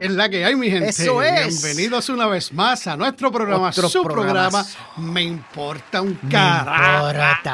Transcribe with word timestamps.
Es 0.00 0.12
la 0.12 0.28
que 0.28 0.44
hay, 0.44 0.56
mi 0.56 0.70
gente. 0.70 0.88
Eso 0.88 1.22
es. 1.22 1.62
Bienvenidos 1.62 2.08
una 2.08 2.26
vez 2.26 2.52
más 2.52 2.86
a 2.86 2.96
nuestro 2.96 3.30
programa, 3.30 3.68
Otro 3.68 3.88
su 3.88 4.02
programa. 4.02 4.64
Me 4.96 5.22
importa 5.22 6.00
un 6.00 6.14
carajo. 6.30 7.44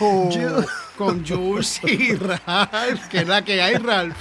Oh, 0.00 0.30
Con 0.96 1.26
Jules 1.26 1.80
y 1.84 2.14
Ralph, 2.14 3.08
que 3.08 3.18
es 3.20 3.28
la 3.28 3.42
que 3.42 3.62
hay, 3.62 3.76
Ralph. 3.76 4.16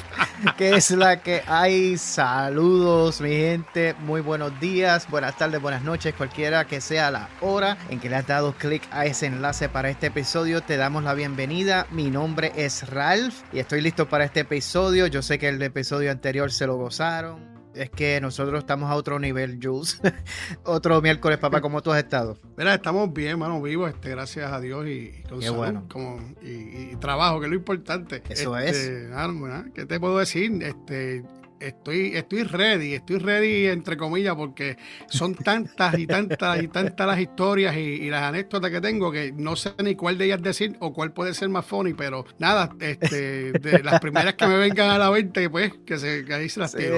Que 0.57 0.75
es 0.75 0.91
la 0.91 1.21
que 1.21 1.43
hay. 1.47 1.97
Saludos, 1.97 3.21
mi 3.21 3.31
gente. 3.31 3.95
Muy 3.99 4.21
buenos 4.21 4.59
días, 4.59 5.09
buenas 5.09 5.37
tardes, 5.37 5.61
buenas 5.61 5.83
noches, 5.83 6.13
cualquiera 6.15 6.65
que 6.65 6.81
sea 6.81 7.11
la 7.11 7.29
hora 7.41 7.77
en 7.89 7.99
que 7.99 8.09
le 8.09 8.15
has 8.15 8.27
dado 8.27 8.53
clic 8.53 8.83
a 8.91 9.05
ese 9.05 9.25
enlace 9.25 9.69
para 9.69 9.89
este 9.89 10.07
episodio. 10.07 10.61
Te 10.61 10.77
damos 10.77 11.03
la 11.03 11.13
bienvenida. 11.13 11.87
Mi 11.91 12.09
nombre 12.09 12.51
es 12.55 12.89
Ralph 12.89 13.35
y 13.51 13.59
estoy 13.59 13.81
listo 13.81 14.07
para 14.07 14.25
este 14.25 14.41
episodio. 14.41 15.07
Yo 15.07 15.21
sé 15.21 15.39
que 15.39 15.49
el 15.49 15.61
episodio 15.61 16.11
anterior 16.11 16.51
se 16.51 16.67
lo 16.67 16.75
gozaron. 16.75 17.56
Es 17.77 17.89
que 17.89 18.19
nosotros 18.21 18.59
estamos 18.59 18.89
a 18.89 18.95
otro 18.95 19.19
nivel, 19.19 19.59
Jules. 19.61 20.01
otro 20.63 21.01
miércoles, 21.01 21.37
papá, 21.37 21.61
¿cómo 21.61 21.81
tú 21.81 21.91
has 21.91 21.99
estado? 21.99 22.37
Mira, 22.57 22.73
estamos 22.73 23.13
bien, 23.13 23.37
mano, 23.39 23.61
vivos, 23.61 23.89
este, 23.89 24.09
gracias 24.09 24.51
a 24.51 24.59
Dios 24.59 24.87
y, 24.87 25.13
y 25.19 25.23
con 25.29 25.39
Qué 25.39 25.45
salud, 25.45 25.57
bueno. 25.57 25.85
como, 25.91 26.19
y, 26.41 26.95
trabajo, 26.97 27.39
que 27.39 27.45
es 27.45 27.51
lo 27.51 27.57
importante. 27.57 28.23
Eso 28.29 28.57
Este, 28.57 29.07
nada, 29.09 29.27
nada, 29.27 29.65
¿Qué 29.73 29.85
te 29.85 29.99
puedo 29.99 30.17
decir? 30.17 30.51
Este, 30.63 31.23
estoy, 31.59 32.15
estoy 32.15 32.43
ready, 32.43 32.93
estoy 32.93 33.17
ready 33.19 33.67
entre 33.67 33.97
comillas, 33.97 34.35
porque 34.35 34.77
son 35.07 35.35
tantas 35.35 35.97
y 35.97 36.07
tantas 36.07 36.59
y 36.61 36.67
tantas 36.67 37.07
las 37.07 37.19
historias 37.19 37.75
y, 37.75 37.79
y 37.79 38.09
las 38.09 38.23
anécdotas 38.23 38.71
que 38.71 38.81
tengo 38.81 39.11
que 39.11 39.31
no 39.31 39.55
sé 39.55 39.73
ni 39.83 39.95
cuál 39.95 40.17
de 40.17 40.25
ellas 40.25 40.41
decir 40.41 40.75
o 40.79 40.93
cuál 40.93 41.13
puede 41.13 41.33
ser 41.33 41.49
más 41.49 41.65
funny, 41.65 41.93
pero 41.93 42.25
nada, 42.39 42.75
este, 42.79 43.53
de 43.53 43.83
las 43.83 43.97
primeras 43.97 44.35
que 44.35 44.45
me 44.47 44.57
vengan 44.57 44.89
a 44.89 44.97
la 44.97 45.11
mente, 45.11 45.49
pues, 45.49 45.73
que, 45.85 45.97
se, 45.97 46.25
que 46.25 46.33
ahí 46.33 46.49
se 46.49 46.59
las 46.59 46.75
tiro. 46.75 46.97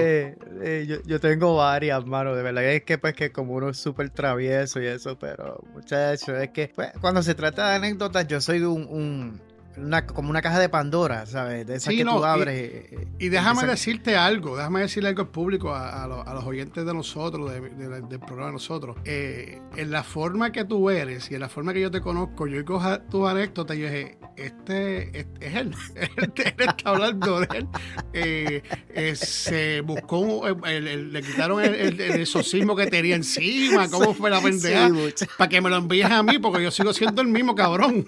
eh, 0.62 0.86
yo, 0.88 0.96
yo 1.06 1.20
tengo 1.20 1.56
varias, 1.56 2.04
mano, 2.06 2.34
de 2.34 2.42
verdad. 2.42 2.64
Es 2.64 2.84
que 2.84 2.98
pues 2.98 3.14
que 3.14 3.30
como 3.32 3.54
uno 3.54 3.70
es 3.70 3.78
súper 3.78 4.10
travieso 4.10 4.80
y 4.80 4.86
eso, 4.86 5.18
pero 5.18 5.62
muchachos, 5.72 6.38
es 6.40 6.50
que 6.50 6.70
pues, 6.74 6.90
cuando 7.00 7.22
se 7.22 7.34
trata 7.34 7.70
de 7.70 7.76
anécdotas, 7.76 8.26
yo 8.26 8.40
soy 8.40 8.60
un, 8.60 8.86
un- 8.90 9.42
una, 9.76 10.06
como 10.06 10.30
una 10.30 10.42
caja 10.42 10.58
de 10.58 10.68
Pandora, 10.68 11.26
¿sabes? 11.26 11.66
De 11.66 11.76
esas 11.76 11.90
Sí, 11.92 11.98
que 11.98 12.04
no, 12.04 12.16
tú 12.18 12.24
abres. 12.24 12.54
eh, 12.58 13.08
Y 13.18 13.28
déjame 13.28 13.64
decirte 13.66 14.16
algo, 14.16 14.56
déjame 14.56 14.80
decirle 14.80 15.08
algo 15.10 15.22
al 15.22 15.28
público, 15.28 15.74
a, 15.74 16.04
a 16.04 16.06
los, 16.06 16.26
a 16.26 16.34
los 16.34 16.44
oyentes 16.44 16.84
de 16.84 16.94
nosotros, 16.94 17.50
de- 17.50 17.60
de- 17.60 18.00
del 18.02 18.20
programa 18.20 18.46
de 18.46 18.52
nosotros. 18.52 18.96
Eh, 19.04 19.60
en 19.76 19.90
la 19.90 20.02
forma 20.02 20.52
que 20.52 20.64
tú 20.64 20.90
eres 20.90 21.30
y 21.30 21.34
en 21.34 21.40
la 21.40 21.48
forma 21.48 21.72
que 21.72 21.80
yo 21.80 21.90
te 21.90 22.00
conozco, 22.00 22.46
yo 22.46 22.64
coja 22.64 23.02
tu 23.04 23.26
anécdota 23.26 23.74
y 23.74 23.80
yo 23.80 23.86
dije, 23.86 24.18
este, 24.36 25.18
este 25.20 25.46
es 25.46 25.54
él, 25.54 25.74
él, 25.96 26.08
él 26.36 26.54
está 26.58 26.90
hablando 26.90 27.40
de 27.40 27.58
él. 27.58 27.68
Eh, 28.12 28.62
eh, 28.94 29.14
se 29.16 29.80
buscó, 29.82 30.46
el- 30.66 31.12
le 31.12 31.22
quitaron 31.22 31.62
el, 31.62 31.74
el, 31.74 32.00
el 32.00 32.20
exorcismo 32.20 32.74
que 32.76 32.86
tenía 32.86 33.16
encima, 33.16 33.88
cómo 33.90 34.14
fue 34.14 34.30
la 34.30 34.40
pendeja, 34.40 34.88
Sí, 35.14 35.26
para 35.38 35.48
que 35.48 35.60
me 35.60 35.70
lo 35.70 35.76
envíes 35.76 36.10
a 36.10 36.22
mí, 36.22 36.38
porque 36.38 36.62
yo 36.62 36.70
sigo 36.70 36.92
siendo 36.92 37.22
el 37.22 37.28
mismo 37.28 37.54
cabrón. 37.54 38.06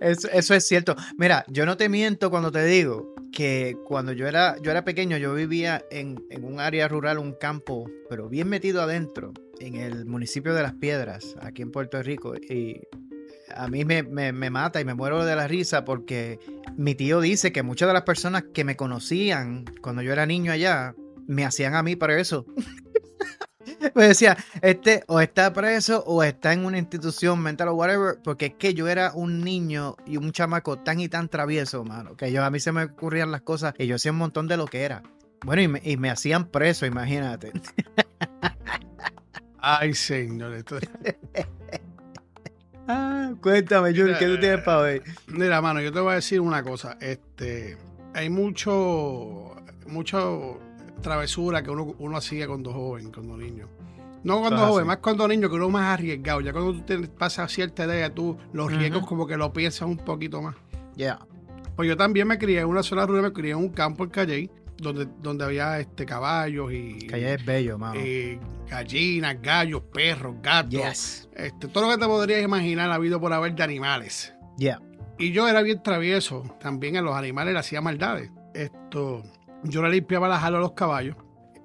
Eso, 0.00 0.28
eso 0.30 0.54
es 0.54 0.66
cierto. 0.66 0.96
Mira, 1.16 1.44
yo 1.48 1.66
no 1.66 1.76
te 1.76 1.88
miento 1.88 2.30
cuando 2.30 2.50
te 2.52 2.64
digo 2.64 3.14
que 3.32 3.76
cuando 3.86 4.12
yo 4.12 4.26
era, 4.26 4.56
yo 4.62 4.70
era 4.70 4.84
pequeño, 4.84 5.16
yo 5.16 5.34
vivía 5.34 5.84
en, 5.90 6.22
en 6.30 6.44
un 6.44 6.60
área 6.60 6.88
rural, 6.88 7.18
un 7.18 7.34
campo, 7.34 7.88
pero 8.08 8.28
bien 8.28 8.48
metido 8.48 8.82
adentro, 8.82 9.32
en 9.60 9.76
el 9.76 10.06
municipio 10.06 10.54
de 10.54 10.62
Las 10.62 10.74
Piedras, 10.74 11.34
aquí 11.40 11.62
en 11.62 11.70
Puerto 11.70 12.02
Rico. 12.02 12.34
Y 12.36 12.80
a 13.54 13.68
mí 13.68 13.84
me, 13.84 14.02
me- 14.02 14.32
me 14.32 14.50
mata 14.50 14.80
y 14.80 14.84
me 14.84 14.94
muero 14.94 15.24
de 15.24 15.36
la 15.36 15.46
risa 15.48 15.84
porque 15.84 16.38
mi 16.76 16.94
tío 16.94 17.20
dice 17.20 17.52
que 17.52 17.62
muchas 17.62 17.88
de 17.88 17.92
las 17.94 18.02
personas 18.02 18.44
que 18.54 18.64
me 18.64 18.76
conocían 18.76 19.64
cuando 19.82 20.02
yo 20.02 20.12
era 20.12 20.26
niño 20.26 20.52
allá, 20.52 20.94
me 21.26 21.44
hacían 21.44 21.74
a 21.74 21.82
mí 21.82 21.96
para 21.96 22.18
eso. 22.18 22.46
Me 23.94 24.04
decía, 24.08 24.36
este 24.62 25.02
o 25.08 25.20
está 25.20 25.52
preso 25.52 26.02
o 26.06 26.22
está 26.22 26.52
en 26.52 26.64
una 26.64 26.78
institución 26.78 27.40
mental 27.42 27.68
o 27.68 27.74
whatever, 27.74 28.18
porque 28.22 28.46
es 28.46 28.54
que 28.54 28.74
yo 28.74 28.88
era 28.88 29.12
un 29.14 29.42
niño 29.42 29.96
y 30.06 30.16
un 30.18 30.32
chamaco 30.32 30.78
tan 30.78 31.00
y 31.00 31.08
tan 31.08 31.28
travieso, 31.28 31.84
mano, 31.84 32.16
que 32.16 32.30
yo 32.32 32.44
a 32.44 32.50
mí 32.50 32.60
se 32.60 32.72
me 32.72 32.84
ocurrían 32.84 33.32
las 33.32 33.42
cosas 33.42 33.74
y 33.78 33.86
yo 33.86 33.96
hacía 33.96 34.12
un 34.12 34.18
montón 34.18 34.46
de 34.48 34.56
lo 34.56 34.66
que 34.66 34.82
era. 34.82 35.02
Bueno, 35.44 35.62
y 35.62 35.68
me, 35.68 35.80
y 35.84 35.96
me 35.96 36.10
hacían 36.10 36.46
preso, 36.48 36.86
imagínate. 36.86 37.52
Ay, 39.58 39.94
señor. 39.94 40.54
esto- 40.54 40.78
Ah, 42.88 43.32
cuéntame, 43.40 43.94
Jun, 43.94 44.12
¿qué 44.18 44.26
tú 44.26 44.38
tienes 44.38 44.60
para 44.60 44.78
hoy? 44.78 45.02
Mira, 45.28 45.60
mano, 45.60 45.80
yo 45.80 45.92
te 45.92 46.00
voy 46.00 46.12
a 46.12 46.16
decir 46.16 46.40
una 46.40 46.62
cosa. 46.62 46.96
Este, 47.00 47.76
hay 48.14 48.30
mucho, 48.30 49.56
mucho 49.88 50.60
travesura 51.02 51.62
que 51.62 51.70
uno, 51.70 51.94
uno 51.98 52.16
hacía 52.16 52.46
cuando 52.46 52.72
joven, 52.72 53.10
cuando 53.12 53.36
niño. 53.36 53.68
No 54.22 54.40
cuando 54.40 54.58
joven, 54.66 54.82
así. 54.82 54.86
más 54.88 54.96
cuando 54.98 55.28
niño, 55.28 55.48
que 55.48 55.56
uno 55.56 55.68
más 55.68 55.94
arriesgado. 55.94 56.40
Ya 56.40 56.52
cuando 56.52 56.72
tú 56.72 56.80
te 56.82 56.98
pasas 57.08 57.50
cierta 57.52 57.84
edad, 57.84 58.12
tú 58.12 58.36
los 58.52 58.72
riesgos 58.72 59.06
como 59.06 59.26
que 59.26 59.36
lo 59.36 59.52
piensas 59.52 59.88
un 59.88 59.98
poquito 59.98 60.40
más. 60.42 60.56
Ya. 60.96 61.18
Pues 61.76 61.88
yo 61.88 61.96
también 61.96 62.26
me 62.26 62.38
crié 62.38 62.60
en 62.60 62.66
una 62.66 62.82
zona 62.82 63.04
rural, 63.04 63.22
me 63.22 63.32
crié 63.32 63.52
en 63.52 63.58
un 63.58 63.68
campo 63.68 64.04
en 64.04 64.10
Calle, 64.10 64.50
donde, 64.78 65.08
donde 65.20 65.44
había 65.44 65.78
este 65.80 66.04
caballos 66.04 66.72
y, 66.72 67.06
Calle 67.06 67.34
es 67.34 67.44
bello, 67.44 67.78
mano. 67.78 68.00
y 68.00 68.38
gallinas, 68.68 69.40
gallos, 69.40 69.82
perros, 69.92 70.36
gatos. 70.42 70.70
Yes. 70.70 71.28
Este, 71.34 71.68
todo 71.68 71.84
lo 71.84 71.90
que 71.90 71.98
te 71.98 72.06
podrías 72.06 72.42
imaginar 72.42 72.90
ha 72.90 72.94
habido 72.94 73.20
por 73.20 73.32
haber 73.32 73.54
de 73.54 73.62
animales. 73.62 74.34
Yeah. 74.58 74.80
Y 75.18 75.32
yo 75.32 75.48
era 75.48 75.62
bien 75.62 75.82
travieso. 75.82 76.42
También 76.60 76.96
a 76.96 77.00
los 77.00 77.14
animales 77.14 77.54
le 77.54 77.60
hacía 77.60 77.80
maldades. 77.80 78.30
Esto, 78.54 79.22
yo 79.64 79.82
le 79.82 79.90
limpiaba 79.90 80.28
las 80.28 80.42
alas 80.42 80.58
a 80.58 80.62
los 80.62 80.72
caballos 80.72 81.16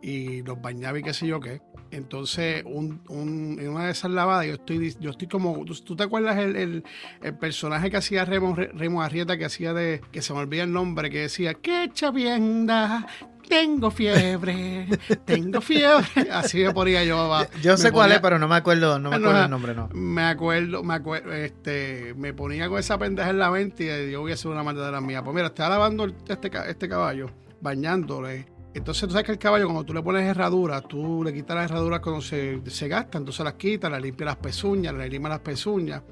y 0.02 0.42
los 0.44 0.62
bañaba 0.62 1.00
y 1.00 1.04
qué 1.04 1.14
sé 1.14 1.28
yo 1.28 1.40
qué. 1.40 1.62
Entonces, 1.92 2.64
un, 2.66 3.02
un- 3.10 3.58
en 3.60 3.70
una 3.70 3.86
de 3.86 3.92
esas 3.92 4.12
lavadas, 4.12 4.46
yo 4.48 4.54
estoy, 4.54 4.96
yo 5.00 5.12
estoy 5.12 5.28
como. 5.28 5.64
¿Tú, 5.66 5.76
tú 5.76 5.96
te 5.96 6.04
acuerdas 6.04 6.38
el, 6.38 6.56
el- 6.56 6.84
el 7.22 7.38
personaje 7.38 7.92
que 7.92 7.98
hacía 7.98 8.24
Remo, 8.26 8.56
Remo 8.56 9.02
Arrieta, 9.02 9.38
que 9.38 9.46
hacía 9.46 9.74
de. 9.74 10.02
que 10.12 10.22
se 10.22 10.34
me 10.34 10.40
olvida 10.40 10.64
el 10.64 10.72
nombre, 10.72 11.10
que 11.10 11.20
decía, 11.22 11.54
¡Qué 11.56 11.90
chavienda! 11.94 13.06
Tengo 13.50 13.92
fiebre, 13.92 14.88
tengo 15.26 15.60
fiebre. 15.60 16.06
Así 16.32 16.64
me 16.64 16.72
ponía 16.72 17.04
yo. 17.04 17.28
va. 17.28 17.48
Yo 17.62 17.76
sé 17.76 17.92
cuál 17.92 18.14
es, 18.14 18.20
pero 18.22 18.40
no 18.40 18.48
me 18.48 18.56
acuerdo, 18.56 18.98
no 18.98 19.10
me 19.10 19.16
acuerdo 19.18 19.34
no. 19.40 19.44
el 19.44 19.50
nombre, 19.52 19.76
no. 19.76 19.90
Me 19.92 20.22
acuerdo, 20.24 20.84
me 20.84 20.94
acuerdo, 20.94 21.34
este, 21.34 22.14
me 22.16 22.34
ponía 22.34 22.70
con 22.70 22.80
esa 22.80 22.98
pendeja 22.98 23.30
en 23.32 23.40
la 23.40 23.52
mente 23.52 24.08
y 24.08 24.12
yo 24.12 24.22
voy 24.22 24.32
a 24.32 24.36
hacer 24.36 24.50
una 24.52 24.64
maldad 24.64 24.98
mía. 25.02 25.22
Pues 25.22 25.36
mira, 25.36 25.48
estaba 25.48 25.72
lavando 25.72 26.06
este, 26.30 26.50
este 26.70 26.88
caballo, 26.88 27.30
bañándole. 27.60 28.46
Entonces 28.74 29.08
tú 29.08 29.12
sabes 29.12 29.26
que 29.26 29.32
el 29.34 29.38
caballo, 29.38 29.66
cuando 29.66 29.84
tú 29.84 29.94
le 29.94 30.02
pones 30.02 30.24
herradura, 30.24 30.82
tú 30.82 31.24
le 31.24 31.34
quitas 31.34 31.56
las 31.56 31.70
herraduras 31.70 32.00
cuando 32.00 32.22
se, 32.22 32.62
se 32.68 32.88
gasta, 32.88 33.18
entonces 33.18 33.44
las 33.44 33.56
quitas, 33.56 33.92
le 33.92 34.00
limpias 34.00 34.26
las 34.26 34.38
pezuñas, 34.38 34.94
le 34.94 35.10
limas 35.10 35.32
las 35.32 35.42
pezuñas. 35.42 36.04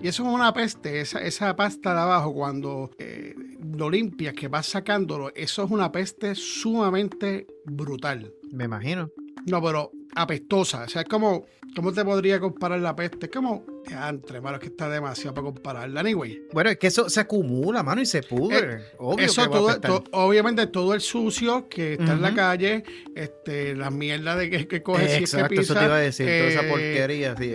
Y 0.00 0.08
eso 0.08 0.22
es 0.22 0.28
una 0.28 0.52
peste, 0.52 1.00
esa, 1.00 1.20
esa 1.20 1.56
pasta 1.56 1.94
de 1.94 2.00
abajo, 2.00 2.32
cuando 2.32 2.90
eh, 2.98 3.34
lo 3.76 3.90
limpias, 3.90 4.34
que 4.34 4.48
vas 4.48 4.66
sacándolo, 4.66 5.32
eso 5.34 5.64
es 5.64 5.70
una 5.70 5.90
peste 5.90 6.34
sumamente 6.34 7.46
brutal. 7.64 8.32
Me 8.52 8.64
imagino. 8.64 9.10
No, 9.46 9.62
pero 9.62 9.90
apestosa. 10.14 10.84
O 10.84 10.88
sea, 10.88 11.02
es 11.02 11.08
como, 11.08 11.46
¿cómo 11.74 11.92
te 11.92 12.04
podría 12.04 12.40
comparar 12.40 12.80
la 12.80 12.94
peste? 12.96 13.26
Es 13.26 13.32
como, 13.32 13.64
entre 14.08 14.40
mano, 14.40 14.56
es 14.56 14.60
que 14.62 14.68
está 14.68 14.88
demasiado 14.88 15.34
para 15.34 15.44
compararla. 15.46 16.00
Anyway, 16.00 16.42
Bueno, 16.52 16.70
es 16.70 16.78
que 16.78 16.88
eso 16.88 17.08
se 17.08 17.20
acumula, 17.20 17.82
mano, 17.82 18.00
y 18.00 18.06
se 18.06 18.22
pudre. 18.22 18.80
Obvio 18.98 19.26
eso 19.26 19.42
que 19.42 19.48
va 19.48 19.72
a 19.72 19.80
todo, 19.80 20.00
to- 20.02 20.04
obviamente 20.12 20.66
todo 20.66 20.94
el 20.94 21.00
sucio 21.00 21.68
que 21.68 21.92
está 21.94 22.12
en 22.12 22.22
la 22.22 22.34
calle, 22.34 22.82
este, 23.14 23.74
la 23.76 23.90
mierda 23.90 24.36
de 24.36 24.50
que, 24.50 24.66
que 24.66 24.82
coges 24.82 25.10
si 25.12 25.24
es 25.24 25.30
que 25.30 25.36
Exacto, 25.36 25.60
eso 25.60 25.74
te 25.74 25.84
iba 25.84 25.96
a 25.96 26.00
decir, 26.00 26.26
toda 26.26 26.48
esa 26.48 26.60
eh, 26.62 26.68
porquería, 26.68 27.36
sí. 27.36 27.54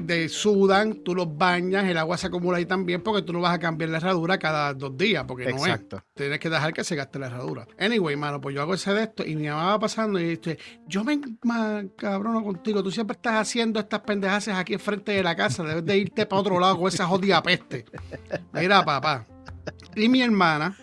De 0.00 0.28
sudan, 0.28 1.02
tú 1.02 1.14
los 1.14 1.36
bañas, 1.36 1.84
el 1.84 1.98
agua 1.98 2.16
se 2.16 2.28
acumula 2.28 2.58
ahí 2.58 2.66
también 2.66 3.02
porque 3.02 3.22
tú 3.22 3.32
no 3.32 3.40
vas 3.40 3.54
a 3.54 3.58
cambiar 3.58 3.90
la 3.90 3.98
herradura 3.98 4.38
cada 4.38 4.72
dos 4.74 4.96
días, 4.96 5.24
porque 5.26 5.50
no 5.50 5.56
es. 5.56 5.62
Exacto. 5.62 6.02
Tienes 6.14 6.38
que 6.38 6.48
dejar 6.48 6.72
que 6.72 6.84
se 6.84 6.96
gaste 6.96 7.18
la 7.18 7.26
herradura. 7.26 7.66
Anyway, 7.78 8.16
mano, 8.16 8.40
pues 8.40 8.54
yo 8.54 8.62
hago 8.62 8.74
ese 8.74 8.94
de 8.94 9.02
esto 9.02 9.24
y 9.24 9.36
mi 9.36 9.48
mamá 9.48 9.66
va 9.66 9.78
pasando 9.80 10.18
y 10.18 10.36
dice, 10.36 10.58
yo 10.86 11.04
me 11.04 11.20
cabrono 11.96 12.42
contigo, 12.42 12.82
tú 12.82 12.90
siempre 12.90 13.14
estás 13.16 13.34
haciendo 13.34 13.80
estas 13.80 14.00
pendejaces 14.00 14.54
aquí 14.54 14.74
enfrente 14.74 15.12
de 15.12 15.22
la 15.22 15.36
casa, 15.36 15.62
debes 15.62 15.84
de 15.84 15.98
irte 15.98 16.26
para 16.26 16.40
otro 16.40 16.58
lado 16.58 16.78
con 16.78 16.88
esa 16.88 17.06
jodida 17.06 17.42
peste. 17.42 17.84
Mira, 18.52 18.84
papá. 18.84 19.26
Y 19.94 20.08
mi 20.08 20.22
hermana, 20.22 20.76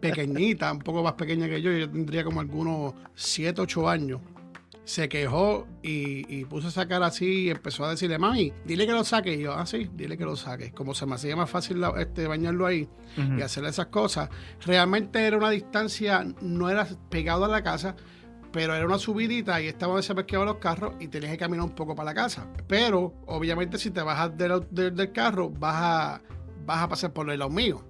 pequeñita, 0.00 0.72
un 0.72 0.78
poco 0.78 1.02
más 1.02 1.12
pequeña 1.14 1.48
que 1.48 1.60
yo, 1.60 1.72
yo 1.72 1.90
tendría 1.90 2.24
como 2.24 2.40
algunos 2.40 2.94
7, 3.14 3.60
8 3.60 3.88
años, 3.88 4.20
se 4.84 5.08
quejó 5.08 5.66
y, 5.82 6.24
y 6.40 6.44
puso 6.44 6.68
esa 6.68 6.86
cara 6.86 7.06
así 7.06 7.44
y 7.44 7.50
empezó 7.50 7.84
a 7.86 7.90
decirle, 7.90 8.18
mami, 8.18 8.52
dile 8.66 8.86
que 8.86 8.92
lo 8.92 9.02
saque. 9.04 9.34
Y 9.34 9.40
yo, 9.42 9.54
ah, 9.54 9.64
sí, 9.66 9.90
dile 9.94 10.18
que 10.18 10.24
lo 10.24 10.36
saque. 10.36 10.72
Como 10.72 10.94
se 10.94 11.06
me 11.06 11.14
hacía 11.14 11.34
más 11.36 11.48
fácil 11.48 11.80
la- 11.80 11.94
este, 11.98 12.26
bañarlo 12.26 12.66
ahí 12.66 12.88
y 13.38 13.42
hacerle 13.42 13.70
esas 13.70 13.86
cosas, 13.86 14.28
realmente 14.64 15.20
era 15.26 15.36
una 15.38 15.50
distancia, 15.50 16.26
no 16.42 16.68
era 16.68 16.86
pegado 17.08 17.44
a 17.44 17.48
la 17.48 17.62
casa, 17.62 17.96
pero 18.52 18.74
era 18.74 18.84
una 18.86 18.98
subidita 18.98 19.60
y 19.62 19.66
estaba 19.68 20.00
parqueaban 20.00 20.46
los 20.46 20.58
carros 20.58 20.94
y 21.00 21.08
tenías 21.08 21.32
que 21.32 21.38
caminar 21.38 21.64
un 21.64 21.74
poco 21.74 21.94
para 21.94 22.10
la 22.10 22.14
casa. 22.14 22.46
Pero, 22.68 23.14
obviamente, 23.26 23.78
si 23.78 23.90
te 23.90 24.02
bajas 24.02 24.36
del, 24.36 24.66
del, 24.70 24.94
del 24.94 25.12
carro, 25.12 25.48
vas 25.50 25.74
a, 25.76 26.22
vas 26.66 26.82
a 26.82 26.88
pasar 26.88 27.12
por 27.12 27.28
el 27.30 27.38
lado 27.38 27.50
mío. 27.50 27.84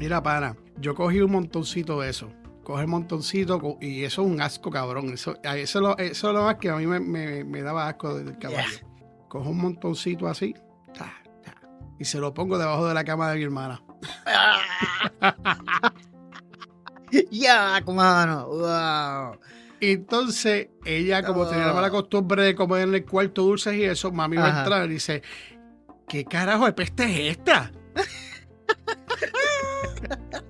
Mira, 0.00 0.22
pana, 0.22 0.56
yo 0.80 0.94
cogí 0.94 1.20
un 1.20 1.30
montoncito 1.32 2.00
de 2.00 2.10
eso. 2.10 2.30
Coge 2.66 2.82
el 2.82 2.88
montoncito 2.88 3.78
y 3.80 4.02
eso 4.02 4.22
es 4.22 4.28
un 4.28 4.40
asco, 4.40 4.70
cabrón. 4.72 5.10
Eso, 5.12 5.36
eso, 5.44 5.80
lo, 5.80 5.96
eso 5.98 6.28
es 6.28 6.34
lo 6.34 6.42
más 6.42 6.56
que 6.56 6.68
a 6.70 6.74
mí 6.74 6.84
me, 6.84 6.98
me, 6.98 7.44
me 7.44 7.62
daba 7.62 7.86
asco 7.86 8.12
del 8.16 8.36
caballo. 8.40 8.80
Cojo 9.28 9.50
un 9.50 9.58
montoncito 9.58 10.26
así 10.26 10.52
ta, 10.92 11.12
ta, 11.44 11.54
y 11.96 12.04
se 12.04 12.18
lo 12.18 12.34
pongo 12.34 12.58
debajo 12.58 12.88
de 12.88 12.94
la 12.94 13.04
cama 13.04 13.30
de 13.30 13.36
mi 13.36 13.44
hermana. 13.44 13.80
Ya, 17.30 17.80
mano. 17.86 18.48
Wow. 18.48 19.38
Entonces, 19.80 20.70
ella, 20.84 21.22
como 21.22 21.42
Oh. 21.42 21.48
tenía 21.48 21.66
la 21.66 21.72
mala 21.72 21.88
costumbre 21.90 22.42
de 22.42 22.56
comer 22.56 22.88
en 22.88 22.94
el 22.96 23.04
cuarto 23.06 23.42
dulces 23.42 23.74
y 23.74 23.84
eso, 23.84 24.10
mami 24.10 24.38
va 24.38 24.56
a 24.56 24.58
entrar 24.58 24.86
y 24.86 24.94
dice: 24.94 25.22
¿Qué 26.08 26.24
carajo 26.24 26.66
de 26.66 26.72
peste 26.72 27.04
es 27.04 27.38
esta? 27.38 27.70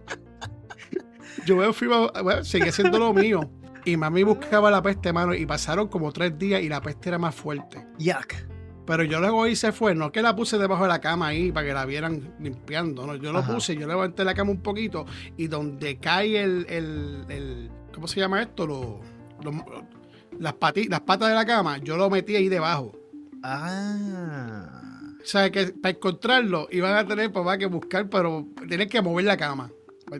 Yo 1.46 1.56
me 1.56 1.72
fui, 1.72 1.88
a- 1.93 2.20
bueno, 2.22 2.44
seguí 2.44 2.69
haciendo 2.69 2.98
lo 2.98 3.14
mío. 3.14 3.50
Y 3.84 3.96
mami 3.96 4.25
buscaba 4.25 4.70
la 4.70 4.82
peste, 4.82 5.12
mano, 5.12 5.32
y 5.32 5.46
pasaron 5.46 5.87
como 5.88 6.10
tres 6.12 6.37
días 6.38 6.60
y 6.60 6.69
la 6.69 6.82
peste 6.82 7.08
era 7.08 7.19
más 7.19 7.34
fuerte. 7.34 7.87
Yuck. 7.98 8.34
Pero 8.84 9.02
yo 9.04 9.19
luego 9.20 9.46
hice 9.46 9.72
fue, 9.72 9.94
no 9.94 10.12
que 10.12 10.22
la 10.22 10.34
puse 10.37 10.58
debajo 10.58 10.82
de 10.84 10.88
la 10.88 11.00
cama 11.00 11.28
ahí 11.28 11.50
para 11.52 11.66
que 11.66 11.72
la 11.72 11.84
vieran 11.87 12.34
limpiando, 12.40 13.06
no, 13.06 13.16
yo 13.16 13.32
lo 13.32 13.40
Ajá. 13.40 13.52
puse, 13.54 13.75
yo 13.76 13.87
levanté 13.87 14.25
la 14.25 14.34
cama 14.34 14.50
un 14.52 14.60
poquito 14.60 15.06
y 15.37 15.46
donde 15.48 15.98
cae 15.98 16.40
el, 16.43 16.66
el, 16.69 17.25
el- 17.28 17.70
¿cómo 17.94 18.06
se 18.08 18.20
llama 18.20 18.42
esto? 18.42 18.66
Lo- 18.66 19.00
lo- 19.42 19.64
las, 20.38 20.54
pati- 20.54 20.88
las 20.88 21.00
patas 21.00 21.28
de 21.31 21.34
la 21.34 21.44
cama, 21.46 21.78
yo 21.78 21.96
lo 21.96 22.08
metí 22.10 22.37
ahí 22.37 22.49
debajo. 22.49 22.92
Ah. 23.42 24.69
O 25.22 25.26
sea, 25.26 25.50
que 25.50 25.66
para 25.69 25.94
encontrarlo 25.94 26.69
iban 26.70 26.94
a 26.96 27.06
tener 27.06 27.32
papá 27.32 27.58
que 27.58 27.66
buscar, 27.66 28.08
pero 28.08 28.46
tienes 28.69 28.88
que 28.88 29.00
mover 29.02 29.25
la 29.25 29.37
cama. 29.37 29.70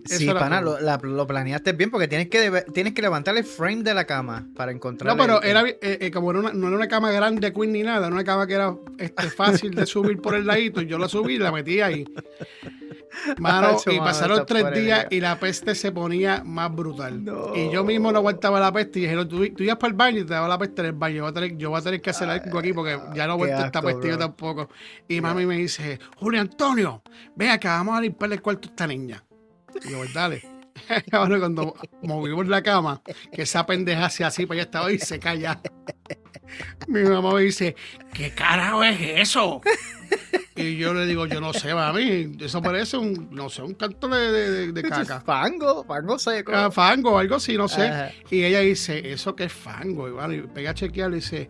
Eso 0.05 0.19
Sí, 0.19 0.27
pana, 0.27 0.61
lo, 0.61 0.81
la- 0.81 0.99
lo 1.01 1.27
planeaste 1.27 1.73
bien 1.73 1.91
porque 1.91 2.09
tienes 2.09 2.29
que, 2.29 2.65
tienes 2.75 2.93
que 2.93 3.03
levantar 3.03 3.37
el 3.37 3.45
frame 3.45 3.83
de 3.85 3.95
la 3.95 4.05
cama 4.05 4.47
para 4.57 4.73
encontrar. 4.73 5.17
No, 5.17 5.23
pero 5.23 5.41
el- 5.41 5.49
era 5.51 5.63
eh, 5.69 5.77
eh, 5.81 6.11
como 6.11 6.31
era 6.33 6.41
una- 6.41 6.53
no 6.53 6.67
era 6.67 6.77
una 6.77 6.89
cama 6.89 7.13
grande, 7.13 7.53
queen 7.53 7.73
ni 7.73 7.83
nada, 7.83 8.07
era 8.07 8.15
una 8.15 8.25
cama 8.25 8.47
que 8.47 8.55
era 8.55 8.75
este, 8.99 9.31
fácil 9.31 9.75
de 9.75 9.87
subir 9.87 10.21
por 10.21 10.35
el 10.35 10.47
ladito. 10.47 10.81
Y 10.81 10.87
yo 10.87 10.99
la 10.99 11.09
subí 11.09 11.35
y 11.35 11.39
la 11.39 11.53
metí 11.53 11.81
ahí. 11.81 12.05
Mano, 13.39 13.77
y 13.87 13.99
pasaron 13.99 14.45
tres 14.47 14.63
días 14.75 15.07
y 15.11 15.21
la 15.21 15.39
peste 15.39 15.75
se 15.75 15.93
ponía 15.93 16.43
más 16.45 16.75
brutal. 16.75 17.25
No. 17.25 17.55
Y 17.55 17.71
yo 17.71 17.85
mismo 17.85 18.13
no 18.13 18.19
aguantaba 18.19 18.61
la 18.61 18.73
peste 18.73 18.99
y 18.99 19.03
dije, 19.03 19.15
no, 19.15 19.27
tú, 19.27 19.49
tú 19.55 19.63
ibas 19.63 19.77
para 19.77 19.91
el 19.91 19.97
baño 19.97 20.19
y 20.21 20.25
te 20.25 20.35
daba 20.35 20.49
la 20.49 20.59
peste 20.59 20.83
en 20.83 20.87
el 20.89 20.93
baño. 20.93 21.17
Yo 21.17 21.23
voy 21.23 21.31
a 21.31 21.35
tener, 21.35 21.57
yo 21.57 21.71
voy 21.71 21.79
a 21.79 21.83
tener 21.83 22.01
que 22.01 22.11
hacer 22.11 22.29
algo 22.29 22.59
aquí 22.59 22.73
porque 22.73 22.99
ya 23.15 23.27
no 23.27 23.35
aguanto 23.35 23.65
esta 23.65 23.81
peste 23.83 24.09
yo 24.09 24.19
tampoco. 24.19 24.69
Y 25.09 25.21
mami 25.21 25.47
me 25.47 25.57
dice, 25.57 25.99
Julio 26.17 26.41
Antonio, 26.41 27.03
ven 27.35 27.51
acá, 27.51 27.77
vamos 27.79 27.97
a 27.97 28.01
limpiarle 28.01 28.37
el 28.37 28.43
cuarto 28.43 28.69
a 28.69 28.71
esta 28.71 28.87
niña. 28.87 29.23
Y 29.85 29.91
yo, 29.91 29.99
pues 29.99 30.13
dale. 30.13 30.43
Cuando 31.11 31.75
movimos 32.03 32.47
la 32.49 32.63
cama, 32.63 33.03
que 33.33 33.43
esa 33.43 33.67
pendeja 33.67 34.07
hacía 34.07 34.29
así, 34.29 34.47
pues 34.47 34.59
ya 34.59 34.65
estaba 34.65 34.93
y 34.93 34.99
se 34.99 35.19
calla. 35.19 35.61
Mi 36.89 37.03
mamá 37.03 37.35
me 37.35 37.41
dice, 37.43 37.75
¿qué 38.13 38.31
carajo 38.31 38.83
es 38.85 38.99
eso? 39.01 39.61
Y 40.55 40.77
yo 40.77 40.95
le 40.95 41.05
digo, 41.05 41.27
yo 41.27 41.41
no 41.41 41.53
sé, 41.53 41.75
mami, 41.75 42.37
eso 42.41 42.63
parece 42.63 42.97
un, 42.97 43.29
no 43.31 43.51
sé, 43.51 43.63
un 43.63 43.75
canto 43.75 44.09
de, 44.09 44.33
de, 44.33 44.73
de 44.73 44.83
caca. 44.83 45.21
Fango, 45.21 45.85
fango 45.85 46.19
seco. 46.19 46.53
Ah, 46.55 46.71
fango 46.71 47.19
algo 47.19 47.37
así, 47.37 47.57
no 47.57 47.69
sé. 47.69 47.89
Ajá. 47.89 48.13
Y 48.31 48.45
ella 48.45 48.61
dice, 48.61 49.13
¿eso 49.13 49.37
qué 49.37 49.45
es 49.45 49.53
fango? 49.53 50.09
Y, 50.09 50.13
bueno, 50.13 50.33
y 50.33 50.43
pega 50.43 50.71
a 50.71 50.75
chequear 50.75 51.11
y 51.13 51.17
dice, 51.17 51.49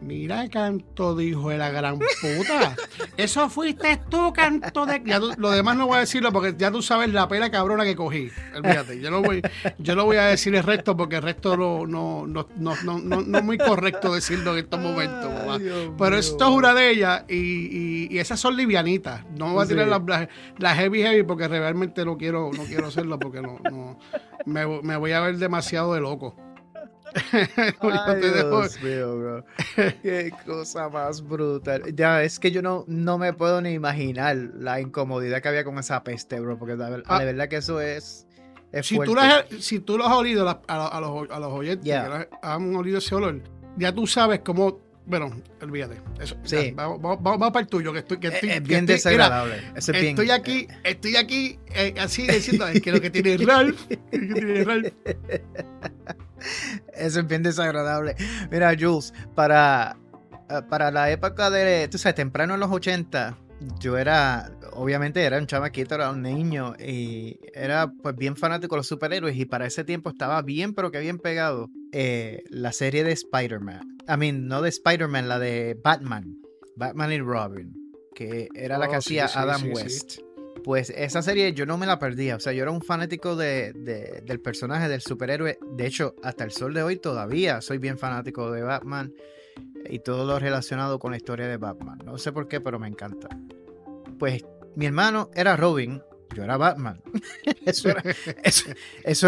mira 0.00 0.48
canto 0.48 1.14
de 1.14 1.30
la 1.58 1.70
gran 1.70 1.98
puta. 1.98 2.76
Eso 3.16 3.48
fuiste 3.50 4.00
tú, 4.08 4.32
canto 4.32 4.86
de... 4.86 5.02
Ya 5.04 5.20
tú- 5.20 5.32
lo 5.36 5.50
demás 5.50 5.76
no 5.76 5.86
voy 5.86 5.96
a 5.98 6.00
decirlo 6.00 6.32
porque 6.32 6.54
ya 6.56 6.70
tú 6.70 6.82
sabes 6.82 7.12
la 7.12 7.28
pela 7.28 7.50
cabrona 7.50 7.84
que 7.84 7.94
cogí. 7.96 8.30
Olvídate, 8.56 9.00
yo 9.00 9.10
no 9.10 9.22
voy, 9.22 9.42
yo 9.78 9.94
no 9.94 10.04
voy 10.04 10.16
a 10.16 10.24
decir 10.24 10.54
el 10.54 10.62
resto 10.62 10.96
porque 10.96 11.16
el 11.16 11.22
resto 11.22 11.56
no, 11.56 11.86
no, 11.86 12.26
no, 12.26 12.46
no, 12.56 12.74
no, 12.84 12.98
no- 12.98 13.20
no 13.22 13.38
es 13.38 13.44
muy 13.44 13.58
correcto 13.58 14.14
decirlo 14.14 14.52
en 14.52 14.64
estos 14.64 14.80
momentos. 14.80 15.30
Ay, 15.48 15.90
Pero 15.98 16.16
esto 16.16 16.44
es 16.48 16.50
una 16.50 16.74
de 16.74 16.90
ellas 16.90 17.24
y, 17.28 17.34
y- 17.36 18.08
y 18.10 18.18
esas 18.18 18.40
son 18.40 18.56
livianitas. 18.56 19.24
No 19.36 19.52
voy 19.54 19.64
a 19.64 19.68
tirar 19.68 19.84
Sí. 19.84 19.90
las, 19.90 20.02
las, 20.06 20.28
las 20.58 20.76
heavy 20.78 21.02
heavy 21.02 21.22
porque 21.24 21.48
realmente 21.48 22.04
no 22.04 22.16
quiero, 22.16 22.50
no 22.56 22.64
quiero 22.64 22.86
hacerlo 22.86 23.18
porque 23.18 23.40
no, 23.42 23.58
no 23.70 23.98
me, 24.46 24.66
me 24.82 24.96
voy 24.96 25.12
a 25.12 25.20
ver 25.20 25.36
demasiado 25.38 25.94
de 25.94 26.00
loco. 26.00 26.34
Ay, 27.80 28.20
Dios 28.20 28.82
mío, 28.82 29.16
bro. 29.18 29.44
Qué 30.02 30.32
cosa 30.46 30.88
más 30.88 31.22
brutal. 31.26 31.82
Ya, 31.94 32.22
es 32.22 32.38
que 32.38 32.50
yo 32.50 32.62
no, 32.62 32.84
no 32.86 33.18
me 33.18 33.32
puedo 33.32 33.60
ni 33.60 33.70
imaginar 33.70 34.36
la 34.36 34.80
incomodidad 34.80 35.42
que 35.42 35.48
había 35.48 35.64
con 35.64 35.78
esa 35.78 36.02
peste, 36.04 36.38
bro. 36.40 36.58
Porque 36.58 36.76
la, 36.76 37.02
Ah. 37.06 37.18
la 37.18 37.24
verdad 37.24 37.48
que 37.48 37.56
eso 37.56 37.80
es. 37.80 38.26
es 38.72 38.86
si, 38.86 38.98
tú 38.98 39.14
las, 39.14 39.44
si 39.60 39.80
tú 39.80 39.98
lo 39.98 40.06
has 40.06 40.12
olido 40.14 40.44
las- 40.44 40.58
a, 40.68 40.86
a 40.86 41.00
los, 41.00 41.30
a 41.30 41.38
los 41.40 41.52
oyentes 41.52 41.84
Ya. 41.86 42.04
que 42.04 42.08
las- 42.10 42.28
han 42.42 42.74
olido 42.76 42.98
ese 42.98 43.14
olor, 43.14 43.40
ya 43.76 43.92
tú 43.94 44.06
sabes 44.06 44.40
cómo. 44.44 44.88
Bueno, 45.06 45.30
olvídate. 45.60 45.96
Eso, 46.20 46.36
Sí. 46.44 46.56
ya, 46.68 46.72
vamos, 46.74 47.00
vamos- 47.02 47.22
vamos- 47.22 47.50
para 47.50 47.62
el 47.62 47.66
tuyo, 47.68 47.92
que 47.92 47.98
estoy. 48.00 48.18
Que 48.20 48.28
Es, 48.28 48.34
estoy 48.34 48.50
es 48.50 48.54
que 48.56 48.60
bien 48.60 48.80
estoy- 48.88 49.12
mira, 49.12 49.24
desagradable. 49.24 49.56
Eso 49.74 49.92
es 49.92 50.00
bien- 50.00 50.10
Estoy 50.10 50.30
aquí, 50.30 50.68
estoy 50.84 51.16
aquí 51.16 51.58
eh, 51.74 51.94
así 51.98 52.26
diciendo 52.28 52.66
que 52.80 52.92
lo 52.92 53.00
que 53.00 53.10
tiene 53.10 53.36
Ralph, 53.44 53.80
lo 53.90 54.08
que 54.10 54.18
tiene 54.34 54.64
Ralph. 54.64 54.92
Eso 56.94 57.20
es 57.20 57.26
bien 57.26 57.42
desagradable. 57.42 58.16
Mira, 58.50 58.74
Jules, 58.78 59.12
para, 59.34 59.96
eh, 60.48 60.60
para 60.68 60.90
la 60.90 61.10
época 61.10 61.50
de, 61.50 61.88
tú 61.88 61.98
sabes, 61.98 62.16
temprano 62.16 62.54
en 62.54 62.60
los 62.60 62.70
80, 62.70 63.36
yo 63.78 63.98
era, 63.98 64.52
obviamente 64.72 65.22
era 65.22 65.38
un 65.38 65.46
chamaquito, 65.46 65.94
era 65.94 66.10
un 66.10 66.22
niño 66.22 66.74
y 66.78 67.38
era 67.52 67.92
pues 68.02 68.16
bien 68.16 68.36
fanático 68.36 68.74
de 68.74 68.78
los 68.78 68.86
superhéroes 68.88 69.36
y 69.36 69.44
para 69.44 69.66
ese 69.66 69.84
tiempo 69.84 70.10
estaba 70.10 70.40
bien, 70.42 70.74
pero 70.74 70.90
que 70.90 71.00
bien 71.00 71.18
pegado 71.18 71.68
eh, 71.92 72.42
la 72.48 72.72
serie 72.72 73.04
de 73.04 73.12
Spider-Man. 73.12 73.98
I 74.08 74.16
mean, 74.16 74.46
no 74.48 74.62
de 74.62 74.70
Spider-Man, 74.70 75.28
la 75.28 75.38
de 75.38 75.78
Batman. 75.82 76.36
Batman 76.76 77.12
y 77.12 77.20
Robin, 77.20 77.74
que 78.14 78.48
era 78.54 78.78
la 78.78 78.88
que 78.88 78.96
Oh, 78.96 79.02
sí, 79.02 79.18
hacía 79.18 79.28
sí, 79.28 79.38
Adam 79.38 79.60
sí. 79.60 79.68
West. 79.68 80.18
Pues 80.62 80.90
esa 80.90 81.22
serie 81.22 81.52
yo 81.54 81.66
no 81.66 81.78
me 81.78 81.86
la 81.86 81.98
perdía. 81.98 82.36
O 82.36 82.40
sea, 82.40 82.52
yo 82.52 82.62
era 82.62 82.70
un 82.70 82.82
fanático 82.82 83.36
de, 83.36 83.72
de- 83.72 84.22
del 84.24 84.40
personaje, 84.40 84.88
del 84.88 85.00
superhéroe. 85.00 85.58
De 85.72 85.86
hecho, 85.86 86.14
hasta 86.22 86.44
el 86.44 86.50
sol 86.52 86.74
de 86.74 86.82
hoy 86.82 86.96
todavía 86.96 87.60
soy 87.60 87.78
bien 87.78 87.98
fanático 87.98 88.50
de 88.50 88.62
Batman 88.62 89.12
y 89.88 89.98
todo 90.00 90.24
lo 90.26 90.38
relacionado 90.38 90.98
con 90.98 91.10
la 91.12 91.16
historia 91.16 91.46
de 91.48 91.56
Batman. 91.56 91.98
No 92.04 92.18
sé 92.18 92.32
por 92.32 92.48
qué, 92.48 92.60
pero 92.60 92.78
me 92.78 92.88
encanta. 92.88 93.28
Pues 94.18 94.44
mi 94.76 94.86
hermano 94.86 95.30
era 95.34 95.56
Robin, 95.56 96.02
yo 96.34 96.44
era 96.44 96.56
Batman. 96.56 97.00
eso, 97.66 97.88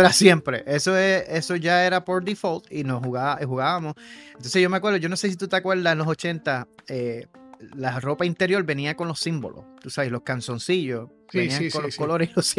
era, 0.01 0.13
siempre. 0.13 0.63
Eso, 0.67 0.97
es, 0.97 1.25
eso 1.29 1.57
ya 1.57 1.85
era 1.87 2.05
por 2.05 2.23
default 2.25 2.71
y 2.71 2.85
nos 2.85 3.03
jugaba, 3.03 3.39
jugábamos. 3.45 3.95
Entonces 4.29 4.63
yo 4.63 4.69
me 4.71 4.77
acuerdo, 4.77 4.99
yo 4.99 5.09
no 5.09 5.17
sé 5.17 5.31
si 5.31 5.37
tú 5.37 5.49
te 5.49 5.57
acuerdas 5.57 5.93
en 5.93 5.99
los 5.99 6.07
80, 6.07 6.69
eh, 6.89 7.27
la 7.75 8.01
ropa 8.01 8.27
interior 8.27 8.63
venía 8.65 8.97
con 8.97 9.09
los 9.09 9.21
símbolos, 9.21 9.65
tú 9.81 9.91
sabes, 9.91 10.11
los 10.11 10.23
canzoncillos. 10.23 11.09
Sí, 11.31 11.39
venían 11.39 11.59
sí, 11.61 11.71
con 11.71 11.81
sí, 11.81 11.87
los 11.87 11.97
colores 11.97 12.31
los. 12.37 12.55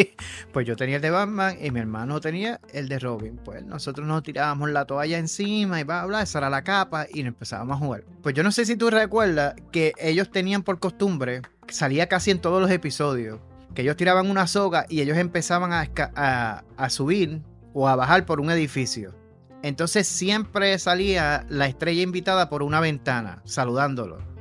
Pues 0.52 0.66
yo 0.66 0.76
tenía 0.76 0.96
el 0.96 1.02
de 1.02 1.12
Batman 1.12 1.58
y 1.62 1.70
mi 1.72 1.80
hermano 1.80 2.20
tenía 2.20 2.60
el 2.72 2.90
de 2.90 3.00
Robin. 3.00 3.40
Pues 3.44 3.64
nosotros 3.64 4.08
nos 4.08 4.24
tirábamos 4.24 4.70
la 4.72 4.86
toalla 4.86 5.18
encima 5.18 5.80
y 5.80 5.84
bla, 5.84 6.06
bla, 6.06 6.24
esa 6.24 6.40
era 6.40 6.50
la 6.50 6.64
capa 6.64 7.06
y 7.12 7.22
empezábamos 7.22 7.78
a 7.78 7.80
jugar. 7.80 8.04
Pues 8.22 8.34
yo 8.36 8.44
no 8.44 8.52
sé 8.52 8.66
si 8.66 8.76
tú 8.76 8.90
recuerdas 8.90 9.56
que 9.72 9.94
ellos 10.00 10.32
tenían 10.32 10.64
por 10.64 10.80
costumbre, 10.80 11.42
salía 11.68 12.08
casi 12.08 12.32
en 12.32 12.40
todos 12.40 12.62
los 12.62 12.72
episodios, 12.72 13.40
que 13.76 13.84
ellos 13.84 13.96
tiraban 13.96 14.30
una 14.30 14.48
soga 14.48 14.86
y 14.90 15.02
ellos 15.02 15.18
empezaban 15.18 15.72
a, 15.74 16.64
a 16.78 16.90
subir 16.90 17.42
o 17.74 17.88
a 17.88 17.96
bajar 17.96 18.26
por 18.26 18.40
un 18.40 18.50
edificio. 18.50 19.14
Entonces 19.62 20.08
siempre 20.08 20.78
salía 20.78 21.46
la 21.48 21.68
estrella 21.68 22.02
invitada 22.02 22.50
por 22.50 22.64
una 22.64 22.82
ventana, 22.82 23.42
saludándolo. 23.46 24.33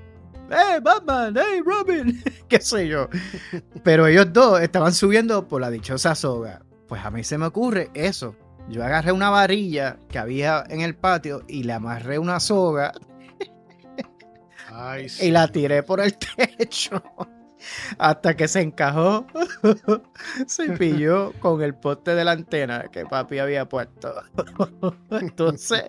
¡Hey, 0.53 0.81
Batman! 0.83 1.35
¡Hey, 1.37 1.61
Robin! 1.65 2.23
¿Qué 2.49 2.61
sé 2.61 2.87
yo? 2.87 3.09
Pero 3.83 4.07
ellos 4.07 4.33
dos 4.33 4.61
estaban 4.61 4.93
subiendo 4.93 5.49
por 5.49 5.61
la 5.61 5.71
dichosa 5.71 6.15
soga. 6.15 6.63
Pues 6.87 7.03
a 7.05 7.11
mí 7.11 7.25
se 7.25 7.39
me 7.39 7.47
ocurre 7.47 7.91
eso. 7.95 8.37
Yo 8.69 8.85
agarré 8.85 9.13
una 9.13 9.31
varilla 9.31 9.97
que 10.09 10.19
había 10.19 10.63
en 10.69 10.83
el 10.83 10.95
patio 10.95 11.43
y 11.49 11.65
le 11.65 11.73
amarré 11.73 12.19
una 12.19 12.39
soga 12.39 12.93
Ay, 14.75 15.07
y 15.21 15.31
la 15.31 15.49
tiré 15.49 15.83
por 15.83 16.01
el 16.01 16.17
techo. 16.37 17.03
Hasta 17.99 18.37
que 18.37 18.49
se 18.49 18.61
encajó, 18.61 19.27
se 20.47 20.71
pilló 20.71 21.33
con 21.39 21.63
el 21.63 21.75
poste 21.75 22.15
de 22.15 22.25
la 22.25 22.33
antena 22.33 22.85
que 22.91 23.07
papi 23.07 23.39
había 23.39 23.69
puesto. 23.69 24.15
Entonces, 25.11 25.85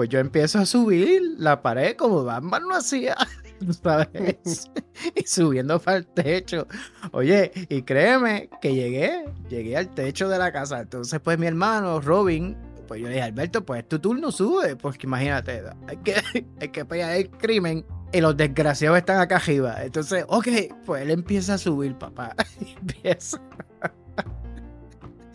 pues 0.00 0.08
yo 0.08 0.18
empiezo 0.18 0.58
a 0.58 0.64
subir 0.64 1.20
la 1.36 1.60
pared 1.60 1.94
como 1.94 2.24
Batman 2.24 2.62
lo 2.66 2.74
hacía, 2.74 3.14
¿sabes? 3.82 4.70
Y 5.14 5.26
subiendo 5.26 5.78
para 5.78 5.98
el 5.98 6.06
techo. 6.06 6.66
Oye, 7.12 7.52
y 7.68 7.82
créeme 7.82 8.48
que 8.62 8.74
llegué, 8.74 9.26
llegué 9.50 9.76
al 9.76 9.90
techo 9.94 10.30
de 10.30 10.38
la 10.38 10.52
casa. 10.52 10.80
Entonces, 10.80 11.20
pues 11.20 11.38
mi 11.38 11.46
hermano 11.46 12.00
Robin 12.00 12.56
Pues 12.88 13.02
yo 13.02 13.08
le 13.08 13.16
dije, 13.16 13.24
Alberto, 13.24 13.62
pues 13.62 13.86
tu 13.86 13.98
turno 13.98 14.32
sube, 14.32 14.74
porque 14.74 15.06
imagínate, 15.06 15.64
hay 15.86 15.98
que, 15.98 16.14
hay 16.62 16.68
que 16.70 16.84
pelear 16.86 17.16
el 17.18 17.28
crimen 17.28 17.84
y 18.10 18.22
los 18.22 18.34
desgraciados 18.38 18.96
están 18.96 19.20
acá 19.20 19.36
arriba. 19.36 19.84
Entonces, 19.84 20.24
ok, 20.28 20.48
pues 20.86 21.02
él 21.02 21.10
empieza 21.10 21.52
a 21.54 21.58
subir, 21.58 21.94
papá. 21.98 22.34
Empieza. 22.80 23.38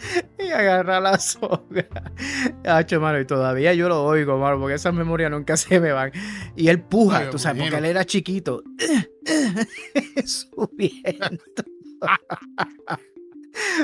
y 0.40 0.52
agarra 0.52 1.00
la 1.00 1.20
soga. 1.20 1.88
Hacho, 2.64 3.00
mano, 3.00 3.20
y 3.20 3.26
todavía 3.26 3.74
yo 3.74 3.90
lo 3.90 4.04
oigo, 4.04 4.38
mano, 4.38 4.60
porque 4.60 4.76
esas 4.76 4.94
memorias 4.94 5.32
nunca 5.32 5.58
se 5.58 5.80
me 5.80 5.92
van. 5.92 6.12
Y 6.56 6.68
él 6.68 6.82
puja, 6.82 7.20
Ay, 7.20 7.28
tú 7.32 7.40
sabes, 7.40 7.64
porque 7.64 7.78
él 7.78 7.86
era 7.86 8.06
chiquito. 8.06 8.64
Subiendo. 10.26 11.44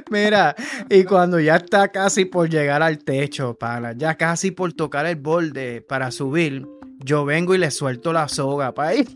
Mira, 0.10 0.56
y 0.90 1.04
cuando 1.06 1.40
ya 1.40 1.56
está 1.56 1.90
casi 1.90 2.25
por 2.25 2.50
llegar 2.50 2.84
al 2.84 3.00
techo, 3.00 3.56
para 3.58 3.94
ya 3.94 4.16
casi 4.16 4.51
por 4.51 4.74
tocar 4.74 5.06
el 5.06 5.16
borde 5.16 5.82
para 5.82 6.12
subir, 6.12 6.68
yo 7.00 7.24
vengo 7.25 7.56
y 7.56 7.58
le 7.58 7.72
suelto 7.72 8.12
la 8.12 8.28
soga, 8.28 8.74
pa' 8.74 8.90
ahí. 8.90 9.08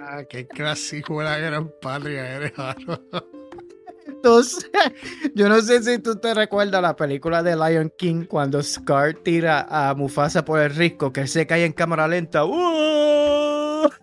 Ah, 0.00 0.22
qué 0.30 0.46
clásico 0.46 1.20
la 1.20 1.36
gran 1.38 1.68
patria 1.82 2.36
eres, 2.36 2.52
Yo 5.34 5.48
no 5.48 5.60
sé 5.60 5.82
si 5.82 5.98
tú 5.98 6.16
te 6.16 6.34
recuerdas 6.34 6.82
la 6.82 6.96
película 6.96 7.42
de 7.42 7.54
Lion 7.54 7.92
King 7.96 8.24
cuando 8.24 8.62
Scar 8.62 9.14
tira 9.14 9.66
a 9.68 9.94
Mufasa 9.94 10.44
por 10.44 10.60
el 10.60 10.74
risco, 10.74 11.12
que 11.12 11.20
él 11.22 11.28
se 11.28 11.46
cae 11.46 11.64
en 11.64 11.72
cámara 11.72 12.08
lenta. 12.08 12.44
¡Uh! 12.44 13.88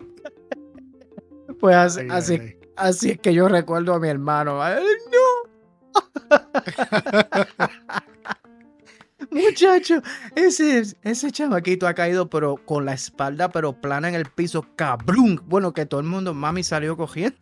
Pues 1.60 1.76
así, 1.76 2.00
Ay, 2.00 2.08
así, 2.10 2.32
ay, 2.34 2.40
ay. 2.40 2.58
así 2.76 3.10
es 3.12 3.20
que 3.20 3.32
yo 3.32 3.48
recuerdo 3.48 3.94
a 3.94 4.00
mi 4.00 4.08
hermano. 4.08 4.62
¡Ay, 4.62 4.82
no! 5.12 5.94
Muchacho, 9.30 10.02
ese, 10.34 10.82
ese 11.02 11.30
chamaquito 11.30 11.86
ha 11.86 11.94
caído, 11.94 12.28
pero 12.28 12.56
con 12.56 12.84
la 12.84 12.92
espalda, 12.92 13.50
pero 13.50 13.80
plana 13.80 14.08
en 14.08 14.14
el 14.14 14.26
piso, 14.26 14.66
cabrón. 14.76 15.40
Bueno, 15.46 15.72
que 15.72 15.86
todo 15.86 16.00
el 16.00 16.06
mundo, 16.06 16.34
mami 16.34 16.62
salió 16.62 16.96
cogiendo. 16.96 17.38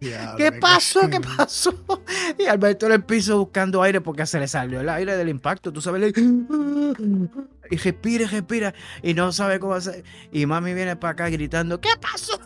Diablo, 0.00 0.36
¿Qué 0.36 0.52
pasó? 0.52 1.08
¿Qué 1.10 1.20
pasó? 1.20 1.74
Y 2.38 2.46
Alberto 2.46 2.86
en 2.86 2.92
el 2.92 3.04
piso 3.04 3.38
buscando 3.38 3.82
aire 3.82 4.00
porque 4.00 4.26
se 4.26 4.38
le 4.40 4.48
salió 4.48 4.80
el 4.80 4.88
aire 4.88 5.16
del 5.16 5.28
impacto. 5.28 5.72
Tú 5.72 5.80
sabes, 5.80 6.00
le- 6.00 7.28
y 7.70 7.76
respira, 7.76 8.26
respira. 8.28 8.74
Y 9.02 9.14
no 9.14 9.32
sabe 9.32 9.58
cómo 9.60 9.74
hacer. 9.74 10.04
Y 10.32 10.46
mami 10.46 10.74
viene 10.74 10.96
para 10.96 11.12
acá 11.12 11.28
gritando, 11.28 11.80
¿qué 11.80 11.90
pasó? 12.00 12.38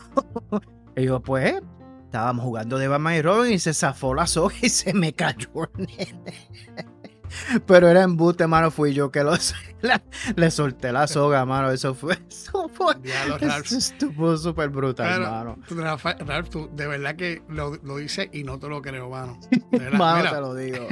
Y 0.96 1.04
yo, 1.04 1.20
pues, 1.20 1.54
estábamos 2.06 2.44
jugando 2.44 2.76
de 2.76 2.88
Batman 2.88 3.14
y 3.14 3.22
Robin 3.22 3.52
y 3.52 3.58
se 3.60 3.72
zafó 3.72 4.14
la 4.14 4.26
soga 4.26 4.54
y 4.62 4.68
se 4.68 4.92
me 4.92 5.12
cayó 5.12 5.48
el 5.76 5.86
nene. 5.86 6.34
Pero 7.66 7.88
era 7.88 8.02
embuste, 8.02 8.46
mano, 8.46 8.70
fui 8.70 8.92
yo 8.94 9.10
que 9.10 9.22
lo, 9.24 9.32
le, 9.82 10.00
le 10.36 10.50
solté 10.50 10.92
la 10.92 11.06
soga, 11.06 11.44
mano. 11.44 11.70
Eso 11.70 11.94
fue, 11.94 12.18
eso 12.30 12.68
fue, 12.72 12.94
Diablo, 13.02 13.38
Ralph. 13.38 13.66
eso 13.66 13.78
estuvo 13.78 14.36
súper 14.36 14.68
brutal, 14.70 15.06
Claro. 15.18 15.30
mano. 15.30 15.58
Tú, 15.68 15.74
Rafa- 15.76 16.16
Ralph, 16.24 16.48
tú 16.50 16.68
de 16.74 16.86
verdad 16.86 17.16
que 17.16 17.42
lo, 17.48 17.76
lo 17.82 17.96
dices 17.96 18.28
y 18.32 18.44
no 18.44 18.58
te 18.58 18.68
lo 18.68 18.80
creo, 18.82 19.08
mano. 19.10 19.38
De 19.50 19.78
verdad, 19.78 19.98
Mano, 19.98 20.18
mira, 20.18 20.30
te 20.34 20.40
lo 20.40 20.54
digo. 20.54 20.88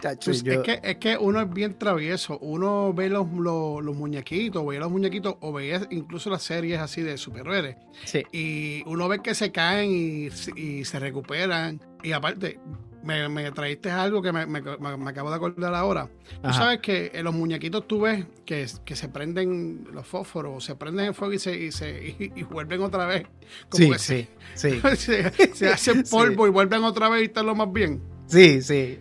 Chacho, 0.00 0.30
pues, 0.30 0.44
es, 0.46 0.58
que, 0.60 0.80
es 0.84 0.96
que 0.98 1.16
uno 1.18 1.40
es 1.40 1.50
bien 1.52 1.76
travieso. 1.76 2.38
Uno 2.38 2.92
ve 2.94 3.08
los, 3.08 3.26
los, 3.32 3.82
los 3.82 3.96
muñequitos, 3.96 4.64
veía 4.64 4.78
los 4.78 4.92
muñequitos 4.92 5.34
o 5.40 5.52
veía 5.52 5.80
incluso 5.90 6.30
las 6.30 6.42
series 6.44 6.78
así 6.78 7.02
de 7.02 7.18
superhéroes. 7.18 7.76
sí. 8.04 8.22
Y 8.30 8.84
uno 8.86 9.08
ve 9.08 9.18
que 9.20 9.34
se 9.34 9.50
caen 9.50 9.90
y, 9.90 10.28
y 10.54 10.84
se 10.84 11.00
recuperan. 11.00 11.80
Y 12.04 12.12
aparte, 12.12 12.60
me, 13.08 13.28
me 13.28 13.50
traíste 13.52 13.90
algo 13.90 14.20
que 14.20 14.30
me, 14.32 14.44
me- 14.46 14.60
me- 14.60 15.10
acabo 15.10 15.30
de 15.30 15.36
acordar 15.36 15.74
ahora. 15.74 16.08
Tú 16.42 16.48
Ajá. 16.48 16.52
sabes 16.58 16.80
que 16.80 17.10
en 17.14 17.24
los 17.24 17.34
muñequitos 17.34 17.88
tú 17.88 18.02
ves 18.02 18.26
que, 18.44 18.66
que 18.84 18.94
se 18.96 19.08
prenden 19.08 19.88
los 19.92 20.06
fósforos, 20.06 20.62
se 20.64 20.76
prenden 20.76 21.06
en 21.06 21.14
fuego 21.14 21.32
y 21.34 21.38
se, 21.38 21.56
y 21.56 21.72
se 21.72 21.90
y, 22.18 22.32
y 22.36 22.42
vuelven 22.44 22.82
otra 22.82 23.06
vez. 23.06 23.26
Como 23.68 23.84
Sí, 23.84 23.90
que 23.90 23.98
sí, 23.98 24.28
sí, 24.54 24.80
se, 24.96 25.54
se 25.54 25.68
hacen 25.68 26.04
Sí. 26.06 26.10
polvo 26.14 26.46
y 26.46 26.50
vuelven 26.50 26.84
otra 26.84 27.08
vez 27.08 27.22
y 27.22 27.24
están 27.26 27.46
lo 27.46 27.54
más 27.54 27.72
bien. 27.72 28.02
sí, 28.26 28.60
sí. 28.62 28.98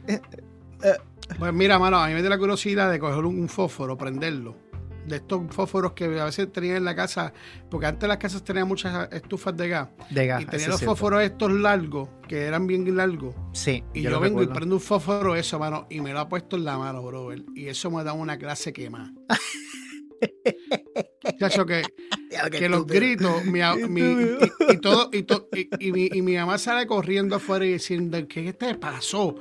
Pues 1.37 1.53
mira, 1.53 1.77
mano, 1.77 1.97
a 1.97 2.07
mí 2.07 2.13
me 2.13 2.21
dio 2.21 2.29
la 2.29 2.37
curiosidad 2.37 2.89
de 2.89 2.99
coger 2.99 3.25
un, 3.25 3.37
un 3.39 3.49
fósforo, 3.49 3.97
prenderlo. 3.97 4.55
De 5.07 5.15
estos 5.15 5.41
fósforos 5.51 5.93
que 5.93 6.05
a 6.19 6.25
veces 6.25 6.51
tenían 6.51 6.75
en 6.77 6.85
la 6.85 6.95
casa, 6.95 7.33
porque 7.71 7.85
antes 7.87 8.07
las 8.09 8.17
casas 8.17 8.43
tenían 8.43 8.67
muchas 8.67 9.11
estufas 9.13 9.55
de 9.55 9.69
gas. 9.69 9.89
De 10.09 10.27
gas. 10.27 10.43
y 10.43 10.45
tenían 10.45 10.71
los 10.71 10.83
fósforos 10.83 11.23
estos 11.23 11.51
largos, 11.51 12.09
que 12.27 12.41
eran 12.41 12.67
bien 12.67 12.95
largos. 12.95 13.33
Sí, 13.53 13.83
Y 13.93 14.01
yo, 14.01 14.19
vengo 14.19 14.43
y 14.43 14.47
prendo 14.47 14.75
un 14.75 14.81
fósforo 14.81 15.35
eso, 15.35 15.57
mano, 15.59 15.87
y 15.89 16.01
me 16.01 16.11
lo 16.13 16.19
ha 16.19 16.27
puesto 16.27 16.57
en 16.57 16.65
la 16.65 16.77
mano, 16.77 17.01
brother. 17.03 17.43
Y 17.55 17.67
eso 17.67 17.89
me 17.89 18.03
da 18.03 18.13
una 18.13 18.37
clase 18.37 18.73
quemada. 18.73 19.11
Chacho, 21.39 21.65
que, 21.65 21.83
que 22.51 22.69
los 22.69 22.85
gritos, 22.87 23.45
mi, 23.45 23.59
mi- 23.87 24.01
y, 24.01 24.73
y 24.73 24.77
todo, 24.77 25.09
y, 25.13 25.23
to- 25.23 25.47
y- 25.79 25.91
mi, 25.91 26.09
y 26.11 26.21
mi 26.21 26.35
mamá 26.35 26.57
sale 26.57 26.87
corriendo 26.87 27.35
afuera 27.35 27.65
y 27.65 27.73
diciendo, 27.73 28.17
¿qué 28.27 28.53
te 28.53 28.75
pasó? 28.75 29.35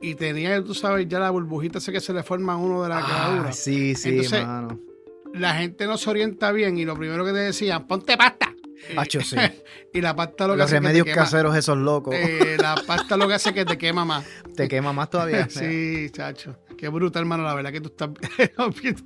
Y 0.00 0.14
tenía, 0.14 0.62
tú 0.62 0.74
sabes, 0.74 1.08
ya 1.08 1.18
la 1.18 1.30
burbujita 1.30 1.78
esa 1.78 1.90
que 1.90 2.00
se 2.00 2.12
le 2.12 2.22
forma 2.22 2.52
a 2.52 2.56
uno 2.56 2.82
de 2.82 2.88
la 2.90 2.98
Ah, 2.98 3.06
quemadura. 3.06 3.52
sí, 3.52 3.94
sí, 3.94 4.10
Entonces, 4.10 4.44
mano. 4.46 4.78
La 5.34 5.54
gente 5.54 5.86
no 5.86 5.98
se 5.98 6.10
orienta 6.10 6.52
bien 6.52 6.78
y 6.78 6.84
lo 6.84 6.96
primero 6.96 7.24
que 7.24 7.32
te 7.32 7.38
decían, 7.38 7.86
ponte 7.86 8.16
pasta. 8.16 8.52
Hacho, 8.96 9.20
sí. 9.20 9.36
y 9.94 10.00
la 10.00 10.14
pasta 10.14 10.46
lo 10.46 10.54
que 10.54 10.58
Los 10.58 10.66
hace 10.66 10.76
es 10.76 10.80
que 10.80 10.82
te 10.82 10.88
remedios 10.88 11.04
quema. 11.06 11.16
caseros 11.16 11.56
esos 11.56 11.78
locos. 11.78 12.14
Eh, 12.14 12.56
la 12.60 12.76
pasta 12.86 13.16
lo 13.16 13.26
que 13.26 13.34
hace 13.34 13.48
es 13.48 13.54
que 13.54 13.64
te 13.64 13.78
quema 13.78 14.04
más. 14.04 14.24
Te 14.56 14.68
quema 14.68 14.92
más 14.92 15.10
todavía. 15.10 15.48
Sí, 15.50 16.08
chacho. 16.12 16.56
Qué 16.78 16.88
brutal, 16.88 17.22
hermano. 17.22 17.42
La 17.44 17.54
verdad 17.54 17.72
que 17.72 17.80
tú 17.80 17.88
estás 17.88 18.10
bien. 18.12 18.96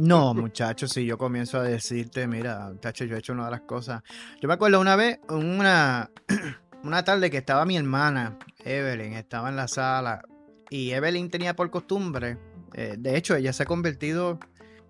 No, 0.00 0.34
muchachos, 0.34 0.90
si 0.90 1.06
yo 1.06 1.16
comienzo 1.16 1.58
a 1.58 1.62
decirte, 1.62 2.26
mira, 2.26 2.70
muchacho, 2.70 3.04
yo 3.04 3.16
he 3.16 3.18
hecho 3.20 3.32
una 3.32 3.46
de 3.46 3.52
las 3.52 3.60
cosas. 3.62 4.02
Yo 4.40 4.48
me 4.48 4.54
acuerdo 4.54 4.80
una 4.80 4.96
vez, 4.96 5.20
una, 5.28 6.10
una 6.82 7.04
tarde 7.04 7.30
que 7.30 7.38
estaba 7.38 7.64
mi 7.64 7.76
hermana, 7.76 8.36
Evelyn, 8.64 9.14
estaba 9.14 9.48
en 9.48 9.56
la 9.56 9.68
sala. 9.68 10.22
Y 10.68 10.90
Evelyn 10.90 11.30
tenía 11.30 11.54
por 11.56 11.70
costumbre, 11.70 12.38
eh, 12.74 12.96
de 12.98 13.16
hecho, 13.16 13.34
ella 13.36 13.52
se 13.52 13.62
ha 13.62 13.66
convertido 13.66 14.38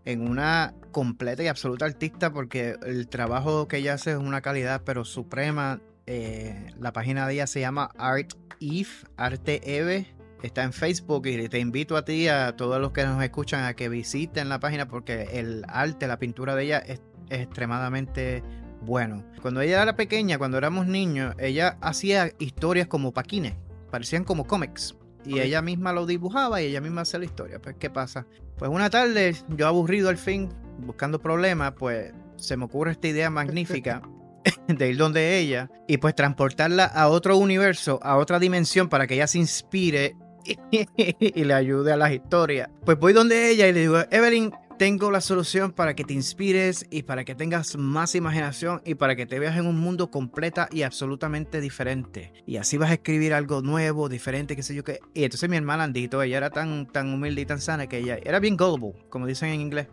en 0.05 0.27
una 0.29 0.75
completa 0.91 1.43
y 1.43 1.49
absoluta 1.49 1.85
artista 1.85 2.33
porque 2.33 2.77
el 2.85 3.09
trabajo 3.09 3.69
que 3.69 3.79
ella 3.79 3.95
hace 3.95 4.13
es 4.13 4.17
una 4.17 4.41
calidad, 4.41 4.83
pero 4.85 5.05
suprema. 5.05 5.81
Eh, 6.07 6.73
la 6.79 6.93
página 6.93 7.27
de 7.27 7.35
ella 7.35 7.47
se 7.47 7.61
llama 7.61 7.91
Art 7.97 8.33
Eve, 8.61 8.89
Arte 9.17 9.79
Eve. 9.79 10.15
Está 10.43 10.63
en 10.65 10.73
Facebook 10.73 11.27
y 11.27 11.49
te 11.49 11.59
invito 11.59 11.97
a 11.97 12.05
ti, 12.05 12.29
a 12.29 12.57
todos 12.57 12.81
los 12.81 12.93
que 12.93 13.05
nos 13.05 13.23
escuchan, 13.23 13.65
a 13.65 13.75
que 13.75 13.89
visiten 13.89 14.49
la 14.49 14.59
página 14.59 14.89
porque 14.89 15.29
el 15.35 15.65
arte, 15.69 16.07
la 16.07 16.19
pintura 16.19 16.55
de 16.55 16.65
ella 16.65 16.79
es, 16.79 17.01
es 17.29 17.41
extremadamente 17.41 18.43
bueno. 18.81 19.25
Cuando 19.43 19.61
ella 19.61 19.83
era 19.83 19.97
pequeña, 19.97 20.39
cuando 20.39 20.59
éramos 20.59 20.87
niños, 20.87 21.35
ella 21.39 21.77
hacía 21.81 22.33
historias 22.39 22.87
como 22.87 23.13
paquines, 23.13 23.55
parecían 23.91 24.25
como 24.25 24.47
cómics. 24.47 24.97
Y 25.25 25.39
ella 25.41 25.61
misma 25.61 25.93
lo 25.93 26.07
dibujaba 26.07 26.63
y 26.63 26.67
ella 26.67 26.81
misma 26.81 27.03
hacía 27.03 27.19
la 27.19 27.27
historia. 27.27 27.61
Pues, 27.61 27.77
¿qué 27.79 27.91
pasa? 27.91 28.27
Pues 28.57 28.71
una 28.71 28.89
tarde, 28.89 29.37
yo 29.49 29.67
aburrido 29.67 30.09
al 30.09 30.17
fin, 30.17 30.49
buscando 30.81 31.21
problemas, 31.21 31.73
pues 31.73 32.13
se 32.37 32.57
me 32.57 32.65
ocurre 32.65 32.93
esta 32.93 33.09
idea 33.09 33.31
magnífica 33.31 34.03
de 34.69 34.91
ir 34.91 34.97
donde 34.97 35.39
ella 35.39 35.71
y 35.87 35.99
pues 35.99 36.15
transportarla 36.15 36.85
a 36.85 37.09
otro 37.09 37.37
universo, 37.37 38.01
a 38.03 38.17
otra 38.17 38.39
dimensión 38.39 38.89
para 38.89 39.07
que 39.07 39.15
ella 39.15 39.27
se 39.27 39.39
inspire 39.39 40.17
y 40.71 41.45
le 41.45 41.55
ayude 41.55 41.93
a 41.93 41.97
las 41.97 42.13
historias. 42.13 42.69
Pues 42.85 42.99
voy 42.99 43.13
donde 43.13 43.51
ella 43.51 43.69
y 43.69 43.73
le 43.73 43.81
digo, 43.81 43.99
Evelyn, 44.11 44.53
tengo 44.81 45.11
la 45.11 45.21
solución 45.21 45.73
para 45.73 45.95
que 45.95 46.05
te 46.05 46.15
inspires 46.15 46.87
y 46.91 47.03
para 47.03 47.27
que 47.27 47.35
tengas 47.35 47.77
más 47.77 48.15
imaginación 48.15 48.81
y 48.87 48.95
para 48.95 49.15
que 49.15 49.27
te 49.27 49.39
veas 49.39 49.59
en 49.59 49.67
un 49.67 49.79
mundo 49.79 50.11
completa 50.11 50.71
y 50.73 50.85
absolutamente 50.85 51.61
diferente. 51.61 52.33
Y 52.47 52.57
así 52.57 52.79
vas 52.79 52.89
a 52.89 52.95
escribir 52.95 53.35
algo 53.35 53.61
nuevo, 53.61 54.09
diferente, 54.09 54.57
qué 54.57 54.63
sé 54.63 54.75
yo 54.75 54.83
qué. 54.83 55.01
Y 55.13 55.25
entonces 55.25 55.51
mi 55.51 55.59
hermana 55.59 55.85
Andito, 55.85 56.23
ella 56.23 56.39
era 56.39 56.49
tan, 56.49 56.87
tan 56.87 57.13
humilde 57.13 57.43
y 57.43 57.45
tan 57.45 57.61
sana 57.61 57.89
que 57.89 57.99
ella 57.99 58.19
era 58.25 58.41
bien 58.41 58.57
gullible, 58.57 58.95
como 59.11 59.27
dicen 59.27 59.51
en 59.51 59.61
inglés. 59.61 59.89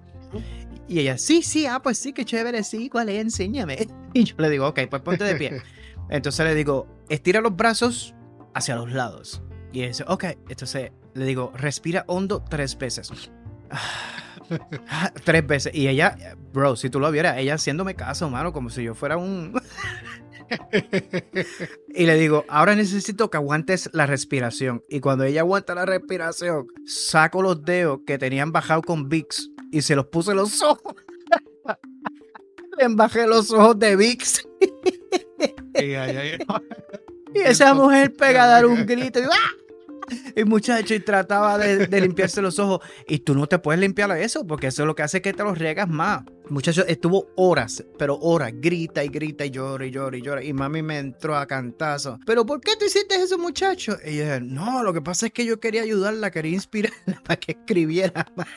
Y 0.88 1.00
ella, 1.00 1.18
sí, 1.18 1.42
sí, 1.42 1.66
ah, 1.66 1.82
pues 1.82 1.98
sí, 1.98 2.14
qué 2.14 2.24
chévere, 2.24 2.64
sí, 2.64 2.90
¿cuál 2.90 3.10
es? 3.10 3.22
Enséñame. 3.22 3.88
Y 4.14 4.24
yo 4.24 4.36
le 4.40 4.50
digo, 4.50 4.68
ok, 4.68 4.80
pues 4.90 5.02
ponte 5.02 5.24
de 5.24 5.36
pie. 5.36 5.62
Entonces 6.10 6.46
le 6.46 6.56
digo, 6.56 6.88
estira 7.10 7.42
los 7.42 7.56
brazos 7.56 8.16
hacia 8.56 8.76
los 8.76 8.92
lados. 8.92 9.44
Y 9.74 9.80
ella 9.80 9.90
dice, 9.90 10.06
ok. 10.08 10.24
Entonces 10.50 10.92
le 11.14 11.26
digo, 11.26 11.52
respira 11.56 12.04
hondo 12.08 12.44
tres 12.50 12.78
veces. 12.78 13.12
tres 15.26 15.46
veces. 15.46 15.76
Y 15.76 15.88
ella, 15.88 16.18
bro, 16.54 16.76
si 16.76 16.90
tú 16.90 17.00
lo 17.00 17.12
vieras, 17.12 17.38
ella 17.38 17.56
haciéndome 17.56 17.96
caso, 17.96 18.30
mano, 18.30 18.54
como 18.54 18.70
si 18.70 18.84
yo 18.84 18.96
fuera 18.96 19.18
un... 19.18 19.54
y 21.90 22.06
le 22.06 22.16
digo, 22.16 22.46
ahora 22.48 22.74
necesito 22.74 23.30
que 23.30 23.38
aguantes 23.38 23.90
la 23.94 24.06
respiración. 24.06 24.84
Y 24.88 25.02
cuando 25.02 25.26
ella 25.26 25.42
aguanta 25.42 25.76
la 25.76 25.86
respiración, 25.86 26.68
saco 26.86 27.42
los 27.42 27.64
dedos 27.64 28.00
que 28.08 28.18
tenían 28.18 28.54
bajado 28.54 28.82
con 28.82 29.10
Vicks 29.10 29.52
y 29.72 29.82
se 29.82 29.96
los 29.96 30.08
puse 30.08 30.32
en 30.32 30.38
los 30.38 30.62
ojos. 30.64 30.96
Le 32.78 32.86
embajé 32.86 33.26
los 33.28 33.52
ojos 33.52 33.78
de 33.80 33.96
ay. 35.96 36.38
Y 37.34 37.40
esa 37.40 37.74
mujer 37.74 38.14
pega 38.14 38.44
a 38.44 38.48
dar 38.48 38.66
un 38.66 38.86
grito. 38.86 39.20
Y, 39.20 39.24
¡ah! 39.24 40.16
y 40.36 40.44
muchacho, 40.44 40.94
y 40.94 41.00
trataba 41.00 41.58
de, 41.58 41.88
de 41.88 42.02
limpiarse 42.02 42.42
los 42.42 42.60
ojos. 42.60 42.80
Y 43.08 43.20
tú 43.20 43.36
no 43.36 43.48
te 43.48 43.60
puedes 43.60 43.82
limpiar 43.82 44.12
eso, 44.12 44.46
porque 44.46 44.68
eso 44.68 44.84
es 44.84 44.88
lo 44.88 44.96
que 44.96 45.04
hace 45.04 45.22
que 45.22 45.34
te 45.34 45.44
los 45.44 45.58
riegas 45.58 45.90
más. 45.90 46.24
Muchacho, 46.50 46.86
estuvo 46.88 47.28
horas, 47.36 47.84
pero 47.98 48.18
horas, 48.20 48.52
grita 48.56 49.04
y 49.04 49.10
grita 49.10 49.46
y 49.46 49.52
llora 49.52 49.86
y 49.86 49.92
llora 49.92 50.18
y 50.18 50.22
llora. 50.22 50.44
Y 50.44 50.54
mami 50.54 50.82
me 50.82 50.98
entró 51.00 51.36
a 51.36 51.46
cantazo. 51.46 52.20
¿Pero 52.26 52.46
por 52.46 52.62
qué 52.62 52.76
tú 52.80 52.86
hiciste 52.86 53.16
eso, 53.16 53.38
muchacho? 53.38 53.98
Y 54.06 54.18
yo 54.18 54.24
dije, 54.24 54.40
no, 54.42 54.84
lo 54.84 54.94
que 54.94 55.02
pasa 55.02 55.28
es 55.28 55.34
que 55.34 55.46
yo 55.46 55.60
quería 55.60 55.82
ayudarla, 55.84 56.32
quería 56.32 56.54
inspirarla 56.54 57.22
para 57.24 57.40
que 57.40 57.52
escribiera 57.54 58.26
más. 58.36 58.48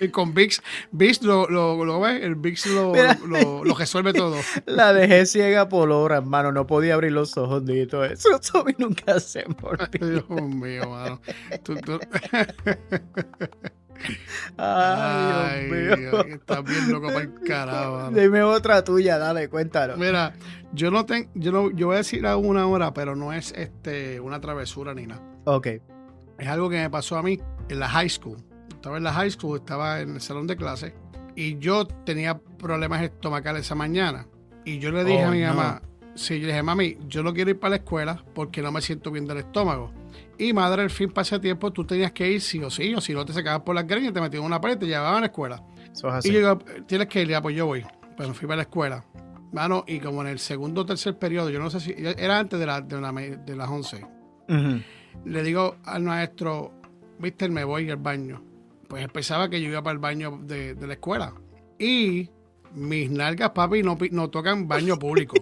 Y 0.00 0.08
con 0.08 0.34
VIX, 0.34 0.60
VIX 0.92 1.22
lo, 1.22 1.48
lo, 1.48 1.84
lo 1.84 2.00
ves, 2.00 2.22
el 2.22 2.34
VIX 2.36 2.66
lo, 2.66 2.90
Mira. 2.92 3.18
lo, 3.26 3.64
lo 3.64 3.74
resuelve 3.74 4.12
todo. 4.12 4.36
La 4.66 4.92
dejé 4.92 5.26
ciega 5.26 5.68
por 5.68 5.90
horas, 5.90 6.22
hermano. 6.22 6.52
No 6.52 6.66
podía 6.66 6.94
abrir 6.94 7.12
los 7.12 7.36
ojos 7.36 7.62
ni 7.62 7.86
todo 7.86 8.04
eso. 8.04 8.28
Eso 8.40 8.64
nunca 8.78 9.20
se 9.20 9.44
me. 9.46 10.08
Dios 10.08 10.28
mío, 10.30 10.88
mano. 10.88 11.20
Tú- 11.62 11.76
tú- 11.76 12.00
Ay, 14.56 15.66
Dios 15.70 15.98
mío. 15.98 16.24
Estás 16.26 16.64
bien 16.64 16.90
loco 16.90 17.08
para 17.08 17.20
el 17.20 17.34
carajo. 17.46 18.10
Dime 18.10 18.42
otra 18.42 18.82
tuya, 18.84 19.18
dale, 19.18 19.48
cuéntalo. 19.48 19.96
Mira, 19.96 20.34
yo 20.72 20.90
no 20.90 21.04
tengo, 21.06 21.30
yo 21.34 21.52
no, 21.52 21.70
yo 21.70 21.86
voy 21.88 21.94
a 21.94 21.98
decir 21.98 22.26
a 22.26 22.36
una 22.36 22.66
hora, 22.66 22.92
pero 22.94 23.16
no 23.16 23.32
es 23.32 23.52
este 23.56 24.20
una 24.20 24.40
travesura 24.40 24.94
ni 24.94 25.06
nada. 25.06 25.22
Ok. 25.44 25.66
Es 26.38 26.48
algo 26.48 26.68
que 26.70 26.76
me 26.76 26.90
pasó 26.90 27.16
a 27.16 27.22
mí 27.22 27.38
en 27.68 27.78
la 27.78 27.88
high 27.88 28.08
school. 28.08 28.38
Estaba 28.72 28.96
en 28.96 29.04
la 29.04 29.12
high 29.12 29.30
school, 29.30 29.58
estaba 29.58 30.00
en 30.00 30.14
el 30.14 30.20
salón 30.20 30.46
de 30.46 30.56
clase 30.56 30.94
y 31.36 31.58
yo 31.58 31.86
tenía 31.86 32.38
problemas 32.38 33.02
estomacales 33.02 33.62
esa 33.62 33.74
mañana. 33.74 34.26
Y 34.64 34.78
yo 34.78 34.90
le 34.90 35.04
dije 35.04 35.24
Oh, 35.24 35.28
a 35.28 35.30
mi 35.30 35.40
no. 35.40 35.48
mamá, 35.54 35.82
sí, 36.14 36.34
yo 36.40 36.46
le 36.46 36.52
dije, 36.52 36.62
mami, 36.62 36.98
yo 37.08 37.22
no 37.22 37.32
quiero 37.32 37.50
ir 37.50 37.58
para 37.58 37.70
la 37.70 37.76
escuela 37.76 38.24
porque 38.34 38.60
no 38.62 38.70
me 38.72 38.80
siento 38.80 39.10
bien 39.10 39.26
del 39.26 39.38
estómago. 39.38 39.92
Y 40.38 40.52
madre, 40.52 40.82
al 40.82 40.90
fin, 40.90 41.10
pase 41.10 41.38
tiempo, 41.38 41.72
tú 41.72 41.84
tenías 41.84 42.12
que 42.12 42.30
ir 42.30 42.40
sí 42.40 42.62
o 42.62 42.70
sí, 42.70 42.94
o 42.94 43.00
si 43.00 43.12
no 43.14 43.24
te 43.24 43.32
sacabas 43.32 43.62
por 43.62 43.74
las 43.74 43.86
greñas, 43.86 44.12
te 44.12 44.20
metían 44.20 44.42
en 44.42 44.46
una 44.46 44.60
pared 44.60 44.76
y 44.76 44.80
te 44.80 44.86
llevaban 44.86 45.16
a 45.16 45.20
la 45.20 45.26
escuela. 45.26 45.62
Eso 45.92 46.08
es 46.08 46.14
así. 46.14 46.28
Y 46.28 46.32
yo 46.32 46.38
digo, 46.38 46.58
tienes 46.86 47.08
que 47.08 47.22
ir, 47.22 47.28
ya, 47.28 47.40
pues 47.42 47.54
yo 47.56 47.66
voy. 47.66 47.84
Pues 48.16 48.28
me 48.28 48.34
fui 48.34 48.46
para 48.46 48.56
la 48.56 48.62
escuela. 48.62 49.04
Mano, 49.52 49.84
y 49.86 50.00
como 50.00 50.22
en 50.22 50.28
el 50.28 50.38
segundo 50.38 50.80
o 50.82 50.86
tercer 50.86 51.18
periodo, 51.18 51.50
yo 51.50 51.60
no 51.60 51.68
sé 51.70 51.80
si, 51.80 51.94
era 51.96 52.38
antes 52.38 52.58
de, 52.58 52.66
la- 52.66 52.80
de, 52.80 53.00
la- 53.00 53.12
de 53.12 53.56
las 53.56 53.68
11 53.68 54.04
Ujú. 54.48 54.80
le 55.26 55.42
digo 55.42 55.76
al 55.84 56.02
maestro, 56.02 56.72
viste, 57.18 57.48
me 57.48 57.62
voy 57.64 57.90
al 57.90 57.98
baño. 57.98 58.42
Pues 58.88 59.06
pensaba 59.08 59.48
que 59.50 59.60
yo 59.60 59.68
iba 59.68 59.82
para 59.82 59.92
el 59.92 59.98
baño 59.98 60.38
de, 60.42 60.74
de 60.74 60.86
la 60.86 60.94
escuela. 60.94 61.34
Y 61.78 62.30
mis 62.74 63.10
nalgas, 63.10 63.50
papi, 63.50 63.82
no, 63.82 63.98
no 64.10 64.30
tocan 64.30 64.66
baño 64.66 64.98
público. 64.98 65.34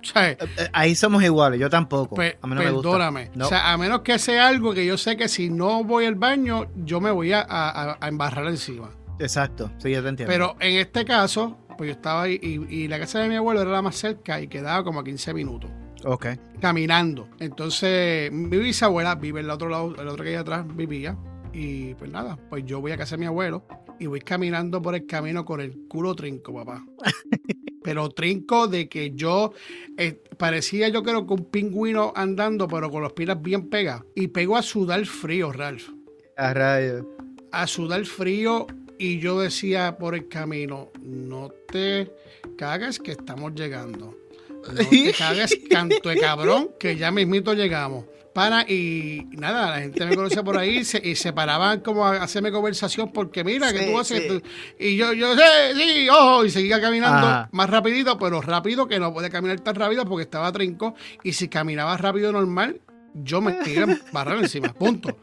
O 0.00 0.04
sea, 0.04 0.30
Eh, 0.30 0.38
Ahí 0.72 0.94
somos 0.94 1.22
iguales, 1.22 1.58
yo 1.60 1.68
tampoco. 1.70 2.14
pe- 2.16 2.38
a 2.40 2.46
mí 2.46 2.54
no 2.54 2.60
me 2.62 2.70
gusta. 2.70 2.88
perdóname. 2.90 3.30
No. 3.34 3.46
O 3.46 3.48
sea, 3.48 3.72
a 3.72 3.76
menos 3.78 4.00
que 4.02 4.18
sea 4.18 4.48
algo 4.48 4.72
que 4.74 4.84
yo 4.86 4.96
sé 4.96 5.16
que 5.16 5.28
si 5.28 5.50
no 5.50 5.84
voy 5.84 6.06
al 6.06 6.14
baño, 6.14 6.66
yo 6.76 7.00
me 7.00 7.10
voy 7.10 7.32
a, 7.32 7.40
a- 7.40 7.98
a 8.00 8.08
embarrar 8.08 8.46
encima. 8.46 8.90
Exacto, 9.18 9.70
sí, 9.78 9.90
yo 9.90 10.02
te 10.02 10.08
entiendo. 10.10 10.32
Pero 10.32 10.56
en 10.60 10.76
este 10.76 11.04
caso, 11.04 11.58
pues 11.76 11.88
yo 11.88 11.92
estaba 11.94 12.22
ahí 12.22 12.38
y, 12.42 12.74
y 12.82 12.88
la 12.88 12.98
casa 13.00 13.18
de 13.20 13.28
mi 13.28 13.34
abuelo 13.36 13.62
era 13.62 13.70
la 13.70 13.82
más 13.82 13.96
cerca 13.96 14.40
y 14.40 14.48
quedaba 14.48 14.84
como 14.84 15.00
a 15.00 15.04
15 15.04 15.34
minutos. 15.34 15.70
Ok. 16.04 16.26
caminando. 16.60 17.28
Entonces, 17.40 18.30
mi 18.30 18.56
bisabuela 18.56 19.16
vive 19.16 19.40
al 19.40 19.50
otro 19.50 19.68
lado, 19.68 19.94
el 20.00 20.06
otro 20.06 20.22
que 20.22 20.30
hay 20.30 20.36
atrás 20.36 20.64
vivía. 20.76 21.16
Y 21.52 21.94
pues 21.94 22.08
nada, 22.10 22.38
pues 22.48 22.64
yo 22.66 22.80
voy 22.80 22.92
a 22.92 22.96
casa 22.96 23.16
de 23.16 23.20
mi 23.20 23.26
abuelo 23.26 23.66
y 23.98 24.06
voy 24.06 24.20
caminando 24.20 24.80
por 24.80 24.94
el 24.94 25.06
camino 25.06 25.44
con 25.44 25.60
el 25.60 25.88
culo 25.88 26.14
trinco, 26.14 26.54
papá. 26.54 26.84
Pero 27.88 28.10
trinco 28.10 28.68
de 28.68 28.86
que 28.86 29.12
yo 29.14 29.54
eh, 29.96 30.20
parecía 30.36 30.90
yo 30.90 31.02
creo 31.02 31.26
que 31.26 31.32
un 31.32 31.46
pingüino 31.46 32.12
andando, 32.14 32.68
pero 32.68 32.90
con 32.90 33.02
las 33.02 33.14
pilas 33.14 33.40
bien 33.40 33.70
pegadas. 33.70 34.04
Y 34.14 34.28
pego 34.28 34.58
a 34.58 34.62
sudar 34.62 35.06
frío, 35.06 35.52
Ralph. 35.52 35.88
A 36.36 36.52
rayos. 36.52 37.06
A 37.50 37.66
sudar 37.66 38.04
frío 38.04 38.66
y 38.98 39.20
yo 39.20 39.40
decía 39.40 39.96
por 39.96 40.14
el 40.14 40.28
camino, 40.28 40.90
no 41.00 41.48
te 41.72 42.12
cagas 42.58 42.98
que 42.98 43.12
estamos 43.12 43.54
llegando. 43.54 44.14
No 44.50 44.74
te 44.74 45.12
cagues, 45.18 45.58
canto 45.70 46.10
de 46.10 46.18
cabrón, 46.18 46.72
que 46.78 46.94
ya 46.94 47.10
mismito 47.10 47.54
llegamos. 47.54 48.04
Para, 48.34 48.62
y 48.70 49.26
nada, 49.32 49.70
la 49.70 49.80
gente 49.80 50.04
me 50.06 50.14
conoce 50.14 50.42
por 50.44 50.56
ahí 50.58 50.78
y 50.78 50.84
se, 50.84 51.00
y 51.06 51.16
se 51.16 51.32
paraban 51.32 51.80
como 51.80 52.06
a 52.06 52.22
hacerme 52.22 52.52
conversación 52.52 53.10
porque 53.12 53.42
mira, 53.42 53.72
que 53.72 53.80
Sí, 53.80 53.90
tú 53.90 53.98
haces. 53.98 54.22
sí. 54.22 54.28
tú- 54.28 54.42
Y 54.78 54.96
yo, 54.96 55.12
yo, 55.12 55.34
sí, 55.34 55.42
sí, 55.76 56.08
ojo, 56.08 56.44
y 56.44 56.50
seguía 56.50 56.80
caminando 56.80 57.26
Ajá. 57.26 57.48
más 57.52 57.68
rapidito, 57.68 58.16
pero 58.18 58.40
rápido 58.40 58.86
que 58.86 59.00
no 59.00 59.12
puede 59.12 59.30
caminar 59.30 59.58
tan 59.60 59.74
rápido 59.74 60.04
porque 60.04 60.22
estaba 60.22 60.52
trinco. 60.52 60.94
Y 61.24 61.32
si 61.32 61.48
caminaba 61.48 61.96
rápido 61.96 62.30
normal, 62.30 62.80
yo 63.14 63.40
me 63.40 63.52
a 63.52 63.86
barrar 64.12 64.38
encima, 64.38 64.72
punto. 64.72 65.18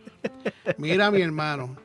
Mira, 0.77 1.10
mi 1.12 1.21
hermano, 1.21 1.77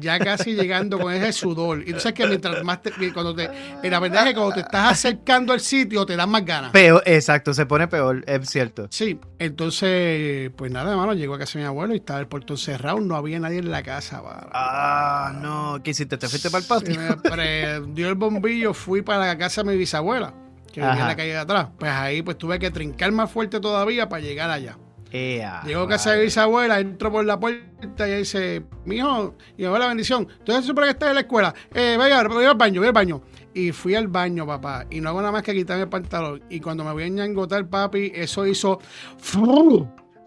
ya 0.00 0.18
casi 0.18 0.54
llegando 0.54 0.98
con 0.98 1.12
ese 1.12 1.32
sudor. 1.32 1.82
Y 1.86 1.92
tú 1.92 2.00
sabes 2.00 2.14
que 2.14 2.26
mientras 2.26 2.62
más 2.64 2.82
te, 2.82 2.92
cuando 3.12 3.34
te, 3.34 3.50
y 3.82 3.88
la 3.88 3.98
verdad 4.00 4.22
es 4.24 4.28
que 4.30 4.34
cuando 4.34 4.54
te 4.54 4.60
estás 4.60 4.92
acercando 4.92 5.52
al 5.52 5.60
sitio 5.60 6.04
te 6.06 6.16
dan 6.16 6.30
más 6.30 6.44
ganas. 6.44 6.70
Peor, 6.72 7.02
exacto, 7.06 7.54
se 7.54 7.66
pone 7.66 7.88
peor, 7.88 8.24
es 8.26 8.48
cierto. 8.48 8.86
Sí, 8.90 9.18
entonces, 9.38 10.50
pues 10.56 10.70
nada, 10.70 10.90
hermano, 10.92 11.14
llegó 11.14 11.34
a 11.34 11.38
casa 11.38 11.58
de 11.58 11.64
mi 11.64 11.68
abuelo 11.68 11.94
y 11.94 11.98
estaba 11.98 12.20
el 12.20 12.26
portón 12.28 12.56
cerrado, 12.56 13.00
no 13.00 13.16
había 13.16 13.38
nadie 13.38 13.58
en 13.58 13.70
la 13.70 13.82
casa. 13.82 14.22
para. 14.22 14.48
Ah, 14.52 15.32
no, 15.40 15.80
¿qué 15.82 15.90
hiciste? 15.90 16.16
¿Te 16.16 16.28
fuiste 16.28 16.50
para 16.50 16.62
el 16.62 16.68
patio? 16.68 16.94
Me 17.00 17.16
prendió 17.16 18.08
el 18.08 18.14
bombillo, 18.14 18.74
fui 18.74 19.02
para 19.02 19.26
la 19.26 19.38
casa 19.38 19.62
de 19.62 19.70
mi 19.70 19.76
bisabuela, 19.76 20.32
que 20.72 20.80
vivía 20.80 20.92
en 20.92 20.98
Ajá. 20.98 21.08
la 21.08 21.16
calle 21.16 21.30
de 21.30 21.38
atrás. 21.38 21.68
Pues 21.78 21.90
ahí 21.92 22.22
pues 22.22 22.38
tuve 22.38 22.58
que 22.58 22.70
trincar 22.70 23.12
más 23.12 23.30
fuerte 23.30 23.60
todavía 23.60 24.08
para 24.08 24.22
llegar 24.22 24.50
allá. 24.50 24.76
Ea, 25.16 25.62
Llegó 25.64 25.82
a 25.82 25.88
casa 25.88 26.12
de 26.12 26.24
bisabuela, 26.24 26.78
entró 26.78 27.10
por 27.10 27.24
la 27.24 27.40
puerta 27.40 28.08
y 28.08 28.16
dice, 28.16 28.64
mijo, 28.84 29.34
y 29.56 29.64
me 29.64 29.78
la 29.78 29.88
bendición. 29.88 30.28
Entonces 30.38 30.66
supone 30.66 30.88
que 30.88 30.92
estás 30.92 31.08
en 31.08 31.14
la 31.14 31.20
escuela. 31.22 31.54
Eh, 31.72 31.96
vaya, 31.98 32.22
voy 32.24 32.44
al 32.44 32.56
baño, 32.56 32.80
voy 32.80 32.88
al 32.88 32.92
baño. 32.92 33.22
Y 33.54 33.72
fui 33.72 33.94
al 33.94 34.08
baño, 34.08 34.46
papá. 34.46 34.84
Y 34.90 35.00
no 35.00 35.08
hago 35.08 35.20
nada 35.20 35.32
más 35.32 35.42
que 35.42 35.54
quitarme 35.54 35.84
el 35.84 35.88
pantalón. 35.88 36.42
Y 36.50 36.60
cuando 36.60 36.84
me 36.84 36.92
voy 36.92 37.04
a 37.04 37.08
ñangotar, 37.08 37.66
papi, 37.66 38.12
eso 38.14 38.46
hizo... 38.46 38.78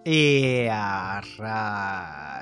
Ea. 0.05 1.21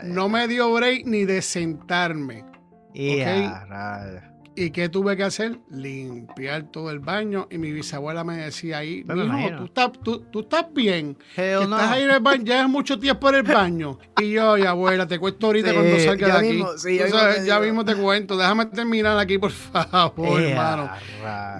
No 0.03 0.29
me 0.29 0.47
dio 0.47 0.71
break 0.73 1.05
ni 1.05 1.25
de 1.25 1.41
sentarme. 1.41 2.45
Ea. 2.93 4.26
¿Y 4.59 4.71
qué 4.71 4.89
tuve 4.89 5.15
que 5.15 5.21
hacer? 5.21 5.59
Limpiar 5.69 6.63
todo 6.71 6.89
el 6.89 6.97
baño. 6.97 7.47
Y 7.51 7.59
mi 7.59 7.71
bisabuela 7.71 8.23
me 8.23 8.37
decía 8.37 8.79
ahí, 8.79 9.03
mijo, 9.07 9.23
imagino. 9.23 9.57
tú 9.59 9.65
estás, 9.65 9.91
tú, 10.03 10.19
tú 10.31 10.39
estás 10.39 10.65
bien. 10.73 11.15
que 11.35 11.53
no. 11.53 11.61
estás 11.61 11.91
ahí 11.91 12.01
en 12.01 12.09
el 12.09 12.19
baño, 12.21 12.53
es 12.53 12.67
mucho 12.67 12.97
tiempo 12.97 13.29
en 13.29 13.35
el 13.35 13.43
baño. 13.43 13.99
Y 14.19 14.31
yo, 14.31 14.53
ay, 14.53 14.63
abuela, 14.63 15.07
te 15.07 15.19
cuento 15.19 15.45
ahorita 15.45 15.69
Sí, 15.69 15.75
cuando 15.75 15.99
salga 15.99 16.27
de 16.27 16.33
aquí. 16.33 16.55
mismo, 16.55 16.75
sí, 16.75 16.97
ya 16.97 17.03
mismo 17.03 17.19
sabes, 17.19 17.35
te 17.41 17.45
ya 17.45 17.59
mismo 17.59 17.85
te 17.85 17.95
cuento. 17.95 18.35
Déjame 18.35 18.65
terminar 18.65 19.19
aquí, 19.19 19.37
por 19.37 19.51
favor, 19.51 20.41
hermano. 20.41 20.89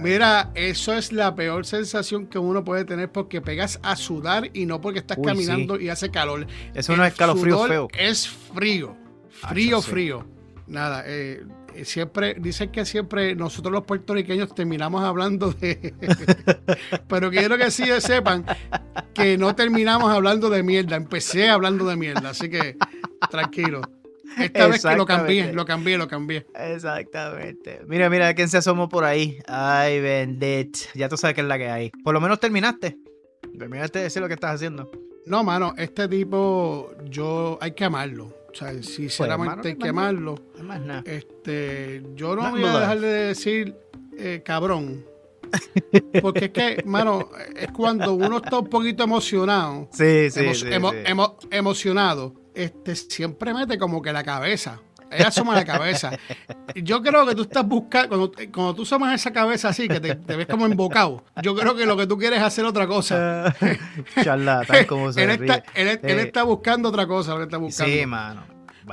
Mira, 0.01 0.49
eso 0.55 0.93
es 0.93 1.12
la 1.12 1.36
peor 1.36 1.67
sensación 1.67 2.25
que 2.25 2.39
uno 2.39 2.63
puede 2.63 2.83
tener 2.83 3.12
porque 3.12 3.41
pegas 3.41 3.79
a 3.83 3.95
sudar 3.95 4.49
y 4.53 4.65
no 4.65 4.81
porque 4.81 4.97
estás 4.97 5.19
Uy, 5.19 5.25
caminando 5.25 5.79
y 5.79 5.89
hace 5.89 6.10
calor. 6.10 6.47
Eso 6.73 6.97
no 6.97 7.05
es 7.05 7.13
sudor 7.13 7.69
feo. 7.69 7.88
Es 7.95 8.27
frío. 8.27 8.97
Frío, 9.29 9.77
Acho, 9.77 9.86
sí. 9.86 9.91
frío. 9.91 10.27
Nada, 10.65 11.03
eh, 11.05 11.43
siempre, 11.86 12.36
dicen 12.40 12.72
que 12.72 12.86
siempre 12.86 13.36
nosotros 13.36 13.72
los 13.74 13.84
puertorriqueños 13.84 14.54
terminamos 14.54 15.04
hablando 15.04 15.52
de. 15.52 15.94
Pero 17.08 17.32
quiero 17.32 17.58
que 17.58 17.72
sí 17.72 17.86
sepan 18.00 18.46
que 19.13 19.38
no 19.38 19.56
terminamos 19.56 20.12
hablando 20.12 20.50
de 20.50 20.63
mierda. 20.63 20.96
Empecé 20.96 21.50
hablando 21.50 21.86
de 21.86 21.96
mierda, 21.96 22.30
así 22.30 22.50
que 22.50 22.78
tranquilo. 23.30 23.82
Esta 24.38 24.68
vez 24.68 24.84
que 24.84 24.96
lo 24.96 25.06
cambié, 25.06 25.54
lo 25.54 25.66
cambié, 25.66 25.98
lo 25.98 26.08
cambié. 26.08 26.46
Exactamente. 26.54 27.82
Mira, 27.88 28.10
mira 28.10 28.34
quién 28.34 28.50
se 28.50 28.58
asomó 28.58 28.88
por 28.88 29.04
ahí. 29.04 29.40
Ay, 29.48 30.00
bendito. 30.00 30.80
Ya 30.94 31.10
tú 31.10 31.18
sabes 31.18 31.34
qué 31.34 31.42
es 31.42 31.48
la 31.48 31.58
que 31.58 31.70
hay. 31.70 31.92
Por 32.04 32.13
lo 32.13 32.22
menos 32.22 32.40
terminaste. 32.40 32.98
Terminaste 33.58 34.00
de 34.00 34.04
decir 34.06 34.22
lo 34.22 34.28
que 34.28 34.36
estás 34.36 34.56
haciendo. 34.56 34.92
No, 35.26 35.44
mano, 35.44 35.74
este 35.78 36.08
tipo, 36.08 36.92
yo 37.06 37.58
hay 37.62 37.72
que 37.72 37.86
amarlo. 37.86 38.34
O 38.58 38.60
sea, 38.60 38.82
sinceramente 38.84 39.50
mano, 39.56 39.62
hay 39.65 39.74
que 39.74 39.80
Pues, 39.80 39.89
amarlo. 39.91 40.36
Más 40.63 40.82
nada. 40.82 41.04
Este, 41.06 42.02
yo 42.15 42.36
no 42.36 42.41
No, 42.43 42.52
voy 42.52 42.63
a 42.63 42.80
dejar 42.80 43.00
de 43.00 43.08
decir 43.08 43.76
eh, 44.17 44.41
cabrón. 44.43 45.06
Porque 46.22 46.46
es 46.46 46.50
que, 46.52 46.84
mano, 46.86 47.30
es 47.56 47.72
cuando 47.72 48.13
uno 48.15 48.38
está 48.38 48.58
un 48.60 48.67
poquito 48.67 49.04
emocionado, 49.04 49.88
Sí, 49.93 50.30
sí, 50.32 50.39
emo- 50.41 50.54
sí, 50.56 50.65
emo- 50.67 50.91
sí. 50.91 50.98
emo- 51.06 51.38
emocionado, 51.52 52.34
este, 52.56 52.96
siempre 52.96 53.54
mete 53.54 53.78
como 53.78 54.02
que 54.02 54.12
la 54.12 54.24
cabeza. 54.24 54.82
Él 55.12 55.26
asoma 55.26 55.56
la 55.56 55.65
cabeza. 55.65 56.12
Yo 56.76 57.02
creo 57.02 57.26
que 57.26 57.36
tú 57.36 57.43
estás 57.43 57.65
buscando, 57.67 58.10
cuando, 58.10 58.32
cuando 58.54 58.74
tú 58.76 58.82
asomas 58.84 59.13
esa 59.15 59.32
cabeza 59.32 59.70
así, 59.70 59.88
que 59.88 60.00
te, 60.00 60.15
te 60.15 60.36
ves 60.36 60.48
como 60.48 60.65
embocado, 60.65 61.24
yo 61.41 61.56
creo 61.56 61.76
que 61.76 61.86
lo 61.86 61.96
que 61.96 62.08
tú 62.08 62.17
quieres 62.17 62.39
es 62.39 62.46
hacer 62.46 62.65
otra 62.65 62.88
cosa. 62.88 63.56
Charlatán, 64.24 64.86
como 64.86 65.12
se 65.12 65.24
él, 65.24 65.30
está, 65.32 65.63
él, 65.76 65.88
él 65.88 66.00
Eh, 66.04 66.22
está 66.22 66.43
buscando 66.43 66.89
otra 66.89 67.08
cosa, 67.08 67.32
lo 67.32 67.38
que 67.38 67.43
está 67.43 67.58
buscando. 67.58 67.93
Sí, 67.93 68.06
mano. 68.06 68.41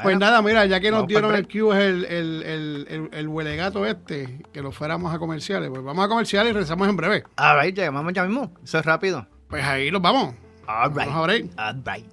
Pues 0.02 0.18
nada, 0.18 0.42
mira, 0.42 0.66
ya 0.66 0.80
que 0.80 0.90
nos 0.90 1.06
dieron 1.06 1.32
el 1.36 1.46
cue 1.46 1.86
el, 1.86 2.04
el, 2.06 2.42
el, 2.42 2.86
el, 2.90 3.08
el 3.12 3.28
huelegato 3.28 3.86
este, 3.86 4.42
que 4.52 4.60
lo 4.60 4.72
fuéramos 4.72 5.14
a 5.14 5.20
comerciales, 5.20 5.70
pues 5.70 5.84
vamos 5.84 6.04
a 6.04 6.08
comerciales 6.08 6.50
y 6.50 6.52
regresamos 6.52 6.88
en 6.88 6.96
breve. 6.96 7.24
All 7.36 7.60
right, 7.60 7.76
llegamos 7.76 8.12
ya 8.12 8.24
mismo. 8.24 8.52
Eso 8.64 8.78
es 8.80 8.84
rápido. 8.84 9.24
Pues 9.48 9.64
ahí 9.64 9.90
los 9.92 10.02
vamos. 10.02 10.34
All 10.66 10.88
right. 10.88 10.96
Vamos 10.96 11.14
a 11.14 11.20
break. 11.22 11.44
All 11.58 11.74
right. 11.84 12.06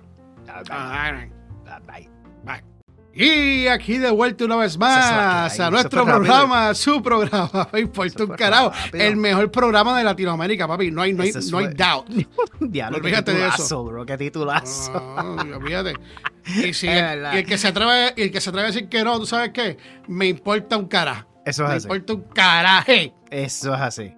All 0.47 1.11
right. 1.11 1.31
Ah, 1.67 1.79
Bye. 1.87 2.07
Bye. 2.43 2.70
Y 3.13 3.67
aquí 3.67 3.97
de 3.97 4.09
vuelta 4.09 4.45
una 4.45 4.55
vez 4.55 4.77
más 4.77 5.59
a 5.59 5.69
nuestro 5.69 6.05
programa, 6.05 6.73
su 6.73 7.01
programa, 7.01 7.67
me 7.73 7.81
importa 7.81 8.23
un 8.23 8.31
carajo, 8.31 8.71
el 8.93 9.17
mejor 9.17 9.51
programa 9.51 9.97
de 9.97 10.03
Latinoamérica, 10.03 10.67
papi, 10.67 10.91
no 10.91 11.01
hay, 11.01 11.13
no 11.13 11.23
hay, 11.23 11.31
no 11.51 11.57
hay 11.57 11.67
doubt. 11.73 12.07
Diablo, 12.59 12.97
olvídate 12.97 13.33
de 13.33 13.47
eso. 13.47 13.83
Bro, 13.83 14.05
qué 14.05 14.17
titulazo. 14.17 14.93
No, 14.93 15.57
olvídate. 15.57 15.93
Y, 16.43 16.73
si 16.73 16.87
el, 16.87 17.21
y 17.33 17.37
el, 17.37 17.45
que 17.45 17.55
se 17.55 17.67
atreve, 17.67 18.13
el 18.17 18.31
que 18.31 18.41
se 18.41 18.49
atreve 18.49 18.69
a 18.69 18.71
decir 18.71 18.89
que 18.89 19.03
no, 19.03 19.19
¿tú 19.19 19.27
sabes 19.27 19.51
qué? 19.53 19.77
Me 20.07 20.27
importa 20.27 20.75
un 20.75 20.87
carajo. 20.87 21.27
Eso 21.45 21.63
es 21.65 21.69
me 21.69 21.75
así. 21.75 21.87
Me 21.87 21.95
importa 21.97 22.13
un 22.13 22.33
caraje. 22.33 23.13
Eso 23.29 23.75
es 23.75 23.79
así. 23.79 24.15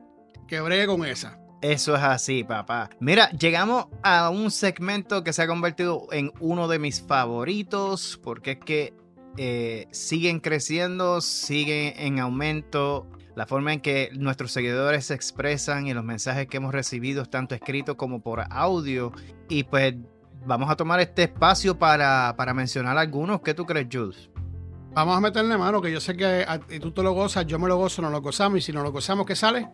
Que 0.47 0.61
bregue 0.61 0.87
con 0.87 1.05
esa. 1.05 1.37
Eso 1.63 1.95
es 1.95 2.03
así, 2.03 2.43
papá. 2.43 2.89
Mira, 2.99 3.29
llegamos 3.31 3.85
a 4.03 4.29
un 4.29 4.51
segmento 4.51 5.23
que 5.23 5.31
se 5.31 5.43
ha 5.43 5.47
convertido 5.47 6.07
en 6.11 6.33
uno 6.41 6.67
de 6.67 6.77
mis 6.77 7.01
favoritos 7.01 8.19
porque 8.21 8.51
es 8.51 8.57
que 8.57 8.93
eh, 9.37 9.87
siguen 9.91 10.41
creciendo, 10.41 11.21
siguen 11.21 11.93
en 11.95 12.19
aumento. 12.19 13.07
La 13.35 13.45
forma 13.45 13.71
en 13.71 13.79
que 13.79 14.09
nuestros 14.11 14.51
seguidores 14.51 15.05
se 15.05 15.13
expresan 15.13 15.87
y 15.87 15.93
los 15.93 16.03
mensajes 16.03 16.47
que 16.47 16.57
hemos 16.57 16.73
recibido, 16.73 17.25
tanto 17.25 17.55
escritos 17.55 17.95
como 17.95 18.21
por 18.21 18.43
audio. 18.49 19.13
Y 19.47 19.63
pues 19.63 19.95
vamos 20.45 20.69
a 20.69 20.75
tomar 20.75 20.99
este 20.99 21.23
espacio 21.23 21.79
para, 21.79 22.35
para 22.35 22.53
mencionar 22.53 22.97
algunos. 22.97 23.39
¿Qué 23.39 23.53
tú 23.53 23.65
crees, 23.65 23.87
Jules? 23.89 24.29
Vamos 24.93 25.15
a 25.15 25.21
meterle 25.21 25.57
mano, 25.57 25.81
que 25.81 25.93
yo 25.93 26.01
sé 26.01 26.17
que 26.17 26.45
a, 26.45 26.59
tú 26.59 26.91
te 26.91 27.01
lo 27.01 27.13
gozas, 27.13 27.47
yo 27.47 27.57
me 27.57 27.69
lo 27.69 27.77
gozo, 27.77 28.01
no 28.01 28.09
lo 28.09 28.21
gozamos. 28.21 28.59
Y 28.59 28.61
si 28.61 28.73
no 28.73 28.83
lo 28.83 28.91
gozamos, 28.91 29.25
¿qué 29.25 29.37
sale? 29.37 29.69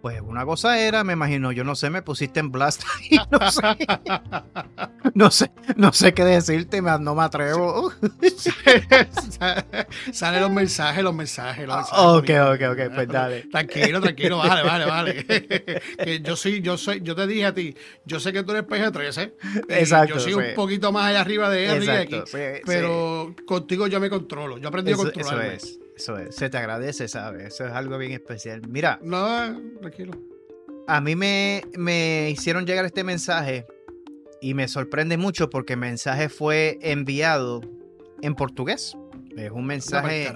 Pues 0.00 0.20
una 0.22 0.46
cosa 0.46 0.80
era, 0.80 1.04
me 1.04 1.12
imagino, 1.12 1.52
yo 1.52 1.62
no 1.62 1.74
sé, 1.74 1.90
me 1.90 2.00
pusiste 2.00 2.40
en 2.40 2.50
blast 2.50 2.82
y 3.10 3.18
no 3.30 3.50
sé. 3.50 3.62
no 5.14 5.30
sé, 5.30 5.50
no 5.76 5.92
sé 5.92 6.14
qué 6.14 6.24
decirte, 6.24 6.80
no 6.80 7.14
me 7.14 7.22
atrevo. 7.22 7.92
Salen 10.12 10.40
los 10.40 10.50
mensajes, 10.50 11.04
los 11.04 11.14
mensajes. 11.14 11.66
Los 11.66 11.76
mensajes 11.76 11.98
ok, 11.98 12.30
ok, 12.54 12.62
ok, 12.72 12.94
pues 12.94 13.08
dale. 13.08 13.42
Tranquilo, 13.50 14.00
tranquilo, 14.00 14.38
vale, 14.38 14.62
vale, 14.62 14.84
vale. 14.86 15.24
que 15.26 16.20
yo 16.22 16.34
soy, 16.34 16.62
yo 16.62 16.78
soy, 16.78 17.02
yo 17.02 17.14
te 17.14 17.26
dije 17.26 17.44
a 17.44 17.54
ti, 17.54 17.76
yo 18.06 18.18
sé 18.20 18.32
que 18.32 18.42
tú 18.42 18.52
eres 18.52 18.64
PG-13. 18.64 19.32
Exacto. 19.68 20.14
Yo 20.14 20.20
soy 20.20 20.32
un 20.34 20.54
poquito 20.54 20.92
más 20.92 21.06
allá 21.06 21.20
arriba 21.20 21.50
de 21.50 21.66
él, 21.66 21.82
Exacto, 21.82 22.24
sí, 22.26 22.38
pero 22.64 23.34
sí. 23.36 23.44
contigo 23.44 23.86
yo 23.86 24.00
me 24.00 24.08
controlo. 24.08 24.56
Yo 24.56 24.68
aprendí 24.68 24.92
a 24.92 24.96
controlarme. 24.96 25.54
Eso 25.54 25.66
es. 25.66 25.89
Eso 26.00 26.16
es, 26.16 26.34
se 26.34 26.48
te 26.48 26.56
agradece, 26.56 27.08
¿sabes? 27.08 27.48
Eso 27.48 27.66
es 27.66 27.74
algo 27.74 27.98
bien 27.98 28.12
especial. 28.12 28.62
Mira. 28.66 28.98
No, 29.02 29.60
tranquilo. 29.80 30.12
A 30.88 30.98
mí 31.02 31.14
me, 31.14 31.62
me 31.76 32.30
hicieron 32.30 32.64
llegar 32.64 32.86
este 32.86 33.04
mensaje 33.04 33.66
y 34.40 34.54
me 34.54 34.66
sorprende 34.66 35.18
mucho 35.18 35.50
porque 35.50 35.74
el 35.74 35.80
mensaje 35.80 36.30
fue 36.30 36.78
enviado 36.80 37.60
en 38.22 38.34
portugués. 38.34 38.96
Es 39.36 39.50
un 39.50 39.66
mensaje. 39.66 40.32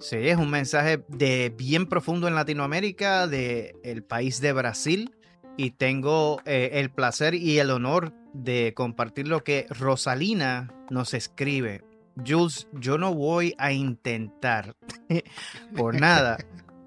Sí, 0.00 0.16
es 0.18 0.36
un 0.36 0.50
mensaje 0.50 1.02
de 1.08 1.50
bien 1.56 1.86
profundo 1.86 2.28
en 2.28 2.34
Latinoamérica, 2.34 3.26
de 3.26 3.76
el 3.82 4.02
país 4.02 4.42
de 4.42 4.52
Brasil. 4.52 5.14
Y 5.56 5.70
tengo 5.70 6.42
eh, 6.44 6.72
el 6.74 6.90
placer 6.90 7.34
y 7.34 7.58
el 7.58 7.70
honor 7.70 8.12
de 8.34 8.74
compartir 8.76 9.28
lo 9.28 9.44
que 9.44 9.66
Rosalina 9.70 10.74
nos 10.90 11.14
escribe. 11.14 11.84
Jules, 12.26 12.68
yo 12.72 12.98
no 12.98 13.14
voy 13.14 13.54
a 13.58 13.72
intentar 13.72 14.76
por 15.76 16.00
nada 16.00 16.38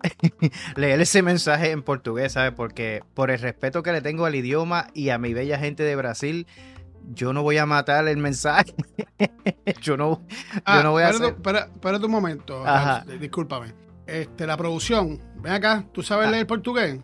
leer 0.76 1.02
ese 1.02 1.22
mensaje 1.22 1.72
en 1.72 1.84
portugués, 1.84 2.34
¿sabes? 2.34 2.54
Porque 2.54 3.04
por 3.14 3.32
el 3.32 3.40
respeto 3.40 3.84
que 3.84 3.92
le 3.92 4.02
tengo 4.02 4.26
al 4.26 4.36
idioma 4.36 4.88
y 4.94 5.10
a 5.10 5.18
mi 5.18 5.34
bella 5.34 5.58
gente 5.58 5.84
de 5.84 5.96
Brasil, 5.96 6.48
yo 7.14 7.34
no 7.34 7.44
voy 7.44 7.58
a 7.58 7.66
matar 7.66 8.08
el 8.08 8.18
mensaje. 8.18 8.74
yo 9.82 9.98
no, 9.98 10.26
ah, 10.66 10.78
yo 10.78 10.84
no 10.84 10.92
voy 10.92 11.04
a 11.04 11.10
hacer... 11.10 11.36
Espera, 11.36 11.70
un 11.98 12.12
momento, 12.12 12.66
Ajá. 12.66 13.06
discúlpame. 13.20 13.74
Este, 14.06 14.46
la 14.46 14.58
producción, 14.58 15.22
ven 15.38 15.54
acá, 15.54 15.86
¿tú 15.94 16.04
sabes 16.04 16.28
ah. 16.28 16.32
leer 16.32 16.48
portugués? 16.48 17.00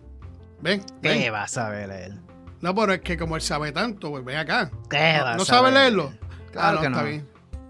Ven. 0.61 0.83
¿Qué 1.01 1.09
ven. 1.09 1.31
vas 1.31 1.57
a 1.57 1.63
saber 1.63 1.87
leer? 1.89 2.13
No, 2.61 2.75
pero 2.75 2.93
es 2.93 3.01
que 3.01 3.17
como 3.17 3.37
él 3.37 3.41
sabe 3.41 3.71
tanto, 3.71 4.11
pues 4.11 4.25
ven 4.25 4.37
acá. 4.37 4.69
¿Qué 4.89 5.15
¿No, 5.17 5.23
vas 5.23 5.37
¿no 5.37 5.45
sabe 5.45 5.71
leerlo? 5.71 6.11
Claro 6.51 6.67
ah, 6.67 6.71
no, 6.73 6.81
que 6.81 6.87
está 6.87 7.01
no. 7.01 7.07
bien. 7.07 7.28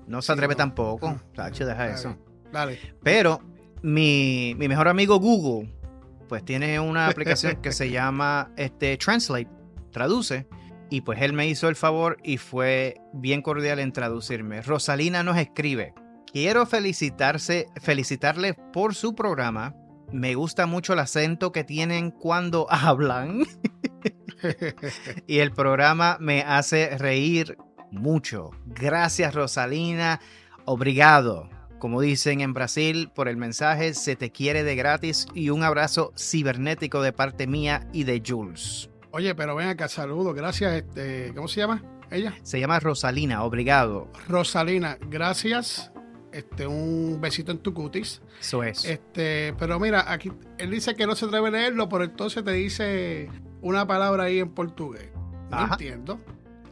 No 0.10 0.22
se 0.22 0.32
atreve 0.34 0.54
Sí, 0.54 0.58
no. 0.58 0.64
tampoco. 0.64 1.22
Deja 1.36 1.50
Dale, 1.76 1.94
eso. 1.94 2.18
Dale. 2.52 2.80
Pero 3.04 3.42
mi, 3.84 4.56
mi 4.58 4.68
mejor 4.68 4.88
amigo 4.88 5.20
Google, 5.20 5.72
pues 6.28 6.44
tiene 6.44 6.80
una 6.80 7.08
aplicación 7.08 7.58
que 7.62 7.72
se 7.72 7.90
llama 7.92 8.52
este, 8.58 8.98
Translate, 8.98 9.48
traduce. 9.92 10.48
Y 10.90 11.02
pues 11.02 11.22
él 11.22 11.34
me 11.34 11.48
hizo 11.48 11.70
el 11.70 11.76
favor 11.76 12.18
y 12.24 12.38
fue 12.38 12.96
bien 13.14 13.44
cordial 13.44 13.78
en 13.78 13.94
traducirme. 13.94 14.64
Rosalina 14.64 15.22
nos 15.22 15.38
escribe. 15.38 15.94
Quiero 16.32 16.66
felicitarse, 16.66 17.68
felicitarle 17.80 18.56
por 18.74 18.96
su 18.96 19.14
programa. 19.14 19.76
Me 20.12 20.34
gusta 20.34 20.66
mucho 20.66 20.94
el 20.94 21.00
acento 21.00 21.52
que 21.52 21.64
tienen 21.64 22.10
cuando 22.10 22.66
hablan. 22.72 23.44
y 25.28 25.40
el 25.40 25.52
programa 25.52 26.18
me 26.20 26.42
hace 26.42 26.98
reír 26.98 27.58
mucho. 27.92 28.52
Gracias 28.66 29.34
Rosalina. 29.34 30.20
Obrigado. 30.66 31.50
Como 31.80 32.02
dicen 32.02 32.42
en 32.42 32.54
Brasil, 32.54 33.10
por 33.16 33.30
el 33.30 33.38
mensaje, 33.38 33.94
se 33.94 34.18
te 34.18 34.32
quiere 34.32 34.64
de 34.64 34.76
gratis 34.76 35.28
y 35.34 35.50
un 35.50 35.64
abrazo 35.64 36.12
cibernético 36.18 37.02
de 37.02 37.14
parte 37.14 37.48
mía 37.48 37.88
y 37.94 38.04
de 38.04 38.22
Jules. 38.26 38.90
Oye, 39.12 39.34
pero 39.34 39.56
ven 39.56 39.70
acá, 39.70 39.88
saludos, 39.88 40.36
gracias. 40.36 40.74
Este, 40.74 41.32
¿Cómo 41.34 41.48
se 41.48 41.62
llama 41.62 41.82
ella? 42.12 42.36
Se 42.44 42.60
llama 42.60 42.80
Rosalina, 42.80 43.44
obrigado. 43.44 44.12
Rosalina, 44.28 44.98
gracias. 45.10 45.92
Este, 46.32 46.68
un 46.68 47.20
besito 47.20 47.52
en 47.52 47.58
tu 47.60 47.74
cutis. 47.74 48.22
Eso 48.40 48.62
es. 48.62 48.86
Este, 48.86 49.56
pero 49.58 49.80
mira, 49.80 50.12
aquí 50.12 50.32
él 50.58 50.70
dice 50.72 50.94
que 50.96 51.08
no 51.08 51.16
se 51.16 51.26
atreve 51.26 51.48
a 51.48 51.52
leerlo, 51.52 51.90
pero 51.90 52.04
entonces 52.04 52.44
te 52.44 52.52
dice 52.52 53.30
una 53.62 53.88
palabra 53.88 54.26
ahí 54.26 54.40
en 54.40 54.50
portugués. 54.50 55.10
No 55.50 55.58
Ajá. 55.58 55.74
entiendo. 55.74 56.20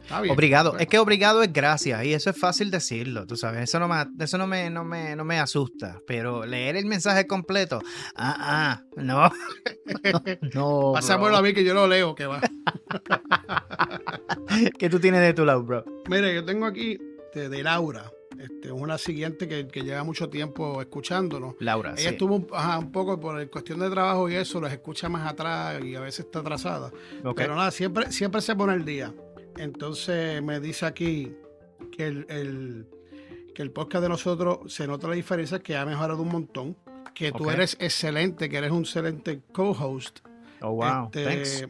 Está 0.08 0.22
bien. 0.22 0.32
Obrigado. 0.32 0.78
Es 0.78 0.86
que 0.86 0.98
obrigado 0.98 1.42
es 1.42 1.52
gracias 1.52 2.02
y 2.02 2.14
eso 2.14 2.30
es 2.30 2.40
fácil 2.40 2.70
decirlo, 2.70 3.26
tú 3.26 3.36
sabes. 3.36 3.64
Eso 3.64 3.78
no 3.78 3.88
me, 3.88 4.06
eso 4.18 4.38
no 4.38 4.46
me, 4.46 4.70
no 4.70 4.82
me, 4.82 5.14
no 5.14 5.22
me 5.22 5.38
asusta. 5.38 6.00
Pero 6.06 6.46
leer 6.46 6.76
el 6.76 6.86
mensaje 6.86 7.26
completo, 7.26 7.82
ah, 8.16 8.36
ah, 8.40 8.82
no. 8.96 9.30
no. 10.54 10.92
Pásamelo 10.94 11.36
a 11.36 11.42
mí 11.42 11.52
que 11.52 11.62
yo 11.62 11.74
lo 11.74 11.86
leo, 11.86 12.14
que 12.14 12.24
va. 12.24 12.40
¿Qué 14.78 14.88
tú 14.88 14.98
tienes 14.98 15.20
de 15.20 15.34
tu 15.34 15.44
lado, 15.44 15.62
bro? 15.62 15.84
Mire, 16.08 16.34
yo 16.34 16.42
tengo 16.42 16.64
aquí 16.64 16.96
de, 17.34 17.50
de 17.50 17.62
Laura. 17.62 18.10
Este, 18.38 18.70
una 18.70 18.98
siguiente 18.98 19.48
que, 19.48 19.66
que 19.66 19.82
lleva 19.82 20.04
mucho 20.04 20.30
tiempo 20.30 20.80
escuchándonos. 20.80 21.56
Laura, 21.58 21.90
Ella 21.90 22.00
sí. 22.00 22.08
estuvo 22.08 22.36
un, 22.36 22.46
ajá, 22.52 22.78
un 22.78 22.92
poco 22.92 23.20
por 23.20 23.38
el 23.38 23.50
cuestión 23.50 23.80
de 23.80 23.90
trabajo 23.90 24.30
y 24.30 24.36
eso, 24.36 24.60
los 24.60 24.72
escucha 24.72 25.08
más 25.08 25.30
atrás 25.30 25.82
y 25.84 25.96
a 25.96 26.00
veces 26.00 26.26
está 26.26 26.38
atrasada. 26.38 26.92
Pero 27.34 27.56
nada, 27.56 27.72
siempre, 27.72 28.12
siempre 28.12 28.40
se 28.40 28.54
pone 28.54 28.74
el 28.74 28.84
día. 28.84 29.12
Entonces 29.58 30.42
me 30.42 30.60
dice 30.60 30.86
aquí 30.86 31.32
que 31.96 32.06
el, 32.06 32.26
el- 32.28 32.86
que 33.54 33.62
el 33.62 33.72
podcast 33.72 34.02
de 34.04 34.08
nosotros 34.08 34.72
se 34.72 34.86
nota 34.86 35.08
la 35.08 35.14
diferencia, 35.14 35.58
que 35.58 35.76
ha 35.76 35.84
mejorado 35.84 36.22
un 36.22 36.28
montón, 36.28 36.76
que 37.12 37.32
tú 37.32 37.44
Ok. 37.44 37.52
eres 37.54 37.76
excelente, 37.80 38.48
que 38.48 38.56
eres 38.56 38.70
un 38.70 38.80
excelente 38.82 39.40
co-host. 39.52 40.20
Oh, 40.60 40.74
wow. 40.74 41.06
Este, 41.06 41.24
Thanks. 41.24 41.66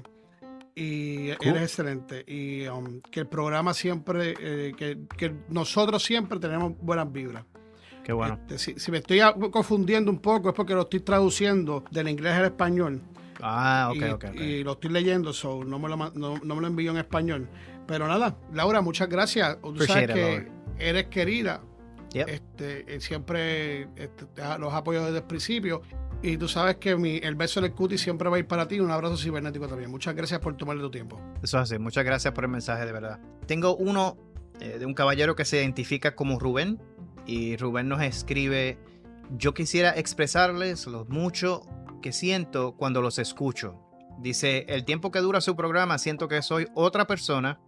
Y 0.74 1.32
Cool. 1.36 1.48
eres 1.48 1.62
excelente. 1.62 2.24
Y 2.26 2.66
um, 2.68 3.00
que 3.00 3.20
el 3.20 3.26
programa 3.26 3.72
siempre, 3.72 4.34
eh, 4.38 4.74
que, 4.76 4.98
que 5.16 5.32
nosotros 5.48 6.02
siempre 6.04 6.38
tenemos 6.38 6.74
buenas 6.80 7.10
vibras. 7.10 7.44
Qué 8.04 8.12
bueno. 8.12 8.34
Este, 8.34 8.58
si, 8.58 8.78
si 8.78 8.90
me 8.90 8.98
estoy 8.98 9.20
confundiendo 9.50 10.10
un 10.10 10.18
poco 10.20 10.50
es 10.50 10.54
porque 10.54 10.74
lo 10.74 10.82
estoy 10.82 11.00
traduciendo 11.00 11.84
del 11.90 12.08
inglés 12.08 12.34
al 12.34 12.44
español. 12.44 13.00
Ah, 13.40 13.88
ok, 13.90 13.96
y, 13.96 14.04
ok, 14.10 14.24
ok. 14.28 14.34
y 14.40 14.62
lo 14.62 14.72
estoy 14.72 14.90
leyendo, 14.90 15.32
so 15.32 15.64
no 15.64 15.78
me 15.78 15.88
lo, 15.88 15.96
no, 15.96 16.10
no 16.12 16.54
me 16.54 16.60
lo 16.60 16.66
envío 16.66 16.90
en 16.90 16.98
español. 16.98 17.48
Pero 17.88 18.06
nada, 18.06 18.36
Laura, 18.52 18.82
muchas 18.82 19.08
gracias. 19.08 19.56
Tú 19.62 19.82
sabes 19.84 20.10
it, 20.10 20.14
que 20.14 20.48
eres 20.78 21.06
querida. 21.06 21.62
Yep. 22.12 22.28
Este, 22.28 22.94
eh, 22.94 23.00
siempre 23.00 23.88
este, 23.96 24.26
los 24.58 24.74
apoyo 24.74 25.06
desde 25.06 25.18
el 25.18 25.24
principio. 25.24 25.80
Y 26.20 26.36
tú 26.36 26.48
sabes 26.48 26.76
que 26.76 26.96
mi, 26.96 27.16
el 27.16 27.34
beso 27.34 27.62
del 27.62 27.72
cuti 27.72 27.96
siempre 27.96 28.28
va 28.28 28.36
a 28.36 28.38
ir 28.40 28.46
para 28.46 28.68
ti. 28.68 28.78
Un 28.78 28.90
abrazo 28.90 29.16
cibernético 29.16 29.66
también. 29.66 29.90
Muchas 29.90 30.14
gracias 30.14 30.38
por 30.40 30.54
tomarle 30.56 30.82
tu 30.82 30.90
tiempo. 30.90 31.18
Eso 31.42 31.56
es 31.56 31.62
así. 31.62 31.78
Muchas 31.78 32.04
gracias 32.04 32.34
por 32.34 32.44
el 32.44 32.50
mensaje, 32.50 32.84
de 32.84 32.92
verdad. 32.92 33.20
Tengo 33.46 33.74
uno 33.74 34.18
eh, 34.60 34.78
de 34.78 34.84
un 34.84 34.92
caballero 34.92 35.34
que 35.34 35.46
se 35.46 35.56
identifica 35.56 36.14
como 36.14 36.38
Rubén. 36.38 36.78
Y 37.24 37.56
Rubén 37.56 37.88
nos 37.88 38.02
escribe: 38.02 38.78
Yo 39.30 39.54
quisiera 39.54 39.90
expresarles 39.96 40.86
lo 40.86 41.06
mucho 41.06 41.62
que 42.02 42.12
siento 42.12 42.72
cuando 42.76 43.00
los 43.00 43.18
escucho. 43.18 43.80
Dice: 44.18 44.66
El 44.68 44.84
tiempo 44.84 45.10
que 45.10 45.20
dura 45.20 45.40
su 45.40 45.56
programa, 45.56 45.96
siento 45.96 46.28
que 46.28 46.42
soy 46.42 46.66
otra 46.74 47.06
persona. 47.06 47.60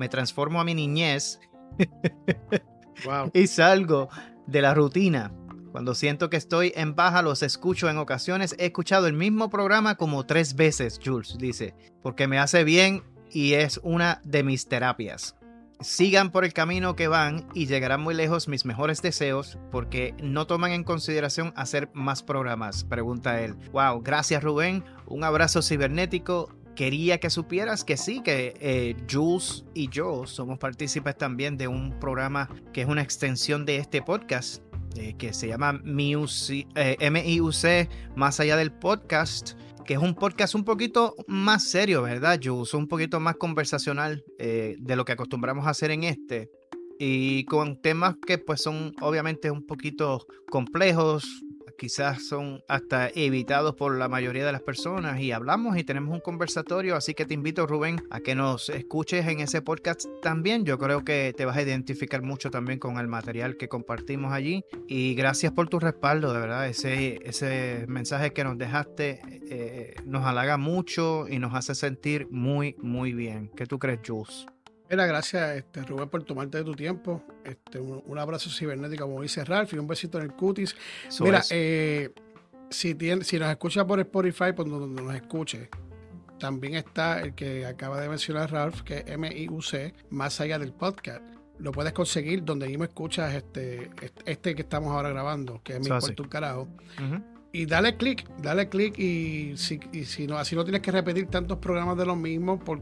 Me 0.00 0.08
transformo 0.08 0.58
a 0.62 0.64
mi 0.64 0.74
niñez 0.74 1.38
Wow. 3.04 3.30
y 3.34 3.46
salgo 3.46 4.08
de 4.46 4.62
la 4.62 4.72
rutina. 4.72 5.30
Cuando 5.72 5.94
siento 5.94 6.30
que 6.30 6.38
estoy 6.38 6.72
en 6.74 6.94
baja, 6.96 7.20
los 7.20 7.42
escucho 7.42 7.90
en 7.90 7.98
ocasiones. 7.98 8.56
He 8.58 8.66
escuchado 8.66 9.06
el 9.08 9.12
mismo 9.12 9.50
programa 9.50 9.96
como 9.96 10.24
tres 10.24 10.56
veces, 10.56 10.98
Jules 11.04 11.36
dice, 11.38 11.74
porque 12.02 12.26
me 12.28 12.38
hace 12.38 12.64
bien 12.64 13.02
y 13.30 13.52
es 13.52 13.78
una 13.82 14.22
de 14.24 14.42
mis 14.42 14.66
terapias. 14.68 15.36
sigan 15.80 16.30
por 16.30 16.44
el 16.46 16.52
camino 16.54 16.96
que 16.96 17.08
van 17.08 17.46
y 17.54 17.66
llegarán 17.66 18.00
muy 18.00 18.14
lejos 18.14 18.48
mis 18.48 18.64
mejores 18.64 19.00
deseos 19.02 19.58
porque 19.70 20.14
no 20.22 20.46
toman 20.46 20.72
en 20.72 20.82
consideración 20.84 21.52
hacer 21.56 21.90
más 21.94 22.22
programas, 22.22 22.84
pregunta 22.84 23.40
él. 23.42 23.54
Wow, 23.72 24.00
gracias 24.02 24.42
Rubén, 24.42 24.82
un 25.06 25.24
abrazo 25.24 25.60
cibernético. 25.62 26.54
Quería 26.74 27.18
que 27.18 27.30
supieras 27.30 27.84
que 27.84 27.96
sí, 27.96 28.22
que 28.22 28.54
eh, 28.60 28.96
Jules 29.10 29.64
y 29.74 29.88
yo 29.88 30.26
somos 30.26 30.58
partícipes 30.58 31.16
también 31.16 31.56
de 31.56 31.68
un 31.68 31.98
programa 32.00 32.48
que 32.72 32.82
es 32.82 32.88
una 32.88 33.02
extensión 33.02 33.66
de 33.66 33.76
este 33.76 34.02
podcast, 34.02 34.62
eh, 34.96 35.14
que 35.18 35.32
se 35.32 35.48
llama 35.48 35.72
MIUC, 35.72 36.66
eh, 36.74 37.10
MIUC, 37.10 37.88
más 38.16 38.40
allá 38.40 38.56
del 38.56 38.72
podcast 38.72 39.56
que 39.90 39.94
es 39.94 40.00
un 40.00 40.14
podcast 40.14 40.54
un 40.54 40.62
poquito 40.62 41.16
más 41.26 41.64
serio, 41.64 42.02
¿verdad, 42.02 42.38
Jules? 42.40 42.74
Un 42.74 42.86
poquito 42.86 43.18
más 43.18 43.34
conversacional 43.34 44.22
eh, 44.38 44.76
de 44.78 44.94
lo 44.94 45.04
que 45.04 45.10
acostumbramos 45.10 45.66
a 45.66 45.70
hacer 45.70 45.90
en 45.90 46.04
este. 46.04 46.48
Y 47.00 47.44
con 47.46 47.82
temas 47.82 48.14
que 48.24 48.38
pues 48.38 48.62
son 48.62 48.92
obviamente 49.00 49.50
un 49.50 49.66
poquito 49.66 50.24
complejos, 50.48 51.42
quizás 51.80 52.26
son 52.26 52.62
hasta 52.68 53.08
evitados 53.14 53.74
por 53.74 53.96
la 53.96 54.06
mayoría 54.06 54.44
de 54.44 54.52
las 54.52 54.60
personas 54.60 55.18
y 55.18 55.32
hablamos 55.32 55.78
y 55.78 55.82
tenemos 55.82 56.12
un 56.12 56.20
conversatorio, 56.20 56.94
así 56.94 57.14
que 57.14 57.24
te 57.24 57.32
invito 57.32 57.66
Rubén 57.66 58.02
a 58.10 58.20
que 58.20 58.34
nos 58.34 58.68
escuches 58.68 59.26
en 59.26 59.40
ese 59.40 59.62
podcast 59.62 60.04
también. 60.20 60.66
Yo 60.66 60.76
creo 60.76 61.06
que 61.06 61.32
te 61.34 61.46
vas 61.46 61.56
a 61.56 61.62
identificar 61.62 62.20
mucho 62.20 62.50
también 62.50 62.78
con 62.78 62.98
el 62.98 63.08
material 63.08 63.56
que 63.56 63.68
compartimos 63.68 64.34
allí 64.34 64.62
y 64.88 65.14
gracias 65.14 65.52
por 65.52 65.70
tu 65.70 65.80
respaldo, 65.80 66.34
de 66.34 66.40
verdad, 66.40 66.68
ese, 66.68 67.18
ese 67.24 67.86
mensaje 67.88 68.34
que 68.34 68.44
nos 68.44 68.58
dejaste 68.58 69.22
eh, 69.48 69.94
nos 70.04 70.26
halaga 70.26 70.58
mucho 70.58 71.28
y 71.28 71.38
nos 71.38 71.54
hace 71.54 71.74
sentir 71.74 72.28
muy, 72.30 72.76
muy 72.82 73.14
bien. 73.14 73.50
¿Qué 73.56 73.64
tú 73.64 73.78
crees, 73.78 74.00
Jules? 74.06 74.46
Mira, 74.90 75.06
gracias 75.06 75.56
este, 75.56 75.82
Rubén 75.82 76.08
por 76.08 76.24
tomarte 76.24 76.58
de 76.58 76.64
tu 76.64 76.74
tiempo. 76.74 77.22
Este, 77.44 77.78
un, 77.78 78.18
abrazo 78.18 78.50
cibernético, 78.50 79.04
como 79.04 79.22
dice 79.22 79.44
Ralph, 79.44 79.72
y 79.72 79.78
un 79.78 79.86
besito 79.86 80.18
en 80.18 80.24
el 80.24 80.32
cutis. 80.32 80.74
Mira, 81.20 81.42
eh, 81.50 82.12
si, 82.70 82.96
si 83.22 83.38
nos 83.38 83.50
escucha 83.50 83.86
por 83.86 84.00
Spotify, 84.00 84.52
por 84.54 84.68
donde 84.68 85.00
nos 85.00 85.14
escuche, 85.14 85.70
también 86.40 86.74
está 86.74 87.20
el 87.20 87.34
que 87.34 87.66
acaba 87.66 88.00
de 88.00 88.08
mencionar 88.08 88.50
Ralph, 88.50 88.80
que 88.80 89.04
es 89.06 89.16
MIUC, 89.16 89.94
más 90.10 90.40
allá 90.40 90.58
del 90.58 90.72
podcast. 90.72 91.22
Lo 91.58 91.70
puedes 91.70 91.92
conseguir 91.92 92.42
donde 92.42 92.66
mismo 92.66 92.82
escuchas 92.82 93.32
este, 93.34 93.90
este 94.24 94.56
que 94.56 94.62
estamos 94.62 94.90
ahora 94.90 95.10
grabando, 95.10 95.62
que 95.62 95.74
es 95.74 95.80
mi 95.80 95.88
cuarto 95.88 96.22
un 96.22 96.28
carajo 96.28 96.68
y 97.52 97.66
dale 97.66 97.96
clic, 97.96 98.28
dale 98.40 98.68
clic 98.68 98.98
y 98.98 99.56
si, 99.56 99.80
si 100.04 100.26
no, 100.26 100.38
así 100.38 100.54
no 100.54 100.64
tienes 100.64 100.82
que 100.82 100.92
repetir 100.92 101.26
tantos 101.26 101.58
programas 101.58 101.96
de 101.96 102.06
los 102.06 102.16
mismos 102.16 102.60
por, 102.62 102.80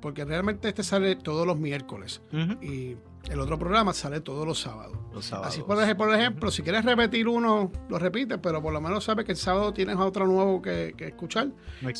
porque 0.00 0.24
realmente 0.24 0.68
este 0.68 0.82
sale 0.82 1.16
todos 1.16 1.46
los 1.46 1.58
miércoles. 1.58 2.20
Y 2.60 2.96
el 3.28 3.38
otro 3.38 3.58
programa 3.58 3.92
sale 3.92 4.20
todos 4.20 4.46
los 4.46 4.60
sábados. 4.60 4.96
Así 5.42 5.62
por, 5.62 5.96
por 5.96 6.14
ejemplo, 6.14 6.50
si 6.50 6.62
quieres 6.62 6.84
repetir 6.84 7.28
uno, 7.28 7.70
lo 7.88 7.98
repites, 7.98 8.38
pero 8.42 8.62
por 8.62 8.72
lo 8.72 8.80
menos 8.80 9.04
sabes 9.04 9.24
que 9.24 9.32
el 9.32 9.38
sábado 9.38 9.72
tienes 9.72 9.96
otro 9.96 10.26
nuevo 10.26 10.62
que, 10.62 10.94
escuchar. 10.98 11.48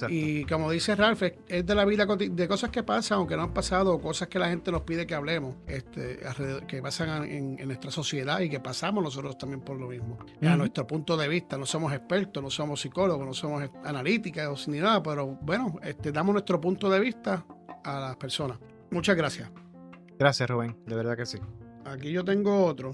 Y 0.08 0.44
como 0.44 0.70
dice 0.70 0.94
Ralph, 0.94 1.22
es, 1.22 1.66
de 1.66 1.74
la 1.74 1.84
vida, 1.84 2.06
de 2.06 2.48
cosas 2.48 2.70
que 2.70 2.82
pasan, 2.82 3.18
aunque 3.18 3.36
no 3.36 3.42
han 3.42 3.52
pasado, 3.52 3.94
o 3.94 4.00
cosas 4.00 4.28
que 4.28 4.38
la 4.38 4.48
gente 4.48 4.72
nos 4.72 4.82
pide 4.82 5.06
que 5.06 5.14
hablemos, 5.14 5.56
este, 5.66 6.20
que 6.66 6.80
pasan 6.80 7.24
en, 7.24 7.56
nuestra 7.66 7.90
sociedad 7.90 8.40
y 8.40 8.48
que 8.48 8.60
pasamos 8.60 9.02
nosotros 9.02 9.36
también 9.36 9.60
por 9.60 9.78
lo 9.78 9.88
mismo. 9.88 10.18
A 10.42 10.56
nuestro 10.56 10.86
punto 10.86 11.16
de 11.16 11.28
vista, 11.28 11.58
no 11.58 11.66
somos 11.66 11.92
expertos, 11.92 12.42
no 12.42 12.50
somos 12.50 12.80
psicólogos, 12.80 13.26
no 13.26 13.34
somos 13.34 13.68
analíticos 13.84 14.68
ni 14.68 14.78
nada, 14.78 15.02
pero 15.02 15.38
bueno, 15.42 15.76
este, 15.82 16.12
damos 16.12 16.32
nuestro 16.32 16.60
punto 16.60 16.88
de 16.88 17.00
vista 17.00 17.44
a 17.84 18.00
las 18.00 18.16
personas. 18.16 18.58
Muchas 18.90 19.16
gracias. 19.16 19.50
Gracias, 20.20 20.50
Rubén, 20.50 20.76
de 20.84 20.94
verdad 20.94 21.16
que 21.16 21.24
sí. 21.24 21.38
Aquí 21.86 22.12
yo 22.12 22.22
tengo 22.26 22.66
otro 22.66 22.92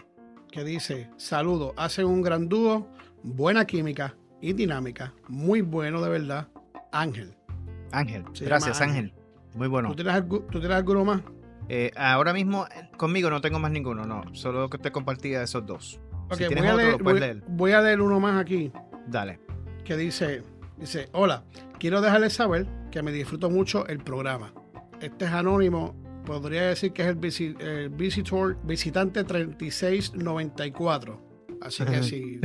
que 0.48 0.62
dice: 0.62 1.10
Saludos, 1.16 1.72
hacen 1.76 2.06
un 2.06 2.22
gran 2.22 2.48
dúo, 2.48 2.86
buena 3.24 3.64
química 3.64 4.14
y 4.40 4.52
dinámica, 4.52 5.12
muy 5.26 5.60
bueno 5.60 6.00
de 6.00 6.08
verdad. 6.08 6.46
Ángel. 6.92 7.34
Ángel, 7.90 8.24
gracias, 8.40 8.80
Ángel. 8.80 9.12
Muy 9.56 9.66
bueno. 9.66 9.88
¿Tú 9.88 9.96
tienes, 9.96 10.70
alguno 10.70 11.04
más? 11.04 11.22
Eh, 11.68 11.90
ahora 11.96 12.32
mismo 12.32 12.64
eh, 12.66 12.90
conmigo 12.96 13.28
no 13.28 13.40
tengo 13.40 13.58
más 13.58 13.72
ninguno, 13.72 14.04
no. 14.04 14.22
Solo 14.32 14.70
que 14.70 14.78
te 14.78 14.92
compartía 14.92 15.42
esos 15.42 15.66
dos. 15.66 16.00
voy, 16.28 16.44
a 16.44 16.74
leer, 16.74 17.42
voy, 17.48 17.72
a 17.72 17.80
leer 17.80 18.00
uno 18.02 18.20
más 18.20 18.40
aquí. 18.40 18.70
Dale. 19.08 19.40
Que 19.84 19.96
dice, 19.96 20.44
dice, 20.78 21.08
hola, 21.10 21.42
quiero 21.80 22.00
dejarles 22.00 22.34
saber 22.34 22.68
que 22.92 23.02
me 23.02 23.10
disfruto 23.10 23.50
mucho 23.50 23.84
el 23.88 23.98
programa. 23.98 24.52
Este 25.00 25.24
es 25.24 25.32
anónimo 25.32 26.05
podría 26.26 26.66
decir 26.66 26.92
que 26.92 27.02
es 27.02 27.08
el, 27.08 27.88
visitor, 27.88 28.58
visitante 28.62 29.24
3694. 29.24 31.22
Así 31.62 31.84
que 31.84 32.02
si 32.02 32.40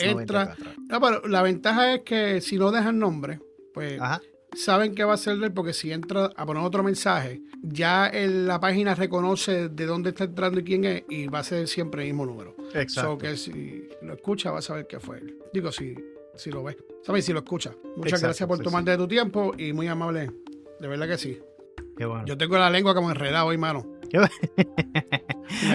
entra. 0.00 0.54
No, 0.88 1.00
pero 1.00 1.26
la 1.26 1.42
ventaja 1.42 1.94
es 1.94 2.00
que 2.02 2.42
si 2.42 2.58
no 2.58 2.70
dejan 2.70 2.98
nombre, 2.98 3.40
pues 3.72 3.98
saben 4.52 4.94
que 4.94 5.04
va 5.04 5.14
a 5.14 5.16
ser 5.16 5.38
de 5.38 5.46
él, 5.46 5.52
porque 5.52 5.72
si 5.72 5.92
entra 5.92 6.30
a 6.36 6.44
poner 6.44 6.62
otro 6.62 6.82
mensaje, 6.82 7.40
ya 7.62 8.10
la 8.12 8.60
página 8.60 8.94
reconoce 8.94 9.68
de 9.68 9.86
dónde 9.86 10.10
está 10.10 10.24
entrando 10.24 10.60
y 10.60 10.64
quién 10.64 10.84
es, 10.84 11.04
y 11.08 11.26
va 11.28 11.38
a 11.38 11.44
ser 11.44 11.68
siempre 11.68 12.02
el 12.02 12.08
mismo 12.08 12.26
número. 12.26 12.54
Exacto. 12.74 13.16
que 13.18 13.36
si 13.36 13.88
lo 14.02 14.14
escucha, 14.14 14.50
va 14.50 14.58
a 14.58 14.62
saber 14.62 14.86
que 14.86 15.00
fue 15.00 15.18
él. 15.18 15.38
Digo, 15.52 15.72
si, 15.72 15.94
si 16.34 16.50
lo 16.50 16.62
ve. 16.62 16.76
¿Sabes? 17.02 17.24
Si 17.24 17.32
lo 17.32 17.38
escucha. 17.38 17.74
Muchas 17.96 18.22
gracias 18.22 18.46
por 18.46 18.58
tomarte 18.60 18.90
de 18.90 18.98
tu 18.98 19.08
tiempo 19.08 19.54
y 19.56 19.72
muy 19.72 19.86
amable. 19.88 20.30
De 20.80 20.88
verdad 20.88 21.08
que 21.08 21.18
sí. 21.18 21.38
Yo 22.24 22.38
tengo 22.38 22.56
la 22.56 22.70
lengua 22.70 22.94
como 22.94 23.10
enredada 23.10 23.44
hoy, 23.44 23.58
mano. 23.58 23.86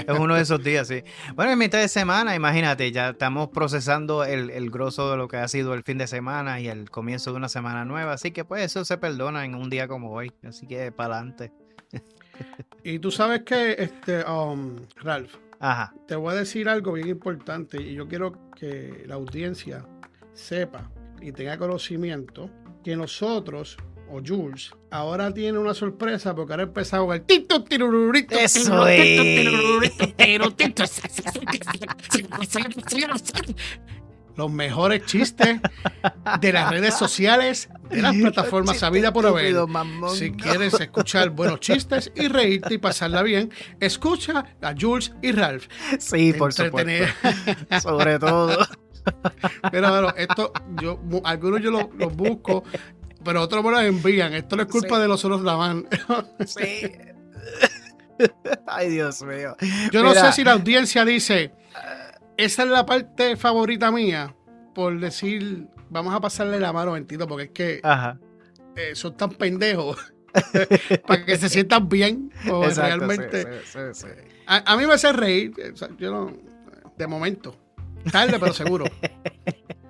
es 0.07 0.19
uno 0.19 0.35
de 0.35 0.41
esos 0.41 0.63
días, 0.63 0.87
sí. 0.87 1.03
Bueno, 1.35 1.51
en 1.51 1.59
mitad 1.59 1.79
de 1.79 1.87
semana, 1.87 2.35
imagínate, 2.35 2.91
ya 2.91 3.09
estamos 3.09 3.49
procesando 3.49 4.23
el, 4.23 4.49
el 4.49 4.71
grosso 4.71 5.11
de 5.11 5.17
lo 5.17 5.27
que 5.27 5.37
ha 5.37 5.47
sido 5.47 5.73
el 5.73 5.83
fin 5.83 5.97
de 5.97 6.07
semana 6.07 6.59
y 6.59 6.67
el 6.67 6.89
comienzo 6.89 7.31
de 7.31 7.37
una 7.37 7.47
semana 7.47 7.85
nueva. 7.85 8.13
Así 8.13 8.31
que, 8.31 8.43
pues, 8.43 8.63
eso 8.63 8.83
se 8.85 8.97
perdona 8.97 9.45
en 9.45 9.55
un 9.55 9.69
día 9.69 9.87
como 9.87 10.11
hoy. 10.11 10.31
Así 10.43 10.67
que, 10.67 10.91
para 10.91 11.17
adelante. 11.17 11.51
y 12.83 12.99
tú 12.99 13.11
sabes 13.11 13.43
que, 13.43 13.75
este, 13.77 14.23
um, 14.25 14.77
Ralph, 14.97 15.35
Ajá. 15.59 15.93
te 16.07 16.15
voy 16.15 16.33
a 16.33 16.37
decir 16.37 16.67
algo 16.67 16.93
bien 16.93 17.07
importante 17.07 17.81
y 17.81 17.93
yo 17.93 18.07
quiero 18.07 18.51
que 18.55 19.03
la 19.05 19.15
audiencia 19.15 19.85
sepa 20.33 20.89
y 21.21 21.31
tenga 21.31 21.57
conocimiento 21.57 22.49
que 22.83 22.95
nosotros 22.95 23.77
o 24.09 24.21
Jules, 24.25 24.71
ahora 24.91 25.33
tiene 25.33 25.57
una 25.57 25.73
sorpresa 25.73 26.35
porque 26.35 26.53
ahora 26.53 26.63
ha 26.63 26.67
empezado 26.67 27.07
con 27.07 27.15
el 27.15 27.23
tito 27.23 27.63
tirururito. 27.63 28.35
Eso 28.35 28.87
es. 28.87 29.47
Los 34.35 34.51
mejores 34.51 35.05
chistes 35.05 35.61
de 36.41 36.53
las 36.53 36.69
redes 36.69 36.93
sociales, 36.95 37.69
de 37.89 38.01
las 38.01 38.13
plataformas 38.15 38.79
sabidas 38.79 39.13
por 39.13 39.25
haber. 39.25 39.55
Si 40.13 40.31
quieres 40.31 40.73
escuchar 40.73 41.29
buenos 41.29 41.61
chistes 41.61 42.11
y 42.15 42.27
reírte 42.27 42.73
y 42.73 42.77
pasarla 42.77 43.23
bien, 43.23 43.49
escucha 43.79 44.45
a 44.61 44.75
Jules 44.77 45.13
y 45.21 45.31
Ralph. 45.31 45.67
Sí, 45.99 46.33
por 46.33 46.51
supuesto. 46.51 46.91
Sobre 47.81 48.19
todo. 48.19 48.57
Pero, 49.71 50.15
esto, 50.15 50.51
yo, 50.81 50.99
algunos 51.23 51.61
yo 51.61 51.71
los 51.71 52.15
busco 52.15 52.63
pero 53.25 53.41
otros 53.41 53.63
me 53.63 53.71
lo 53.71 53.81
envían. 53.81 54.33
Esto 54.33 54.55
no 54.55 54.61
es 54.63 54.69
culpa 54.69 54.99
de 54.99 55.07
los 55.07 55.25
otros 55.25 55.41
la 55.41 55.55
sí. 56.45 56.91
Ay, 58.67 58.89
Dios 58.91 59.21
mío. 59.23 59.57
Yo 59.91 60.03
no 60.03 60.13
sé 60.13 60.31
si 60.31 60.43
la 60.43 60.53
audiencia 60.53 61.03
dice, 61.03 61.51
esa 62.37 62.63
es 62.63 62.69
la 62.69 62.85
parte 62.85 63.35
favorita 63.35 63.91
mía, 63.91 64.33
por 64.73 64.97
decir, 64.99 65.67
vamos 65.89 66.13
a 66.13 66.21
pasarle 66.21 66.59
la 66.59 66.71
mano, 66.71 66.93
mentito, 66.93 67.27
porque 67.27 67.45
es 67.45 67.51
que 67.51 67.81
eh, 68.75 68.95
son 68.95 69.17
tan 69.17 69.31
pendejos. 69.31 70.13
para 71.07 71.25
que 71.25 71.37
se 71.37 71.47
sientan 71.47 71.87
bien 71.87 72.29
o 72.51 72.65
realmente 72.67 73.47
a, 74.47 74.75
mí 74.75 74.85
me 74.85 74.95
hace 74.95 75.13
reír 75.13 75.53
yo 75.97 76.11
no 76.11 76.33
de 76.97 77.07
momento 77.07 77.55
tarde 78.11 78.37
pero 78.37 78.53
seguro 78.53 78.83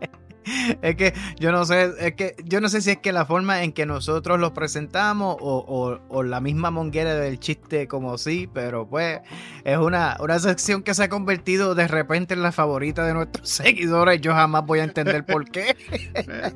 es 0.82 0.96
que 0.96 1.14
yo 1.40 1.52
no 1.52 1.66
sé, 1.66 1.92
es 2.00 2.16
que 2.16 2.36
yo 2.44 2.62
no 2.62 2.70
sé 2.70 2.82
si 2.82 2.92
es 2.92 2.98
que 2.98 3.12
la 3.12 3.26
forma 3.26 3.64
en 3.64 3.74
que 3.74 3.86
nosotros 3.86 4.40
los 4.40 4.52
presentamos 4.52 5.38
o, 5.40 6.00
la 6.24 6.42
misma 6.42 6.72
monguera 6.72 7.16
del 7.16 7.40
chiste 7.40 7.88
como 7.88 8.18
sí, 8.18 8.50
pero 8.52 8.88
pues 8.88 9.20
es 9.64 9.78
una, 9.78 10.18
una 10.20 10.40
sección 10.40 10.82
que 10.82 10.94
se 10.94 11.04
ha 11.04 11.10
convertido 11.10 11.76
de 11.76 11.88
repente 11.88 12.34
en 12.34 12.42
la 12.42 12.52
favorita 12.52 13.06
de 13.06 13.14
nuestros 13.14 13.48
seguidores. 13.50 14.22
Yo 14.22 14.34
jamás 14.34 14.66
voy 14.66 14.80
a 14.80 14.84
entender 14.84 15.26
por 15.26 15.50
qué. 15.50 15.76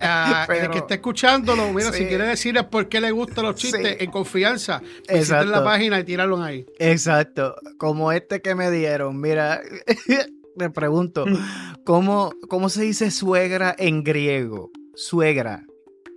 Ah, 0.00 0.46
el 0.48 0.70
que 0.70 0.78
esté 0.78 0.94
escuchándolo, 0.94 1.72
mira, 1.72 1.92
si 1.92 2.06
quiere 2.06 2.24
decirles 2.28 2.62
por 2.62 2.88
qué 2.88 3.00
le 3.00 3.10
gustan 3.10 3.46
los 3.46 3.56
chistes 3.56 3.96
en 4.00 4.10
confianza, 4.12 4.80
visiten 5.12 5.50
la 5.50 5.64
página 5.64 5.98
y 5.98 6.04
tíralo 6.04 6.40
ahí. 6.40 6.64
Exacto, 6.78 7.56
como 7.78 8.12
este 8.12 8.40
que 8.40 8.54
me 8.54 8.70
dieron, 8.70 9.20
mira. 9.20 9.60
Me 10.58 10.70
pregunto, 10.70 11.24
¿cómo, 11.84 12.32
¿cómo 12.48 12.68
se 12.68 12.82
dice 12.82 13.10
suegra 13.10 13.74
en 13.78 14.02
griego? 14.02 14.70
Suegra 14.94 15.64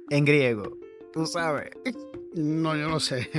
en 0.09 0.25
griego. 0.25 0.77
¿Tú 1.13 1.25
sabes? 1.25 1.69
No, 2.33 2.75
yo 2.75 2.89
no 2.89 2.99
sé. 2.99 3.29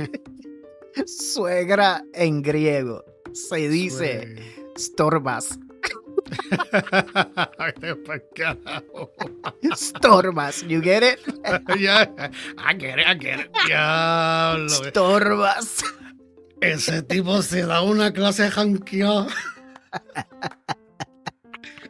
Suegra 1.05 2.03
en 2.13 2.41
griego 2.41 3.03
se 3.33 3.67
dice 3.69 4.35
storbas. 4.77 5.59
Storbas, 9.75 10.63
you 10.67 10.81
get 10.81 11.03
it? 11.03 11.19
yeah, 11.77 12.05
I 12.57 12.73
get 12.73 12.99
it, 12.99 13.07
I 13.07 13.15
get 13.15 13.39
it. 13.39 13.51
Storbas. 14.69 15.83
Ese 16.61 17.01
tipo 17.03 17.41
se 17.41 17.65
da 17.65 17.81
una 17.81 18.13
clase 18.13 18.49
janqueada. 18.49 19.27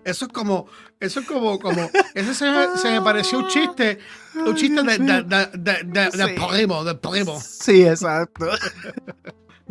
Eso 0.05 0.25
es 0.25 0.31
como, 0.31 0.67
eso 0.99 1.19
es 1.21 1.25
como, 1.27 1.59
como, 1.59 1.89
ese 2.13 2.33
se, 2.33 2.49
me- 2.51 2.77
se 2.77 2.91
me 2.91 3.01
pareció 3.01 3.39
un 3.39 3.47
chiste, 3.47 3.99
un 4.35 4.55
chiste 4.55 4.81
de, 4.83 4.97
de, 4.97 5.23
de, 5.23 5.47
de, 5.53 5.83
de, 5.83 6.09
de 6.09 6.11
Sí. 6.11 6.35
primo, 6.51 6.83
de 6.83 6.95
primo. 6.95 7.39
Sí, 7.39 7.85
exacto. 7.85 8.47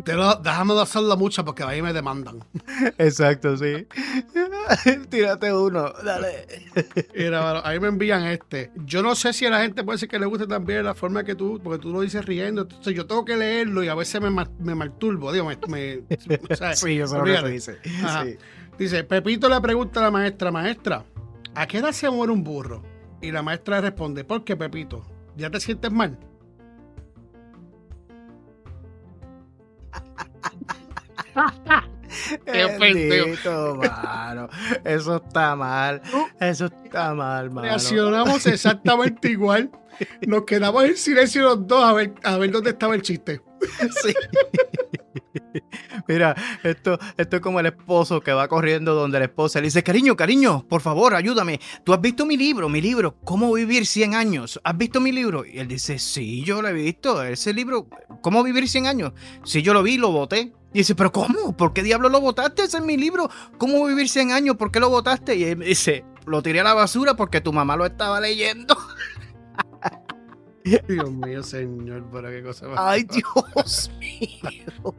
Te 0.03 0.13
lo- 0.15 0.35
déjame 0.35 0.73
de 0.73 0.81
hacerlo 0.81 1.15
mucho 1.15 1.45
porque 1.45 1.63
ahí 1.63 1.81
me 1.81 1.93
demandan. 1.93 2.39
Exacto, 2.97 3.55
sí. 3.55 3.87
Tírate 5.09 5.53
uno, 5.53 5.93
dale. 6.03 6.45
Mira, 7.15 7.61
ahí 7.65 7.79
me 7.79 7.87
envían 7.87 8.23
este. 8.25 8.71
Yo 8.85 9.01
no 9.01 9.15
sé 9.15 9.31
si 9.33 9.45
a 9.45 9.49
la 9.49 9.61
gente 9.61 9.83
puede 9.83 9.97
ser 9.99 10.09
que 10.09 10.19
le 10.19 10.25
guste 10.25 10.47
también 10.47 10.83
la 10.83 10.93
forma 10.95 11.23
que 11.23 11.35
tú, 11.35 11.61
porque 11.63 11.79
tú 11.81 11.91
lo 11.91 12.01
dices 12.01 12.25
riendo. 12.25 12.63
Entonces 12.63 12.93
yo 12.95 13.05
tengo 13.05 13.23
que 13.23 13.37
leerlo 13.37 13.83
y 13.83 13.87
a 13.87 13.95
veces 13.95 14.19
me, 14.19 14.29
me 14.29 14.75
malturbo. 14.75 15.31
Digo, 15.31 15.45
me, 15.45 15.57
me- 15.67 16.03
o 16.49 16.55
sea, 16.55 16.75
Sí, 16.75 16.95
yo 16.95 17.07
sé 17.07 17.17
lo 17.17 17.23
que. 17.23 17.31
Ajá. 18.03 18.25
Sí. 18.25 18.37
Dice, 18.77 19.03
Pepito 19.03 19.49
le 19.49 19.61
pregunta 19.61 19.99
a 19.99 20.03
la 20.03 20.11
maestra, 20.11 20.51
maestra, 20.51 21.05
¿a 21.55 21.67
qué 21.67 21.77
edad 21.77 21.91
se 21.91 22.09
muere 22.09 22.33
un 22.33 22.43
burro? 22.43 22.83
Y 23.21 23.31
la 23.31 23.41
maestra 23.41 23.81
responde, 23.81 24.23
¿por 24.23 24.43
qué, 24.43 24.55
Pepito? 24.57 25.03
¿Ya 25.35 25.49
te 25.49 25.59
sientes 25.59 25.91
mal? 25.91 26.17
Qué. 32.45 32.77
Bendito, 32.79 33.75
mano. 33.75 34.49
Eso 34.83 35.15
está 35.17 35.55
mal. 35.55 36.01
Eso 36.39 36.65
está 36.65 37.13
mal, 37.13 37.49
mano. 37.49 37.67
Reaccionamos 37.67 38.45
exactamente 38.45 39.29
igual. 39.29 39.71
Nos 40.27 40.43
quedamos 40.43 40.83
en 40.85 40.97
silencio 40.97 41.43
los 41.43 41.67
dos 41.67 41.83
a 41.83 41.93
ver, 41.93 42.13
a 42.23 42.37
ver 42.37 42.51
dónde 42.51 42.71
estaba 42.71 42.95
el 42.95 43.01
chiste. 43.01 43.41
Sí. 44.03 44.13
Mira, 46.07 46.35
esto, 46.63 46.99
esto 47.17 47.35
es 47.35 47.41
como 47.41 47.59
el 47.59 47.67
esposo 47.67 48.21
que 48.21 48.33
va 48.33 48.47
corriendo 48.47 48.93
donde 48.93 49.19
la 49.19 49.25
esposa 49.25 49.59
le 49.59 49.67
dice, 49.67 49.83
cariño, 49.83 50.15
cariño, 50.15 50.65
por 50.67 50.81
favor, 50.81 51.15
ayúdame. 51.15 51.59
¿Tú 51.83 51.93
has 51.93 52.01
visto 52.01 52.25
mi 52.25 52.37
libro, 52.37 52.69
mi 52.69 52.81
libro? 52.81 53.15
¿Cómo 53.23 53.51
vivir 53.53 53.85
100 53.85 54.15
años? 54.15 54.59
¿Has 54.63 54.77
visto 54.77 54.99
mi 54.99 55.11
libro? 55.11 55.45
Y 55.45 55.59
él 55.59 55.67
dice, 55.67 55.99
sí, 55.99 56.43
yo 56.43 56.61
lo 56.61 56.67
he 56.69 56.73
visto. 56.73 57.23
Ese 57.23 57.53
libro, 57.53 57.87
¿cómo 58.21 58.43
vivir 58.43 58.67
100 58.67 58.87
años? 58.87 59.13
Sí, 59.43 59.61
yo 59.61 59.73
lo 59.73 59.83
vi, 59.83 59.97
lo 59.97 60.11
voté. 60.11 60.53
Y 60.73 60.79
dice, 60.79 60.95
pero 60.95 61.11
¿cómo? 61.11 61.55
¿Por 61.55 61.73
qué 61.73 61.83
diablo 61.83 62.09
lo 62.09 62.19
votaste? 62.19 62.63
Ese 62.63 62.77
es 62.77 62.83
mi 62.83 62.97
libro. 62.97 63.29
¿Cómo 63.57 63.85
vivir 63.85 64.09
100 64.09 64.31
años? 64.31 64.57
¿Por 64.57 64.71
qué 64.71 64.79
lo 64.79 64.89
votaste? 64.89 65.35
Y 65.35 65.43
él 65.43 65.57
me 65.57 65.65
dice, 65.65 66.03
lo 66.25 66.41
tiré 66.41 66.61
a 66.61 66.63
la 66.63 66.73
basura 66.73 67.15
porque 67.15 67.41
tu 67.41 67.53
mamá 67.53 67.75
lo 67.75 67.85
estaba 67.85 68.19
leyendo. 68.19 68.75
Dios 70.63 71.11
mío, 71.11 71.43
señor, 71.43 72.09
para 72.09 72.31
qué 72.31 72.41
cosa 72.41 72.67
más. 72.69 72.79
Ay, 72.79 73.03
Dios 73.03 73.91
mío. 73.99 74.95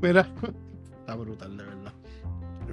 Mira, 0.00 0.32
está 1.00 1.14
brutal, 1.16 1.56
de 1.56 1.64
verdad. 1.64 1.94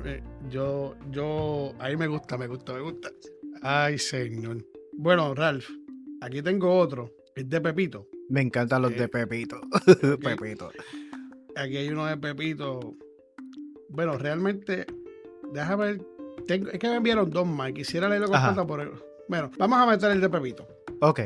Eh, 0.06 0.24
Yo, 0.50 0.96
yo, 1.12 1.74
ahí 1.80 1.98
me 1.98 2.08
gusta, 2.08 2.38
me 2.38 2.48
gusta, 2.48 2.74
me 2.74 2.82
gusta. 2.82 3.10
Ay, 3.62 3.98
señor. 3.98 4.64
Bueno, 4.94 5.34
Ralph, 5.34 5.68
aquí 6.22 6.42
tengo 6.42 6.78
otro. 6.78 7.12
Es 7.36 7.50
de 7.50 7.60
Pepito. 7.62 8.08
Me 8.30 8.42
encantan 8.42 8.82
los 8.84 8.92
Eh, 8.92 8.96
de 8.96 9.08
Pepito. 9.08 9.60
Pepito. 10.22 10.70
Aquí 11.56 11.78
hay 11.78 11.90
uno 11.90 12.06
de 12.06 12.18
Pepito. 12.18 12.96
Bueno, 13.90 14.18
realmente, 14.18 14.86
déjame 15.54 15.86
ver. 15.86 16.06
Tengo, 16.48 16.70
es 16.70 16.78
que 16.80 16.88
me 16.90 16.96
enviaron 16.98 17.30
dos 17.30 17.48
más. 17.48 17.72
Quisiera 17.74 18.08
leerlo 18.08 18.34
Ajá. 18.34 18.48
completo 18.56 18.68
por 18.68 18.80
el- 18.82 18.92
Bueno, 19.28 19.50
vamos 19.58 19.80
a 19.80 19.86
meter 19.88 20.12
el 20.12 20.22
de 20.22 20.30
Pepito. 20.30 20.68
Ok. 21.02 21.22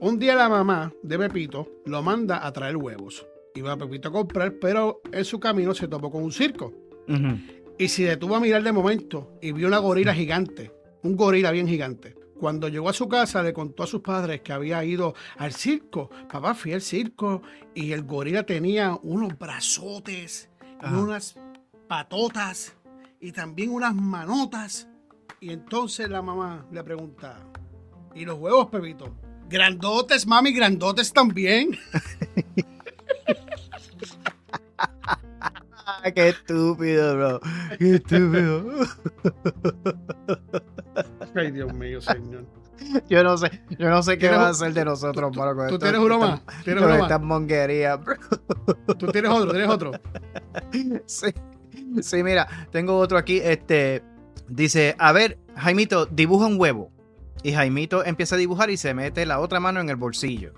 Un 0.00 0.18
día 0.18 0.34
la 0.36 0.48
mamá 0.48 0.92
de 1.02 1.18
Pepito 1.18 1.68
lo 1.86 2.02
manda 2.02 2.46
a 2.46 2.52
traer 2.52 2.76
huevos. 2.76 3.26
Iba 3.54 3.76
Pepito 3.76 4.08
a 4.08 4.12
comprar, 4.12 4.54
pero 4.60 5.02
en 5.12 5.24
su 5.24 5.38
camino 5.38 5.74
se 5.74 5.88
topó 5.88 6.10
con 6.10 6.22
un 6.22 6.32
circo. 6.32 6.72
Y 7.78 7.88
se 7.88 8.04
detuvo 8.04 8.36
a 8.36 8.40
mirar 8.40 8.62
de 8.62 8.72
momento 8.72 9.38
y 9.42 9.52
vio 9.52 9.66
una 9.66 9.78
gorila 9.78 10.14
gigante, 10.14 10.72
un 11.02 11.16
gorila 11.16 11.50
bien 11.50 11.66
gigante. 11.66 12.14
Cuando 12.38 12.68
llegó 12.68 12.88
a 12.88 12.92
su 12.92 13.08
casa 13.08 13.42
le 13.42 13.52
contó 13.52 13.84
a 13.84 13.86
sus 13.86 14.00
padres 14.00 14.40
que 14.40 14.52
había 14.52 14.84
ido 14.84 15.14
al 15.36 15.52
circo. 15.52 16.10
Papá, 16.30 16.54
fui 16.54 16.72
al 16.72 16.80
circo 16.80 17.42
y 17.74 17.92
el 17.92 18.02
gorila 18.02 18.44
tenía 18.44 18.98
unos 19.02 19.38
brazotes 19.38 20.50
y 20.82 20.94
unas 20.94 21.36
patotas 21.88 22.74
y 23.20 23.32
también 23.32 23.70
unas 23.70 23.94
manotas. 23.94 24.88
Y 25.40 25.50
entonces 25.50 26.08
la 26.08 26.22
mamá 26.22 26.66
le 26.72 26.82
pregunta, 26.82 27.38
¿y 28.14 28.24
los 28.24 28.38
huevos, 28.38 28.68
Pepito? 28.68 29.14
Grandotes, 29.48 30.26
mami, 30.26 30.52
grandotes 30.52 31.12
también. 31.12 31.78
qué 36.10 36.28
estúpido, 36.30 37.14
bro. 37.16 37.40
Qué 37.78 37.94
estúpido. 37.96 38.64
Ay, 41.34 41.50
Dios 41.52 41.72
mío, 41.74 42.00
señor. 42.00 42.44
Yo 43.08 43.22
no 43.22 43.36
sé, 43.38 43.62
yo 43.78 43.88
no 43.88 44.02
sé 44.02 44.12
qué 44.14 44.26
¿Tienes 44.26 44.38
va 44.38 44.46
a 44.48 44.50
hacer 44.50 44.72
de 44.72 44.84
nosotros, 44.84 45.36
mano, 45.36 45.54
con 45.54 45.68
¿Tú 45.68 45.78
tienes 45.78 46.00
uno 46.00 46.18
más? 46.18 46.40
¿Tienes 46.64 46.82
con 46.82 46.90
uno 46.90 46.98
más? 46.98 47.10
estas 47.10 47.22
monguerías, 47.22 48.00
bro. 48.02 48.16
¿Tú 48.98 49.06
tienes 49.08 49.30
otro? 49.30 49.52
¿Tienes 49.52 49.68
otro? 49.68 49.92
Sí. 51.06 51.28
Sí, 52.00 52.22
mira, 52.22 52.48
tengo 52.70 52.98
otro 52.98 53.18
aquí. 53.18 53.38
Este 53.42 54.02
dice: 54.48 54.94
A 54.98 55.12
ver, 55.12 55.38
Jaimito, 55.56 56.06
dibuja 56.06 56.46
un 56.46 56.60
huevo. 56.60 56.90
Y 57.42 57.52
Jaimito 57.52 58.04
empieza 58.04 58.36
a 58.36 58.38
dibujar 58.38 58.70
y 58.70 58.76
se 58.76 58.94
mete 58.94 59.26
la 59.26 59.40
otra 59.40 59.60
mano 59.60 59.80
en 59.80 59.88
el 59.88 59.96
bolsillo. 59.96 60.52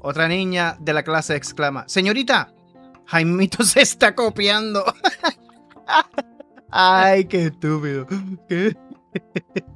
Otra 0.00 0.28
niña 0.28 0.76
de 0.80 0.92
la 0.92 1.02
clase 1.02 1.36
exclama: 1.36 1.84
Señorita, 1.88 2.54
Jaimito 3.06 3.62
se 3.64 3.82
está 3.82 4.14
copiando. 4.14 4.84
Ay, 6.70 7.24
qué 7.26 7.46
estúpido. 7.46 8.06
¿Qué? 8.48 8.76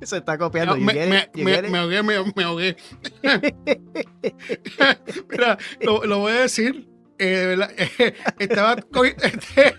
Se 0.02 0.18
está 0.18 0.36
copiando. 0.36 0.76
Me, 0.76 0.92
me, 1.06 1.30
me- 1.34 1.62
me 1.70 1.78
ahogué, 1.78 2.02
me, 2.02 2.44
ahogué. 2.44 2.76
Mira, 5.30 5.58
lo, 5.80 6.04
lo 6.04 6.18
voy 6.18 6.32
a 6.32 6.40
decir. 6.40 6.88
eh, 7.18 7.56
eh, 7.98 8.14
estaba 8.38 8.76
cogi- 8.76 9.14
este, 9.22 9.74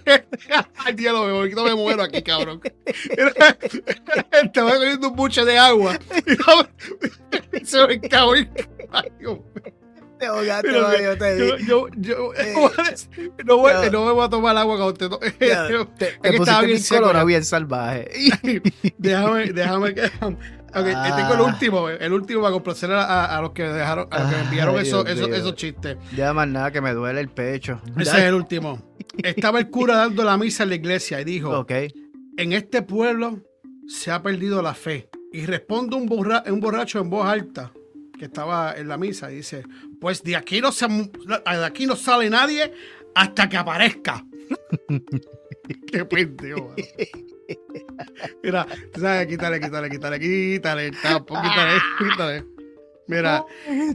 Ay, 0.78 0.94
diablo, 0.94 1.26
me, 1.26 1.32
voy- 1.34 1.54
no 1.54 1.64
me 1.66 1.76
muero 1.76 2.04
aquí, 2.04 2.22
cabrón. 2.22 2.62
Estaba 4.32 4.76
cogiendo 4.76 5.10
un 5.10 5.16
buche 5.16 5.44
de 5.46 5.58
agua. 5.58 6.00
Y 7.54 7.66
se 7.66 7.86
me 7.88 8.00
cagó. 8.02 8.34
Ay, 8.34 9.12
Dios 9.20 9.40
mío. 9.40 9.74
Te 10.22 10.28
ahogaste, 10.28 10.68
Mira, 10.68 10.82
va, 10.82 11.02
yo 11.02 11.18
te 11.18 11.38
Yo, 11.40 11.56
vi. 11.58 11.66
yo, 11.66 11.88
yo, 11.98 12.34
Eh, 12.38 12.54
no, 13.44 13.58
voy, 13.58 13.74
no 13.92 14.06
me 14.06 14.12
voy 14.12 14.24
a 14.26 14.30
tomar 14.30 14.56
agua 14.56 14.78
con 14.78 14.88
usted. 14.90 15.10
no. 15.72 15.88
Te, 15.88 16.06
te 16.22 16.34
pusiste 16.38 16.66
bien 16.68 16.82
colorado, 16.88 17.44
salvaje. 17.44 18.08
déjame, 19.00 19.52
déjame 19.52 19.96
que. 19.96 20.06
Ok, 20.06 20.86
eh, 20.88 20.94
tengo 21.18 21.34
el 21.34 21.40
Ah. 21.40 21.44
último, 21.44 21.90
el 21.90 22.14
último 22.14 22.42
para 22.44 22.54
complacer 22.54 22.92
a, 22.92 23.04
a- 23.04 23.38
a 23.38 23.42
los 23.42 23.52
que 23.52 23.64
dejaron, 23.64 24.08
a 24.12 24.20
los 24.20 24.30
que 24.30 24.36
me 24.38 24.42
enviaron 24.44 24.76
Ay, 24.78 24.84
esos, 24.84 25.06
esos, 25.10 25.56
chistes. 25.56 25.98
Ya 26.16 26.32
más 26.34 26.48
nada 26.48 26.72
que 26.72 26.80
me 26.82 26.94
duele 26.94 27.20
el 27.20 27.30
pecho. 27.30 27.82
Ese 28.00 28.12
es 28.20 28.24
el 28.26 28.36
último. 28.36 28.80
Estaba 29.24 29.58
el 29.60 29.70
cura 29.72 29.96
dando 29.98 30.24
la 30.24 30.38
misa 30.38 30.64
en 30.64 30.70
la 30.70 30.76
iglesia 30.76 31.20
y 31.20 31.24
dijo: 31.26 31.50
Ok. 31.60 31.72
En 32.38 32.54
este 32.54 32.84
pueblo 32.84 33.42
se 33.88 34.12
ha 34.12 34.22
perdido 34.22 34.62
la 34.62 34.74
fe. 34.76 35.10
Y 35.34 35.46
responde 35.46 35.96
un, 35.96 36.08
borra- 36.08 36.44
un 36.48 36.60
borracho 36.60 37.00
en 37.00 37.10
voz 37.10 37.26
alta 37.26 37.72
que 38.22 38.26
estaba 38.26 38.76
en 38.78 38.88
la 38.88 39.00
misa 39.00 39.32
y 39.32 39.38
dice: 39.38 39.64
Pues 40.00 40.22
de 40.22 40.36
aquí 40.36 40.62
no, 40.62 40.72
se, 40.72 40.88
de 40.88 41.66
aquí 41.66 41.88
no 41.88 41.96
sale 41.96 42.30
nadie 42.30 42.72
hasta 43.16 43.50
que 43.50 43.58
aparezca. 43.58 44.24
Qué 45.92 46.06
pendejo. 46.06 46.76
Mira, 48.44 48.68
sabes, 48.96 49.26
quítale, 49.26 49.60
quítale, 49.60 49.90
quítale, 49.90 50.20
quítale, 50.20 50.92
quítale, 50.92 51.82
quítale. 51.98 52.46
Mira, 53.12 53.44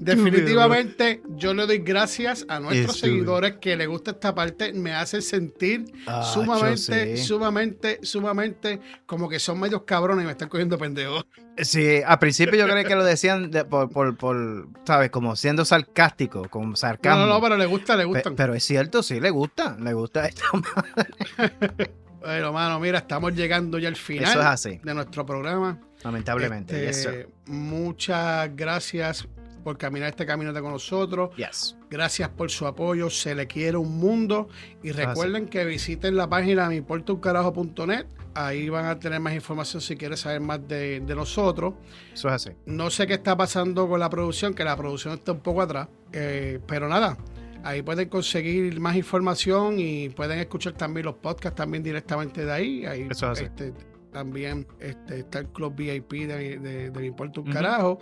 definitivamente 0.00 1.22
yo 1.36 1.54
le 1.54 1.66
doy 1.66 1.78
gracias 1.78 2.44
a 2.48 2.60
nuestros 2.60 2.98
seguidores 2.98 3.56
que 3.60 3.76
les 3.76 3.88
gusta 3.88 4.12
esta 4.12 4.34
parte, 4.34 4.72
me 4.72 4.92
hace 4.92 5.22
sentir 5.22 5.84
Ah, 6.06 6.22
sumamente, 6.22 7.16
sumamente, 7.16 7.98
sumamente 8.02 8.80
como 9.06 9.28
que 9.28 9.38
son 9.38 9.58
medios 9.60 9.82
cabrones 9.84 10.24
y 10.24 10.26
me 10.26 10.32
están 10.32 10.48
cogiendo 10.48 10.76
pendejos. 10.78 11.26
Sí, 11.58 12.00
al 12.04 12.18
principio 12.18 12.54
yo 12.58 12.68
creí 12.68 12.84
que 12.84 12.94
lo 12.94 13.04
decían 13.04 13.50
de- 13.50 13.64
por, 13.64 13.88
por, 13.90 14.16
por, 14.16 14.68
¿sabes? 14.86 15.10
Como 15.10 15.34
siendo 15.36 15.64
sarcástico, 15.64 16.48
con 16.50 16.70
No, 16.70 16.76
sarcasmo. 16.76 17.20
no, 17.24 17.26
no, 17.26 17.40
pero 17.40 17.56
le 17.56 17.64
gusta, 17.66 17.96
le 17.96 18.02
Pe- 18.02 18.08
gustan. 18.08 18.36
pero 18.36 18.54
es 18.54 18.62
cierto, 18.64 19.02
sí, 19.02 19.20
le 19.20 19.30
gusta, 19.30 19.76
le 19.80 19.92
gusta 19.94 20.26
esto. 20.26 20.42
Bueno, 22.20 22.52
mano, 22.52 22.80
mira, 22.80 22.98
estamos 22.98 23.34
llegando 23.36 23.78
ya 23.78 23.86
al 23.86 23.94
final 23.94 24.24
Eso 24.24 24.40
es 24.40 24.46
así, 24.46 24.80
de 24.82 24.94
nuestro 24.94 25.24
programa. 25.24 25.78
Lamentablemente. 26.02 26.88
Este, 26.88 27.18
yes, 27.18 27.26
muchas 27.46 28.54
gracias 28.54 29.28
por 29.66 29.78
caminar 29.78 30.10
este 30.10 30.24
camino 30.24 30.52
con 30.52 30.70
nosotros. 30.70 31.34
Yes. 31.34 31.76
Gracias 31.90 32.28
por 32.28 32.52
su 32.52 32.68
apoyo. 32.68 33.10
Se 33.10 33.34
le 33.34 33.48
quiere 33.48 33.76
un 33.76 33.98
mundo. 33.98 34.48
Y 34.84 34.92
recuerden 34.92 35.48
que 35.48 35.64
visiten 35.64 36.14
la 36.14 36.28
página 36.28 36.68
meimportauncarajo.net. 36.68 38.06
Ahí 38.34 38.68
van 38.68 38.84
a 38.84 39.00
tener 39.00 39.18
más 39.18 39.34
información 39.34 39.80
si 39.80 39.96
quieren 39.96 40.16
saber 40.16 40.40
más 40.40 40.68
de, 40.68 41.00
de, 41.00 41.14
nosotros. 41.16 41.74
Eso 42.14 42.28
es 42.28 42.34
así. 42.34 42.50
No 42.66 42.90
sé 42.90 43.08
qué 43.08 43.14
está 43.14 43.36
pasando 43.36 43.88
con 43.88 43.98
la 43.98 44.08
producción, 44.08 44.54
que 44.54 44.62
la 44.62 44.76
producción 44.76 45.14
está 45.14 45.32
un 45.32 45.40
poco 45.40 45.62
atrás. 45.62 45.88
Eh, 46.12 46.60
pero 46.68 46.88
nada, 46.88 47.16
ahí 47.64 47.82
pueden 47.82 48.08
conseguir 48.08 48.78
más 48.78 48.94
información 48.94 49.80
y 49.80 50.10
pueden 50.10 50.38
escuchar 50.38 50.74
también 50.74 51.06
los 51.06 51.16
podcasts 51.16 51.56
también 51.56 51.82
directamente 51.82 52.44
de 52.44 52.52
ahí. 52.52 52.86
ahí 52.86 53.08
Eso 53.10 53.32
es 53.32 53.40
así. 53.40 53.44
este, 53.46 53.72
también 54.20 54.66
este, 54.80 55.18
está 55.20 55.40
el 55.40 55.48
club 55.48 55.74
VIP 55.76 56.10
de, 56.26 56.58
de, 56.58 56.90
de 56.90 57.00
Me 57.00 57.06
Importa 57.06 57.40
un 57.40 57.52
Carajo. 57.52 57.98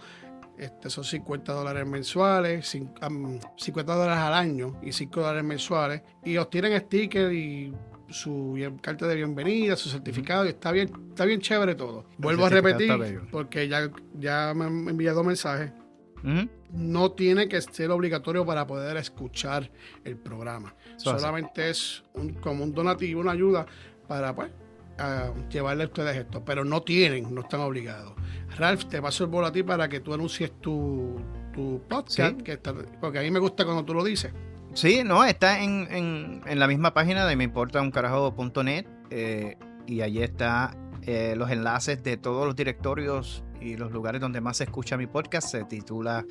Este, 0.57 0.89
son 0.89 1.03
50 1.03 1.53
dólares 1.53 1.85
mensuales, 1.85 2.73
cin- 2.73 2.93
am, 3.01 3.41
50 3.57 3.93
dólares 3.93 4.23
al 4.23 4.35
año 4.35 4.79
y 4.81 4.93
5 4.93 5.21
dólares 5.21 5.43
mensuales. 5.43 6.03
Y 6.25 6.37
obtienen 6.37 6.79
sticker 6.83 7.33
y 7.33 7.73
su 8.09 8.57
carta 8.81 9.09
de 9.09 9.17
bienvenida, 9.17 9.75
su 9.75 9.89
certificado, 9.89 10.45
y 10.47 10.51
está 10.51 10.71
bien, 10.71 10.93
está 11.09 11.25
bien 11.25 11.41
chévere 11.41 11.75
todo. 11.75 12.05
Vuelvo 12.19 12.47
a 12.47 12.49
repetir, 12.63 12.89
porque 13.33 13.67
ya, 13.67 13.91
ya 14.17 14.53
me 14.55 14.67
han 14.67 14.89
enviado 14.89 15.25
mensajes. 15.25 15.73
No 16.71 17.11
tiene 17.13 17.49
que 17.49 17.61
ser 17.61 17.91
obligatorio 17.91 18.47
para 18.47 18.65
poder 18.67 18.97
escuchar 18.97 19.71
el 20.05 20.17
programa. 20.17 20.75
Eso. 20.97 21.11
Solamente 21.19 21.69
es 21.71 22.05
un- 22.15 22.35
como 22.35 22.63
un 22.63 22.73
donativo, 22.73 23.21
una 23.21 23.33
ayuda 23.33 23.67
para 24.07 24.35
pues, 24.35 24.51
a 24.99 25.33
llevarle 25.51 25.85
a 25.85 25.87
ustedes 25.87 26.17
esto. 26.17 26.45
Pero 26.45 26.65
no 26.65 26.83
tienen, 26.83 27.35
no 27.35 27.43
están 27.43 27.61
obligados. 27.61 28.15
Ralph, 28.59 28.85
te 28.87 29.01
paso 29.03 29.25
el 29.25 29.31
bolo 29.31 29.47
a 29.49 29.53
ti 29.53 29.63
para 29.63 29.89
que 29.89 30.01
tú 30.01 30.15
anuncies 30.15 30.53
tu, 30.61 31.17
tu 31.53 31.83
podcast, 31.89 32.37
Sí. 32.39 32.43
que 32.45 32.53
está- 32.53 32.75
porque 33.01 33.19
a 33.19 33.23
mí 33.23 33.31
me 33.31 33.39
gusta 33.41 33.65
cuando 33.65 33.85
tú 33.85 33.95
lo 33.95 34.05
dices. 34.05 34.33
Sí, 34.75 35.03
no, 35.05 35.25
está 35.25 35.63
en, 35.63 35.87
en- 35.91 36.43
en 36.47 36.59
la 36.59 36.67
misma 36.67 36.93
página 36.95 37.27
de 37.27 37.37
meimportauncarajo.net 37.37 38.87
eh, 39.11 39.57
y 39.87 40.01
allí 40.01 40.23
está 40.23 40.77
eh, 41.03 41.35
los 41.37 41.51
enlaces 41.51 42.03
de 42.03 42.17
todos 42.17 42.47
los 42.47 42.57
directorios 42.57 43.45
y 43.61 43.77
los 43.77 43.93
lugares 43.93 44.21
donde 44.21 44.41
más 44.41 44.57
se 44.57 44.65
escucha 44.65 44.97
mi 44.97 45.07
podcast. 45.07 45.49
Se 45.49 45.65
titula 45.65 46.25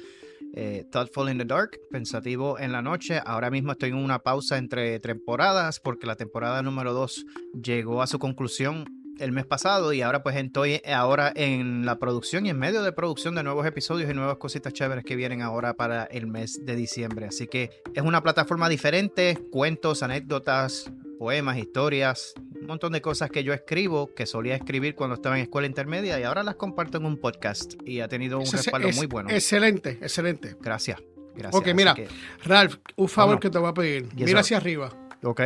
eh, 0.54 0.86
Thoughtful 0.92 1.30
in 1.30 1.38
the 1.38 1.46
Dark, 1.46 1.80
Pensativo 1.92 2.60
en 2.60 2.72
la 2.72 2.82
Noche. 2.82 3.20
Ahora 3.26 3.50
mismo 3.50 3.72
estoy 3.72 3.90
en 3.90 3.96
una 3.96 4.20
pausa 4.20 4.58
entre 4.58 5.00
temporadas 5.00 5.80
porque 5.80 6.08
la 6.08 6.16
temporada 6.16 6.62
número 6.62 6.94
2 6.94 7.26
llegó 7.62 8.02
a 8.02 8.08
su 8.08 8.20
conclusión 8.20 8.86
el 9.20 9.32
mes 9.32 9.46
pasado 9.46 9.94
y 9.94 10.02
ahora 10.02 10.24
pues 10.24 10.36
estoy 10.36 10.82
ahora 10.86 11.32
en 11.36 11.86
la 11.86 12.00
producción 12.00 12.46
y 12.46 12.50
en 12.50 12.58
medio 12.58 12.84
de 12.84 12.92
producción 12.92 13.36
de 13.36 13.44
nuevos 13.44 13.66
episodios 13.66 14.10
y 14.10 14.14
nuevas 14.14 14.38
cositas 14.38 14.74
chéveres 14.74 15.04
que 15.04 15.16
vienen 15.16 15.42
ahora 15.42 15.76
para 15.76 16.04
el 16.06 16.28
mes 16.28 16.60
de 16.66 16.76
diciembre. 16.76 17.28
Así 17.28 17.48
que 17.48 17.70
es 17.94 18.04
una 18.04 18.22
plataforma 18.22 18.70
diferente, 18.70 19.38
cuentos, 19.52 20.04
anécdotas, 20.04 20.92
poemas, 21.20 21.58
historias, 21.58 22.34
un 22.64 22.68
montón 22.68 22.94
de 22.94 23.02
cosas 23.02 23.30
que 23.30 23.44
yo 23.44 23.54
escribo, 23.54 24.14
que 24.16 24.26
solía 24.26 24.56
escribir 24.56 24.96
cuando 24.96 25.16
estaba 25.16 25.36
en 25.38 25.44
escuela 25.44 25.68
intermedia 25.68 26.20
y 26.20 26.24
ahora 26.24 26.44
las 26.44 26.56
comparto 26.56 26.98
en 26.98 27.06
un 27.06 27.18
podcast 27.18 27.74
y 27.86 28.00
ha 28.00 28.08
tenido 28.08 28.40
un 28.40 28.46
respaldo 28.50 28.88
es- 28.88 28.96
muy 28.96 29.06
bueno. 29.08 29.30
Excelente, 29.30 30.00
excelente. 30.02 30.56
Gracias. 30.62 31.02
Gracias. 31.36 31.54
Ok, 31.62 31.68
mira. 31.76 31.94
que- 31.94 32.08
Ralph, 32.46 32.76
un 32.96 33.10
favor 33.10 33.36
no? 33.36 33.40
que 33.40 33.50
te 33.50 33.58
voy 33.58 33.70
a 33.70 33.74
pedir. 33.74 34.08
Mira 34.16 34.40
hacia 34.40 34.58
arriba, 34.58 34.92
ok. 35.24 35.42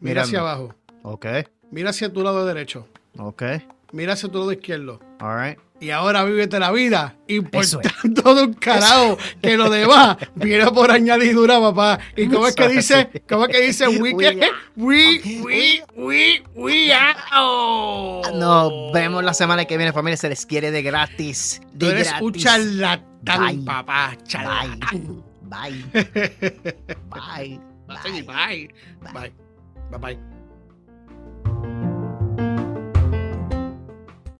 mira 0.00 0.22
hacia 0.22 0.40
abajo, 0.40 0.74
Ok. 1.02 1.26
mira 1.70 1.90
hacia 1.90 2.12
tu 2.12 2.22
lado 2.22 2.46
derecho, 2.46 2.86
Ok. 3.18 3.42
mira 3.92 4.12
hacia 4.14 4.28
tu 4.30 4.38
lado 4.38 4.52
izquierdo. 4.52 5.00
All 5.20 5.40
right. 5.44 5.58
Y 5.82 5.90
ahora 5.90 6.22
vívete 6.22 6.60
la 6.60 6.70
vida, 6.70 7.16
importando 7.26 8.22
todo 8.22 8.44
un 8.44 8.54
carajo, 8.54 9.18
que 9.42 9.56
lo 9.56 9.68
demás 9.68 10.16
viene 10.36 10.70
por 10.70 10.92
añadidura, 10.92 11.58
papá. 11.58 11.98
¿Y 12.16 12.28
cómo 12.28 12.46
es 12.46 12.54
que 12.54 12.68
dice? 12.68 13.10
¿Cómo 13.28 13.46
es 13.46 13.50
que 13.50 13.60
dice? 13.62 13.88
We, 13.98 14.14
We 14.76 15.42
we, 15.42 15.82
we, 15.96 16.44
we. 16.54 16.92
Nos 18.32 18.92
vemos 18.92 19.24
la 19.24 19.34
semana 19.34 19.64
que 19.64 19.76
viene, 19.76 19.92
familia. 19.92 20.16
Se 20.16 20.28
les 20.28 20.46
quiere 20.46 20.70
de 20.70 20.82
gratis. 20.82 21.60
Tú 21.72 21.86
De 21.86 21.90
eres 21.90 22.06
gratis. 22.10 22.26
un 22.28 22.32
charlatán, 22.34 23.56
Bye. 23.56 23.64
papá. 23.64 24.16
Charlatán. 24.24 25.24
Bye. 25.42 25.84
Bye. 25.92 25.92
Bye. 27.10 27.60
Bye. 27.88 28.22
Bye. 28.22 28.22
Bye. 28.22 29.32
Bye. 29.90 29.98
Bye. 29.98 30.31